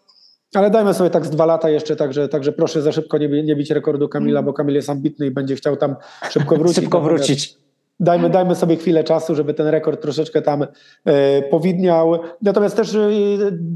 [0.56, 3.56] Ale dajmy sobie tak z dwa lata jeszcze, także, także proszę za szybko nie, nie
[3.56, 4.46] bić rekordu Kamila, Mm.
[4.46, 5.96] bo Kamil jest ambitny i będzie chciał tam
[6.30, 6.76] szybko wrócić.
[6.76, 7.54] Szybko Natomiast- wrócić.
[8.00, 10.66] Dajmy, dajmy sobie chwilę czasu, żeby ten rekord troszeczkę tam
[11.06, 12.20] e, powidniał.
[12.42, 13.00] Natomiast też e,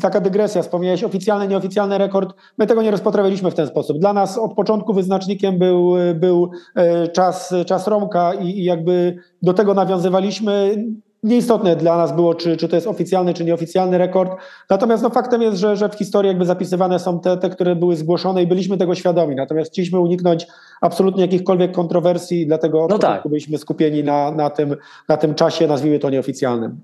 [0.02, 2.36] taka dygresja, wspomniałeś oficjalny, nieoficjalny rekord.
[2.58, 4.00] My tego nie rozpatrywaliśmy w ten sposób.
[4.00, 9.54] Dla nas od początku wyznacznikiem był, był e, czas, czas Romka i, i jakby do
[9.54, 10.76] tego nawiązywaliśmy.
[11.24, 14.32] Nieistotne dla nas było, czy, czy to jest oficjalny, czy nieoficjalny rekord.
[14.70, 17.96] Natomiast no, faktem jest, że, że w historii jakby zapisywane są te, te, które były
[17.96, 19.36] zgłoszone i byliśmy tego świadomi.
[19.36, 20.48] Natomiast chcieliśmy uniknąć
[20.82, 23.28] absolutnie jakichkolwiek kontrowersji dlatego No tak.
[23.28, 24.76] byliśmy skupieni na, na, tym,
[25.10, 26.82] na tym czasie, nazwijmy to nieoficjalnym.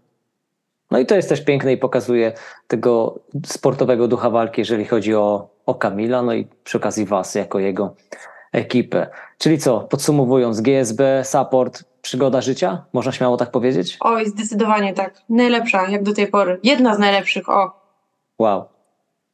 [0.92, 2.34] No i to jest też piękne i pokazuje
[2.68, 7.60] tego sportowego ducha walki, jeżeli chodzi o, o Kamila, no i przy okazji Was jako
[7.60, 7.96] jego
[8.52, 9.08] ekipę.
[9.38, 12.86] Czyli co, podsumowując, GSB, support, przygoda życia?
[12.94, 13.98] Można śmiało tak powiedzieć?
[14.00, 15.22] Oj, zdecydowanie tak.
[15.30, 16.60] Najlepsza, jak do tej pory.
[16.64, 17.72] Jedna z najlepszych, o.
[18.40, 18.66] Wow.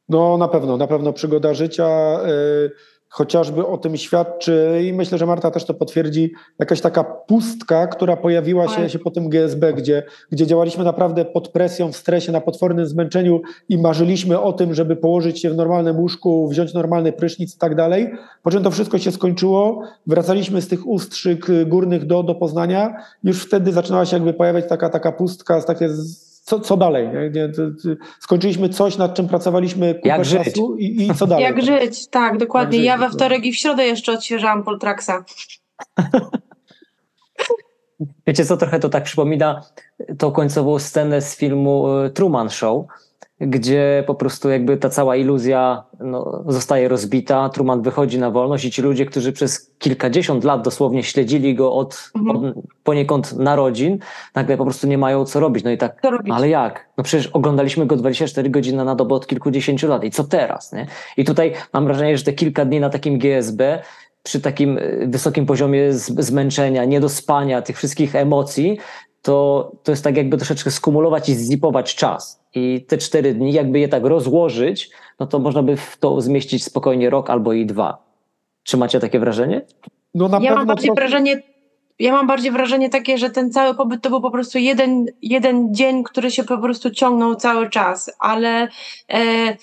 [0.08, 2.70] No na pewno, na pewno przygoda życia, y,
[3.08, 8.16] chociażby o tym świadczy i myślę, że Marta też to potwierdzi, jakaś taka pustka, która
[8.16, 8.88] pojawiła się, Oj.
[8.90, 10.02] się po tym GSB, gdzie,
[10.32, 14.96] gdzie działaliśmy naprawdę pod presją, w stresie, na potwornym zmęczeniu i marzyliśmy o tym, żeby
[14.96, 18.10] położyć się w normalnym łóżku, wziąć normalny prysznic i tak dalej.
[18.42, 23.42] Po czym to wszystko się skończyło, wracaliśmy z tych ustrzyk górnych do, do Poznania, już
[23.42, 27.08] wtedy zaczynała się jakby pojawiać taka, taka pustka, takie z- co, co dalej?
[27.08, 27.30] Nie?
[27.30, 27.88] Nie, to, to,
[28.20, 30.44] skończyliśmy coś, nad czym pracowaliśmy kupę Jak żyć?
[30.44, 31.44] czasu i, i co dalej?
[31.44, 32.78] Jak żyć, tak, dokładnie.
[32.78, 33.18] Żyć, ja we dokładnie.
[33.18, 35.10] wtorek i w środę jeszcze odświeżałam Poltraxa.
[38.26, 39.62] Wiecie co, trochę to tak przypomina
[40.18, 42.86] tą końcową scenę z filmu e, Truman Show,
[43.40, 48.70] gdzie po prostu jakby ta cała iluzja no, zostaje rozbita, Truman wychodzi na wolność i
[48.70, 52.36] ci ludzie, którzy przez kilkadziesiąt lat dosłownie śledzili go od, Mhm.
[52.36, 52.54] od
[52.84, 53.98] poniekąd narodzin,
[54.34, 55.64] nagle po prostu nie mają co robić.
[55.64, 56.00] No i tak,
[56.32, 56.88] ale jak?
[56.98, 60.72] No przecież oglądaliśmy go 24 godziny na dobę od kilkudziesięciu lat i co teraz?
[60.72, 60.86] Nie?
[61.16, 63.82] I tutaj mam wrażenie, że te kilka dni na takim GSB
[64.22, 68.78] przy takim y, wysokim poziomie zmęczenia, niedospania, tych wszystkich emocji,
[69.22, 72.40] to, to jest tak jakby troszeczkę skumulować i zzipować czas.
[72.54, 74.90] I te cztery dni, jakby je tak rozłożyć,
[75.20, 78.06] no to można by w to zmieścić spokojnie rok albo i dwa.
[78.62, 79.62] Czy macie takie wrażenie?
[80.14, 81.42] No na Ja pewno mam bardziej to- wrażenie,
[81.98, 85.74] ja mam bardziej wrażenie takie, że ten cały pobyt to był po prostu jeden, jeden
[85.74, 88.68] dzień, który się po prostu ciągnął cały czas, ale
[89.12, 89.56] e,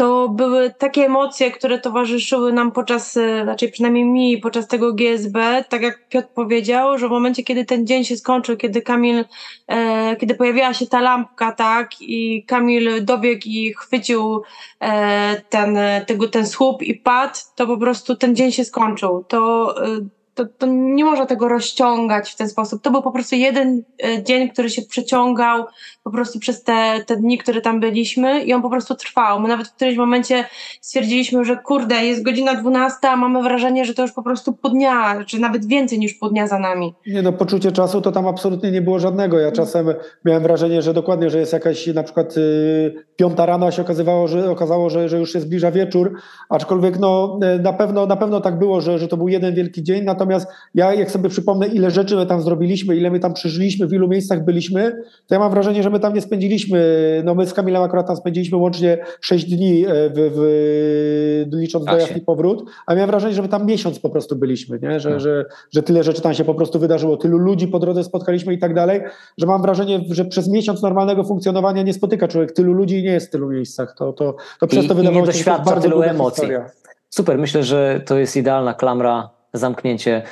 [0.00, 5.64] to były takie emocje, które towarzyszyły nam podczas, e, znaczy przynajmniej mi podczas tego GSB,
[5.68, 9.24] tak jak Piotr powiedział, że w momencie, kiedy ten dzień się skończył, kiedy Kamil,
[9.66, 14.42] e, kiedy pojawiła się ta lampka, tak, i Kamil dobiegł i chwycił
[14.80, 19.24] e, ten, tego, ten słup i padł, to po prostu ten dzień się skończył.
[19.28, 20.00] To, e,
[20.34, 22.82] to, to nie można tego rozciągać w ten sposób.
[22.82, 25.64] To był po prostu jeden e, dzień, który się przeciągał
[26.02, 29.40] po prostu przez te, te dni, które tam byliśmy i on po prostu trwał.
[29.40, 30.44] My nawet w którymś momencie
[30.80, 34.70] stwierdziliśmy, że kurde, jest godzina 12, a mamy wrażenie, że to już po prostu pół
[34.70, 36.94] dnia, czy nawet więcej niż pół dnia za nami.
[37.06, 39.38] Nie no, poczucie czasu to tam absolutnie nie było żadnego.
[39.38, 39.86] Ja czasem
[40.24, 44.28] miałem wrażenie, że dokładnie, że jest jakaś na przykład y, piąta rano, a się okazywało,
[44.28, 46.12] że, okazało, że, że już się zbliża wieczór,
[46.48, 49.82] aczkolwiek no, y, na, pewno, na pewno tak było, że, że to był jeden wielki
[49.82, 53.86] dzień, natomiast ja jak sobie przypomnę, ile rzeczy my tam zrobiliśmy, ile my tam przeżyliśmy,
[53.86, 54.92] w ilu miejscach byliśmy,
[55.26, 56.80] to ja mam wrażenie, że my tam nie spędziliśmy,
[57.24, 61.96] no my z Kamilem akurat tam spędziliśmy łącznie 6 dni, e, w, w, licząc Czasie.
[61.96, 65.00] dojazd i powrót, a miałem wrażenie, że my tam miesiąc po prostu byliśmy, nie?
[65.00, 65.20] Że, Hmm.
[65.20, 65.44] że,
[65.74, 68.74] że tyle rzeczy tam się po prostu wydarzyło, tylu ludzi po drodze spotkaliśmy i tak
[68.74, 69.00] dalej,
[69.38, 73.12] że mam wrażenie, że przez miesiąc normalnego funkcjonowania nie spotyka człowiek tylu ludzi i nie
[73.12, 73.94] jest w tylu miejscach.
[73.98, 76.40] To, to, to przez I- to i wydawało nie się, doświadcza bardzo tylu emocji.
[76.42, 76.70] historia.
[77.10, 80.22] Super, myślę, że to jest idealna klamra, zamknięcie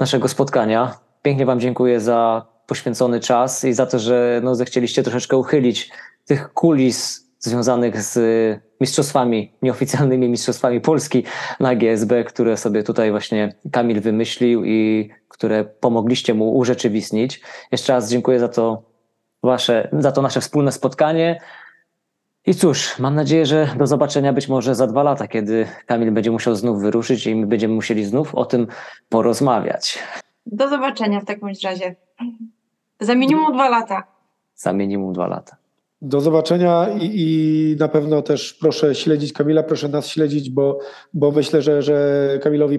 [0.00, 0.98] naszego spotkania.
[1.22, 5.90] Pięknie Wam dziękuję za poświęcony czas i za to, że no, zechcieliście troszeczkę uchylić
[6.24, 8.18] tych kulis związanych z
[8.80, 11.24] mistrzostwami, nieoficjalnymi mistrzostwami Polski
[11.60, 17.40] na GSB, które sobie tutaj właśnie Kamil wymyślił i które pomogliście mu urzeczywistnić.
[17.72, 18.82] Jeszcze raz dziękuję za to
[19.42, 21.40] wasze, za to nasze wspólne spotkanie.
[22.46, 26.30] I cóż, mam nadzieję, że do zobaczenia być może za dwa lata, kiedy Kamil będzie
[26.30, 28.66] musiał znów wyruszyć i my będziemy musieli znów o tym
[29.08, 29.98] porozmawiać.
[30.46, 31.96] Do zobaczenia w takim razie.
[33.00, 34.02] Za minimum dwa lata.
[34.54, 35.56] Za minimum dwa lata.
[36.02, 40.78] Do zobaczenia i, i na pewno też proszę śledzić Kamila, proszę nas śledzić, bo,
[41.14, 42.78] bo myślę, że, że Kamilowi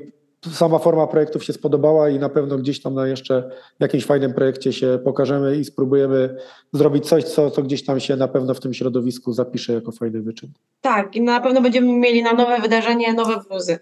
[0.52, 3.50] sama forma projektów się spodobała i na pewno gdzieś tam na jeszcze
[3.80, 6.38] jakimś fajnym projekcie się pokażemy i spróbujemy
[6.74, 10.22] zrobić coś, co, co gdzieś tam się na pewno w tym środowisku zapisze jako fajny
[10.22, 10.52] wyczyn.
[10.82, 13.80] Tak, i na pewno będziemy mieli na nowe wydarzenie nowe bluzy.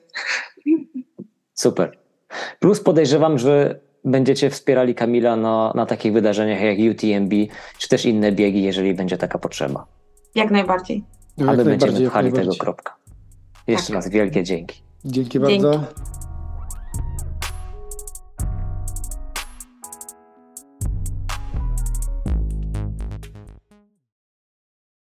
[1.53, 1.97] Super.
[2.59, 7.33] Plus podejrzewam, że będziecie wspierali Kamila na, na takich wydarzeniach jak UTMB,
[7.77, 9.85] czy też inne biegi, jeżeli będzie taka potrzeba.
[10.35, 11.03] Jak najbardziej.
[11.37, 12.95] A jak my będziemy najbardziej, pchali tego kropka.
[13.67, 13.95] Jeszcze Tak.
[13.95, 14.81] raz wielkie dzięki.
[15.05, 15.63] Dzięki Dzięki.
[15.63, 16.24] bardzo.